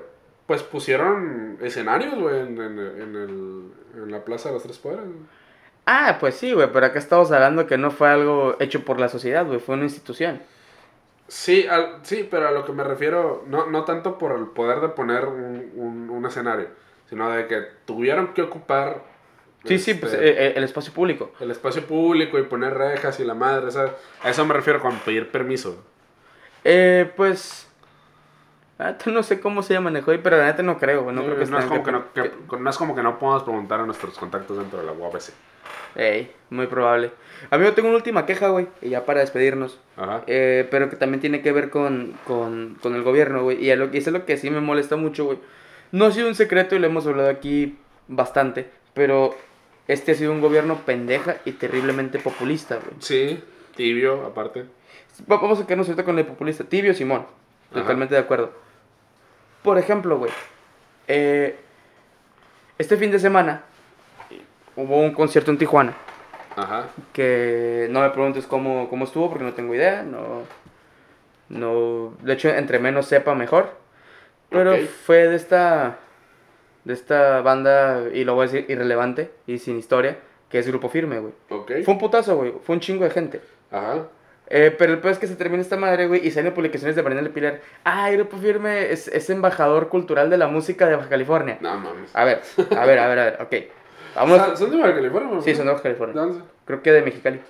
[0.48, 5.06] pues pusieron escenarios, güey, en, en, en el, en la Plaza de los Tres Poderes.
[5.86, 9.10] Ah, pues sí, güey, pero acá estamos hablando que no fue algo hecho por la
[9.10, 10.42] sociedad, güey, fue una institución.
[11.28, 14.82] Sí, al- sí, pero a lo que me refiero, no, no tanto por el poder
[14.82, 16.68] de poner un, un, un escenario,
[17.10, 19.04] sino de que tuvieron que ocupar
[19.66, 21.32] Sí, sí, este, pues eh, eh, el espacio público.
[21.40, 24.82] el espacio público y poner rejas y la madre, o sea, a eso me refiero
[24.82, 25.84] con pedir permiso.
[26.64, 27.68] Eh, pues...
[28.92, 31.28] neta no sé cómo se manejó ahí, pero la neta no creo, güey, no Sí,
[31.28, 33.80] creo que no, es como que no, que- no es como que no podamos preguntar
[33.80, 35.32] a nuestros contactos dentro de la UABC.
[35.96, 37.12] Ey, muy probable.
[37.52, 39.80] Amigo, tengo una última queja, güey, y ya para despedirnos.
[39.96, 40.24] Ajá.
[40.28, 43.64] Eh, pero que también tiene que ver con, con, con el gobierno, güey.
[43.64, 45.38] Y, a lo, y eso es lo que sí me molesta mucho, güey.
[45.92, 47.78] No ha sido un secreto y lo hemos hablado aquí
[48.08, 49.36] bastante, pero
[49.88, 52.96] este ha sido un gobierno pendeja y terriblemente populista, güey.
[53.00, 53.44] Sí,
[53.76, 54.62] tibio, aparte.
[55.32, 56.64] Va- Vamos a quedarnos ahorita con el populista.
[56.64, 57.28] Tibio Simón.
[57.72, 57.82] Ajá.
[57.82, 58.52] Totalmente de acuerdo.
[59.64, 60.32] Por ejemplo, güey.
[61.08, 61.58] eh,
[62.78, 63.64] este fin de semana
[64.76, 65.94] hubo un concierto en Tijuana.
[66.56, 66.88] Ajá.
[67.14, 70.04] Que no me preguntes cómo, cómo estuvo porque no tengo idea.
[70.04, 70.42] No,
[71.50, 73.72] no, de hecho, entre menos sepa, mejor.
[74.50, 75.98] Pero fue de esta,
[76.84, 80.90] de esta banda, y lo voy a decir irrelevante y sin historia, que es Grupo
[80.90, 81.34] Firme, güey.
[81.50, 81.72] Ok.
[81.84, 82.54] Fue un putazo, güey.
[82.64, 83.42] Fue un chingo de gente.
[83.72, 84.06] Ajá.
[84.48, 87.02] Eh, pero el peor es que se termina esta madre, güey, y salen publicaciones de
[87.04, 87.62] Mariana Pilar.
[87.86, 91.58] Ah, Grupo Firme es, es embajador cultural de la música de Baja California.
[91.62, 92.14] No mames.
[92.16, 92.42] A ver,
[92.78, 93.56] a ver, a ver, a ver, ok.
[94.16, 94.38] Vamos.
[94.38, 95.42] ¿Son- ¿Son de Baja California?
[95.42, 96.22] Sí, son de Baja ¿De California.
[96.22, 96.44] dónde?
[96.66, 97.42] Creo que de Mexicali.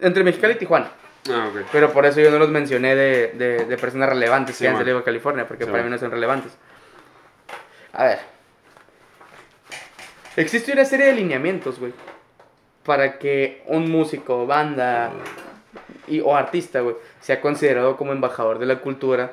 [0.00, 0.90] Entre Mexicali y Tijuana.
[1.30, 1.66] Ah, ok.
[1.72, 4.76] Pero por eso yo no los mencioné de, de, de personas relevantes Sí, que han
[4.76, 5.90] salido de California, porque Sí, para man.
[5.90, 6.52] mí no son relevantes.
[7.92, 8.18] A ver.
[10.36, 11.92] Existe una serie de lineamientos, güey.
[12.84, 15.10] Para que un músico, banda
[16.08, 19.32] y, o artista, güey, sea considerado como embajador de la cultura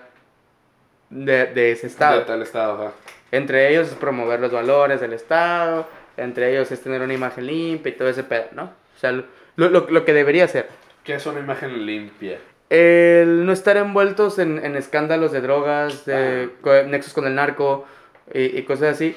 [1.10, 2.20] de, de ese estado.
[2.20, 2.92] De tal estado, ajá.
[3.32, 7.90] Entre ellos es promover los valores del Estado, entre ellos es tener una imagen limpia
[7.92, 8.66] y todo ese pedo, ¿no?
[8.66, 10.68] O sea, lo, lo- lo que debería ser.
[11.04, 12.38] ¿Qué es una imagen limpia?
[12.70, 16.84] El no estar envueltos en, en escándalos de drogas, de Ah.
[16.88, 17.86] nexos con el narco
[18.34, 19.16] y, y cosas así.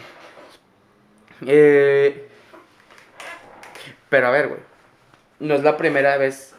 [1.46, 2.26] Eh,
[4.08, 4.60] pero a ver, güey.
[5.40, 6.54] No es la primera vez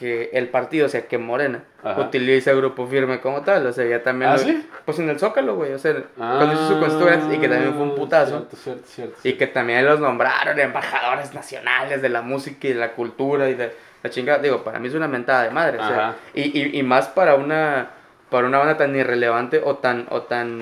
[0.00, 2.00] que el partido, o sea, que Morena, Ajá.
[2.00, 3.66] utiliza Grupo Firme como tal.
[3.66, 4.30] O sea, ya también.
[4.30, 4.66] ¿Ah, lo- sí?
[4.86, 5.74] Pues en el Zócalo, güey.
[5.74, 8.36] O sea, cuando hizo su constitución y que también fue un putazo.
[8.36, 9.16] Ah, Cierto, cierto, cierto.
[9.24, 13.54] Y que también los nombraron embajadores nacionales de la música y de la cultura y
[13.54, 13.72] de
[14.02, 14.38] la chingada.
[14.38, 15.78] Digo, para mí es una mentada de madre.
[15.78, 17.90] o sea, y, y, y más para una
[18.30, 20.60] para una banda tan irrelevante o tan o tan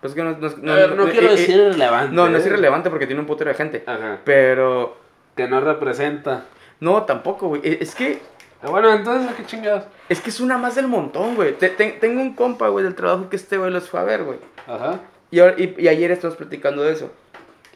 [0.00, 2.14] pues que no, no, ver, no, quiero eh, eh, decir irrelevante.
[2.14, 2.48] no, no es ¿eh?
[2.48, 3.82] irrelevante porque tiene un putero de gente.
[3.86, 4.18] Ajá.
[4.24, 4.96] Pero
[5.34, 6.44] Que no representa.
[6.80, 7.60] No, tampoco, güey.
[7.64, 8.20] Es que
[8.62, 9.84] Ah, Bueno, entonces, ¿qué chingados?
[10.08, 11.52] es que es una más del montón, güey.
[11.58, 14.24] Te- te- tengo un compa, güey, del trabajo que este güey los fue a ver,
[14.24, 14.38] güey.
[14.66, 15.00] Ajá.
[15.30, 17.10] Y, y, y ayer estamos platicando de eso.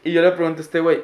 [0.03, 1.03] Y yo le pregunté a este güey,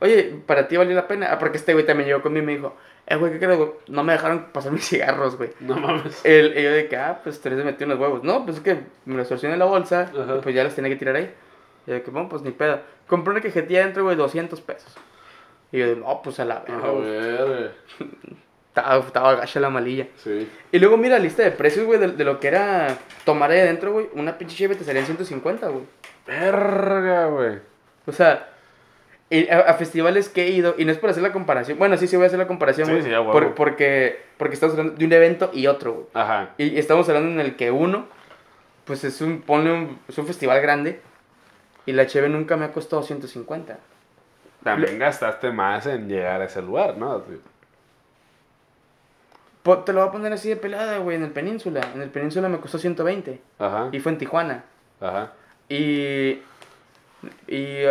[0.00, 1.28] oye, ¿para ti valió la pena?
[1.32, 3.70] Ah, porque este güey también llegó conmigo y me dijo, eh, güey, ¿qué crees, güey?
[3.88, 5.50] No me dejaron pasar mis cigarros, güey.
[5.60, 6.24] No mames.
[6.24, 8.22] El, y yo de que, ah, pues tres me metí unos huevos.
[8.22, 10.90] No, pues es que me los torcí en la bolsa, y pues ya los tenía
[10.90, 11.34] que tirar ahí.
[11.86, 12.80] Y yo de que, bueno, pues ni pedo.
[13.08, 14.94] Compré una cajetilla dentro, güey, 200 pesos.
[15.72, 17.74] Y yo no, pues a la verga, A ver.
[18.68, 20.06] Estaba, estaba gacha la malilla.
[20.22, 20.48] Sí.
[20.70, 23.58] Y luego mira la lista de precios, güey, de, de lo que era tomar ahí
[23.58, 24.06] adentro, güey.
[24.12, 25.82] Una pinche cheve te salía en 150, güey.
[26.28, 27.58] Verga, güey.
[28.06, 28.48] O sea,
[29.50, 32.06] a, a festivales que he ido, y no es por hacer la comparación, bueno, sí,
[32.06, 35.04] sí voy a hacer la comparación, Sí, güey, sí, por- porque, porque estamos hablando de
[35.04, 36.06] un evento y otro, güey.
[36.14, 36.50] Ajá.
[36.56, 38.06] Y, estamos hablando en el que uno,
[38.84, 41.00] pues es un, ponle un, es un festival grande,
[41.84, 43.78] y la cheve nunca me ha costado 150.
[44.72, 47.22] También gastaste más en llegar a ese lugar, ¿no?
[49.84, 51.80] Te lo voy a poner así de pelada, güey, en el Península.
[51.94, 53.88] En el Península me costó 120, Ajá.
[53.92, 54.64] y fue en Tijuana.
[55.00, 55.32] Ajá.
[55.68, 56.40] Y...
[57.46, 57.82] Y...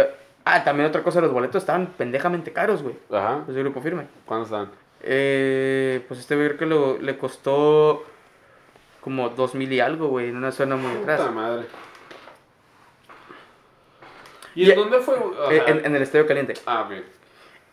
[0.44, 2.96] Ah, también otra cosa, los boletos estaban pendejamente caros, güey.
[3.12, 3.44] Ajá.
[3.46, 4.08] Los de Grupo Firme.
[4.26, 4.72] ¿Cuándo están?
[5.02, 8.04] Eh, pues este güey que lo, le costó
[9.02, 11.32] como dos mil y algo, güey, en una zona muy Puta atrás.
[11.34, 11.68] madre.
[14.58, 15.16] ¿Y, Y- en dónde fue?
[15.52, 16.56] Eh, En, en el Estadio Caliente.
[16.66, 17.04] Ah, ok.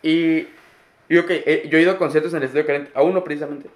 [0.02, 0.48] Y,
[1.08, 3.70] y ok, eh, yo he ido a conciertos en el Estadio Caliente, a uno precisamente.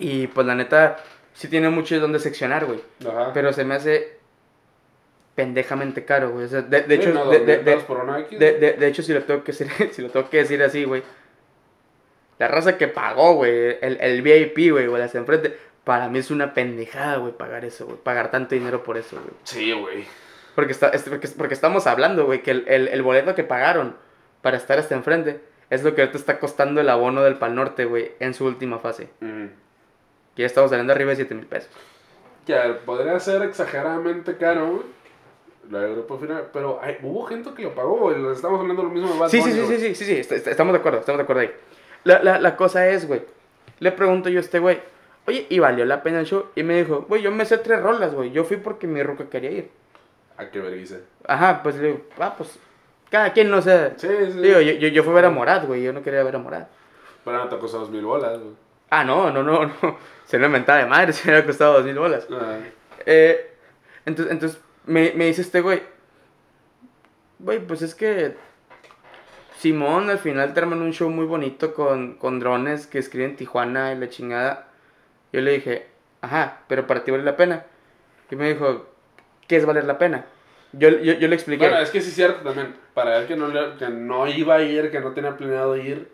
[0.00, 0.96] Y pues la neta,
[1.32, 2.80] sí tiene mucho de donde seccionar, güey.
[3.08, 3.32] Ajá.
[3.32, 4.16] Pero se me hace
[5.34, 6.46] pendejamente caro, güey.
[6.46, 9.68] O sea, de, de hecho, no, de, de- de- hecho, si lo tengo que decir,
[9.92, 11.02] si lo tengo que decir así, güey.
[12.38, 16.30] La raza que pagó, güey, el, el VIP, güey, o las enfrente, para mí es
[16.30, 17.96] una pendejada, güey, pagar eso, güey.
[17.98, 19.30] Pagar tanto dinero por eso, güey.
[19.44, 20.04] Sí, güey.
[20.56, 23.94] Porque, está, es- porque, porque estamos hablando, güey, que el, el, el boleto que pagaron
[24.42, 25.40] para estar hasta enfrente
[25.70, 28.78] es lo que ahorita está costando el abono del Pal Norte, güey, en su última
[28.80, 29.08] fase.
[29.20, 31.70] Que ya estamos saliendo arriba de 7 mil pesos.
[32.46, 34.82] Ya, podría ser exageradamente caro, güey.
[35.70, 38.22] La de grupo final, pero hay, hubo gente que lo pagó, güey.
[38.22, 40.34] Les Estamos hablando lo mismo de Bad Sí, sí, Bunny, sí, sí, sí, sí, sí,
[40.34, 41.50] est- estamos de acuerdo, estamos de acuerdo ahí.
[42.04, 43.22] La, la, la cosa es, güey,
[43.80, 44.78] le pregunto yo a este güey,
[45.26, 46.46] oye, ¿y valió la pena el show?
[46.54, 49.28] Y me dijo, güey, yo me sé tres rolas, güey, yo fui porque mi ruca
[49.28, 49.70] quería ir.
[50.38, 50.96] A qué vergüenza.
[51.26, 52.58] Ajá, pues le digo, ah, pues,
[53.10, 53.92] cada quien no sé.
[53.96, 54.38] Sí, sí.
[54.40, 56.38] Digo, yo, yo, yo fui a ver a Morad, güey, yo no quería ver a
[56.38, 56.66] Morad.
[57.24, 58.54] Pero no te costó dos mil bolas, güey.
[58.90, 61.84] Ah, no, no, no, no, se me mentada de madre, se me había costado dos
[61.84, 62.26] mil bolas.
[62.30, 62.58] Ah,
[63.04, 63.52] Eh,
[64.04, 65.82] entonces, entonces me, me dice este güey,
[67.38, 68.36] güey, pues es que
[69.58, 73.92] Simón al final te arman un show muy bonito con, con drones que escriben Tijuana
[73.92, 74.68] y la chingada.
[75.32, 75.86] Yo le dije,
[76.20, 77.64] ajá, pero para ti vale la pena.
[78.30, 78.86] Y me dijo,
[79.46, 80.26] ¿qué es valer la pena?
[80.72, 81.66] Yo, yo, yo le expliqué.
[81.66, 82.74] Bueno, es que sí es cierto también.
[82.94, 83.48] Para él que no,
[83.78, 86.08] que no iba a ir, que no tenía planeado ir,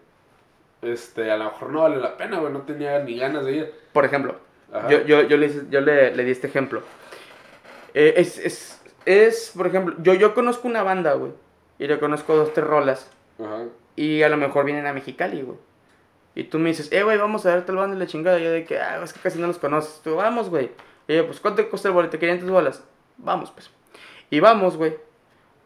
[0.83, 2.53] este, a lo mejor no vale la pena, güey.
[2.53, 3.75] No tenía ni ganas de ir.
[3.93, 4.37] Por ejemplo,
[4.73, 4.89] Ajá.
[4.89, 6.83] yo, yo, yo, le, yo le, le di este ejemplo.
[7.95, 11.33] Eh, es, es, es, por ejemplo, yo, yo conozco una banda, güey.
[11.79, 13.11] Y le conozco dos, tres rolas.
[13.39, 13.65] Ajá.
[13.97, 15.59] Y a lo mejor vienen a Mexicali, güey.
[16.35, 18.39] Y tú me dices, eh, güey, vamos a ver tal banda y la chingada.
[18.39, 20.01] Y yo de que, ah, es que casi no los conoces.
[20.03, 20.71] Tú, vamos, güey.
[21.09, 22.19] Y yo, pues, ¿cuánto cuesta el boleto?
[22.19, 22.85] 500 bolas.
[23.19, 23.71] Vamos, pues.
[24.31, 24.97] Y vamos, güey.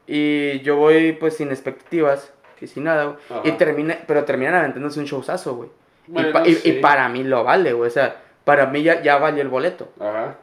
[0.07, 2.33] Y yo voy, pues, sin expectativas.
[2.59, 3.17] que sin nada, güey.
[3.45, 5.69] Y termina, pero terminan aventándose un showzazo, güey.
[6.09, 7.89] Y y, y para mí lo vale, güey.
[7.89, 9.91] O sea, para mí ya, ya valió el boleto.
[10.01, 10.39] Ajá,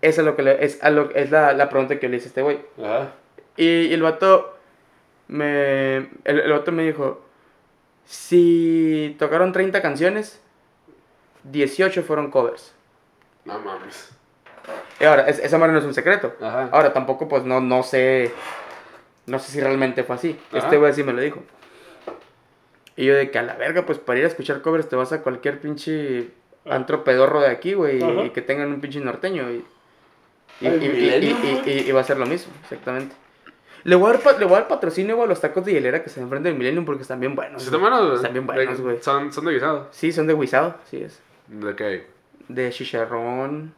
[0.00, 2.26] Esa es, lo que le- es, a lo- es la, la pregunta que le hice
[2.26, 2.60] a este güey.
[2.82, 3.12] ajá.
[3.56, 4.56] Y, y el vato
[5.28, 5.96] me.
[5.96, 7.22] El, el vato me dijo:
[8.04, 10.40] Si tocaron 30 canciones,
[11.44, 12.72] 18 fueron covers.
[13.44, 14.10] No mames.
[15.00, 16.34] Y ahora, es- esa madre no es un secreto.
[16.40, 16.68] Ajá.
[16.72, 18.32] Ahora tampoco, pues no, no sé.
[19.26, 20.38] No sé si realmente fue así.
[20.50, 20.58] Ajá.
[20.58, 21.42] Este güey sí me lo dijo.
[22.96, 25.12] Y yo de que a la verga, pues para ir a escuchar covers te vas
[25.12, 26.28] a cualquier pinche
[26.68, 28.02] antro pedorro de aquí, güey.
[28.02, 28.24] Ajá.
[28.24, 29.50] Y que tengan un pinche norteño.
[29.50, 29.64] Y,
[30.60, 31.36] y, Ay,
[31.66, 33.14] y- y- va a ser lo mismo, exactamente.
[33.84, 36.02] Le voy a dar, le voy a dar patrocinio, güey, a los tacos de hielera
[36.02, 37.62] que se enfrentan del Millennium porque están bien buenos.
[37.62, 37.80] ¿Sí güey.
[37.82, 38.16] están buenos?
[38.16, 38.98] Están bien buenos, güey.
[39.02, 39.88] Son, son de guisado.
[39.92, 41.18] Sí, son de guisado, sí es.
[41.48, 42.06] ¿De qué?
[42.48, 43.72] De chicharrón,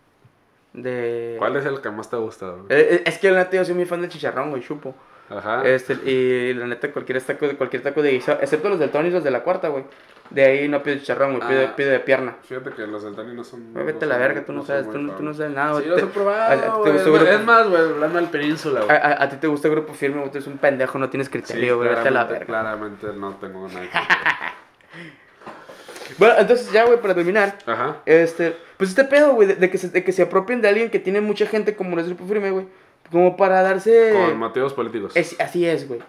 [0.73, 1.37] de...
[1.39, 2.67] ¿Cuál es el que más te ha gustado?
[2.69, 4.95] Eh, eh, es que la neta yo soy muy fan del chicharrón, güey, chupo.
[5.31, 5.67] Ajá.
[5.67, 9.09] Este, y la neta, cualquier taco, de- cualquier taco de guisado, excepto los del Tony
[9.09, 9.85] y los de la cuarta, güey.
[10.31, 11.77] De ahí no pido chicharrón, güey, pido, Ah.
[11.77, 12.37] pido de pierna.
[12.43, 13.73] Fíjate que los del Tani no son.
[13.73, 15.73] Güey, vete no a la son- verga, tú no sabes, tú, tú no sabes nada,
[15.73, 15.85] güey.
[15.85, 16.79] Sí, los he a- a probado.
[16.83, 17.29] güey.
[17.29, 18.97] Es más, güey, hablando del península, a, güey.
[18.97, 21.33] a- a ti te gusta grupo firme, güey, tú eres un pendejo, no tienes Sí,
[21.33, 22.47] criterio, güey, vete a la verga.
[22.47, 23.87] claramente no tengo nada.
[26.19, 27.97] Bueno, entonces ya, güey, para terminar, Ajá.
[28.05, 30.91] este, pues este pedo, güey, de, de que se, de que se apropien de alguien
[30.91, 32.67] que tiene mucha gente como los grupo firme, güey.
[33.13, 34.11] Como para darse...
[34.13, 35.13] Con motivos políticos.
[35.15, 36.01] Es- así es, güey.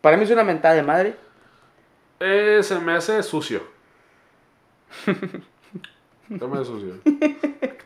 [0.00, 1.14] Para mí es una mentada de madre.
[2.20, 3.60] Eh, se me hace sucio.
[5.04, 5.12] se
[6.46, 6.94] me hace sucio.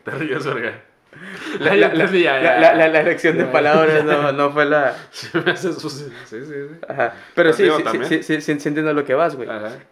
[0.04, 0.80] Te ríes, verga.
[1.60, 4.94] La, la, la, la- la- la- la elección de palabras no, no fue la...
[5.10, 5.72] Se me hace.
[5.72, 5.88] Sí,
[6.26, 6.54] sí, sí.
[6.88, 7.14] Ajá.
[7.34, 7.68] Pero sí,
[8.08, 9.48] sí, sí, sí, entiendo lo que vas, güey.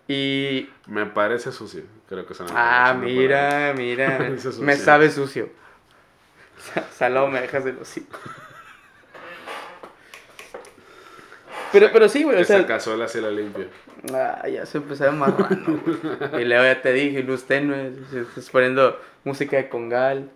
[0.09, 0.69] Y...
[0.87, 1.83] Me parece sucio.
[2.09, 4.19] Creo que se Ah, mira, mira.
[4.61, 5.49] Me sabe sucio.
[6.59, 8.19] Sa- Salado me dejas de hocico.
[11.73, 12.67] Pero, pero sí, güey, o sea...
[12.67, 13.67] cazuela sí la limpio.
[14.13, 16.43] Ah, ya se empezó a marrano, güey.
[16.43, 20.31] Y luego ya te dije, luz tenue, estás poniendo música de congal.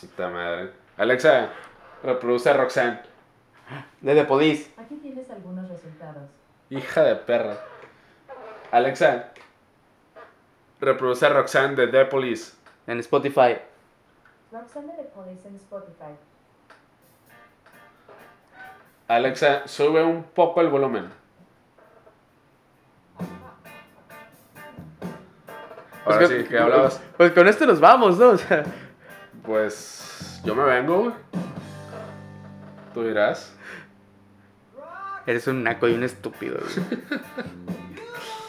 [0.00, 0.72] Puta madre.
[0.96, 1.50] Alexa,
[2.02, 3.00] reproduce a Roxanne.
[4.00, 4.70] De The Police.
[4.76, 6.28] Aquí tienes algunos resultados.
[6.70, 7.56] Hija de perra.
[8.70, 9.30] Alexa,
[10.80, 12.52] reproduce a Roxanne de The Police.
[12.86, 13.58] En Spotify.
[14.52, 16.14] Roxanne de Police en Spotify.
[19.08, 21.10] Alexa, sube un poco el volumen.
[26.04, 27.00] Ahora Pues sí, con- ¿qué hablabas?
[27.16, 28.28] Pues con esto nos vamos, ¿no?
[28.30, 28.64] O sea,
[29.46, 31.12] Pues yo me vengo, güey.
[32.94, 33.52] Tú dirás.
[35.26, 36.74] eres un naco y un estúpido, güey.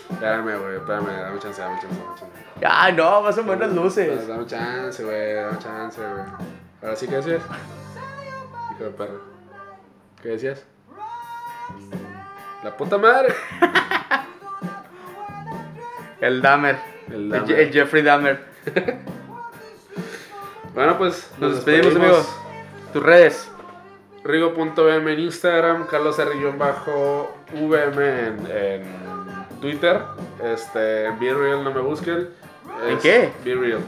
[0.10, 2.66] Espérame, güey, espérame, dame chance, dame chance, dame chance.
[2.66, 4.28] Ah, no, más o menos luces.
[4.28, 6.24] Dame, chance, güey, dame chance, güey.
[6.82, 7.42] Ahora sí, ¿qué decías?
[8.74, 9.22] Hijo de perro.
[10.24, 10.64] ¿Qué decías?
[12.64, 13.34] La puta madre.
[16.22, 16.78] El Dahmer.
[17.10, 17.48] El El, Dahmer.
[17.48, 18.46] Je- el Jeffrey Dahmer.
[20.78, 22.30] Bueno, pues Nos despedimos, amigos.
[22.94, 23.50] Tus redes.
[24.24, 28.84] Rigo.vm en Instagram, Carlos R-VM en, en
[29.60, 30.04] Twitter.
[30.44, 32.30] Este, Be Real, no me busquen.
[32.88, 33.32] ¿En qué?
[33.44, 33.80] Be Real.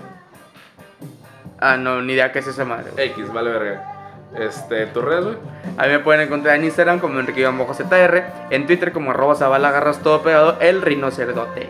[1.60, 2.90] Ah, no, ni idea qué es esa madre.
[2.90, 3.10] güey.
[3.10, 4.18] X, vale verga.
[4.36, 5.38] Este, tus redes, güey.
[5.78, 10.24] A mí me pueden encontrar en Instagram como Enrique-ZR, en Twitter como arroba Zabalagarras todo
[10.24, 11.70] pegado, el rinocerdote.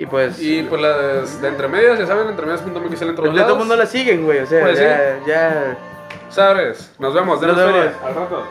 [0.00, 0.40] Y pues...
[0.40, 3.42] Y pues las de entre medias, ya saben, entre medias.mx en todos lados.
[3.42, 4.38] todo el mundo la siguen, güey.
[4.38, 5.76] O sea, Pues, ya, ya...
[6.30, 7.94] Sabes, nos vemos, Nos denos vemos.
[8.02, 8.46] Al rato.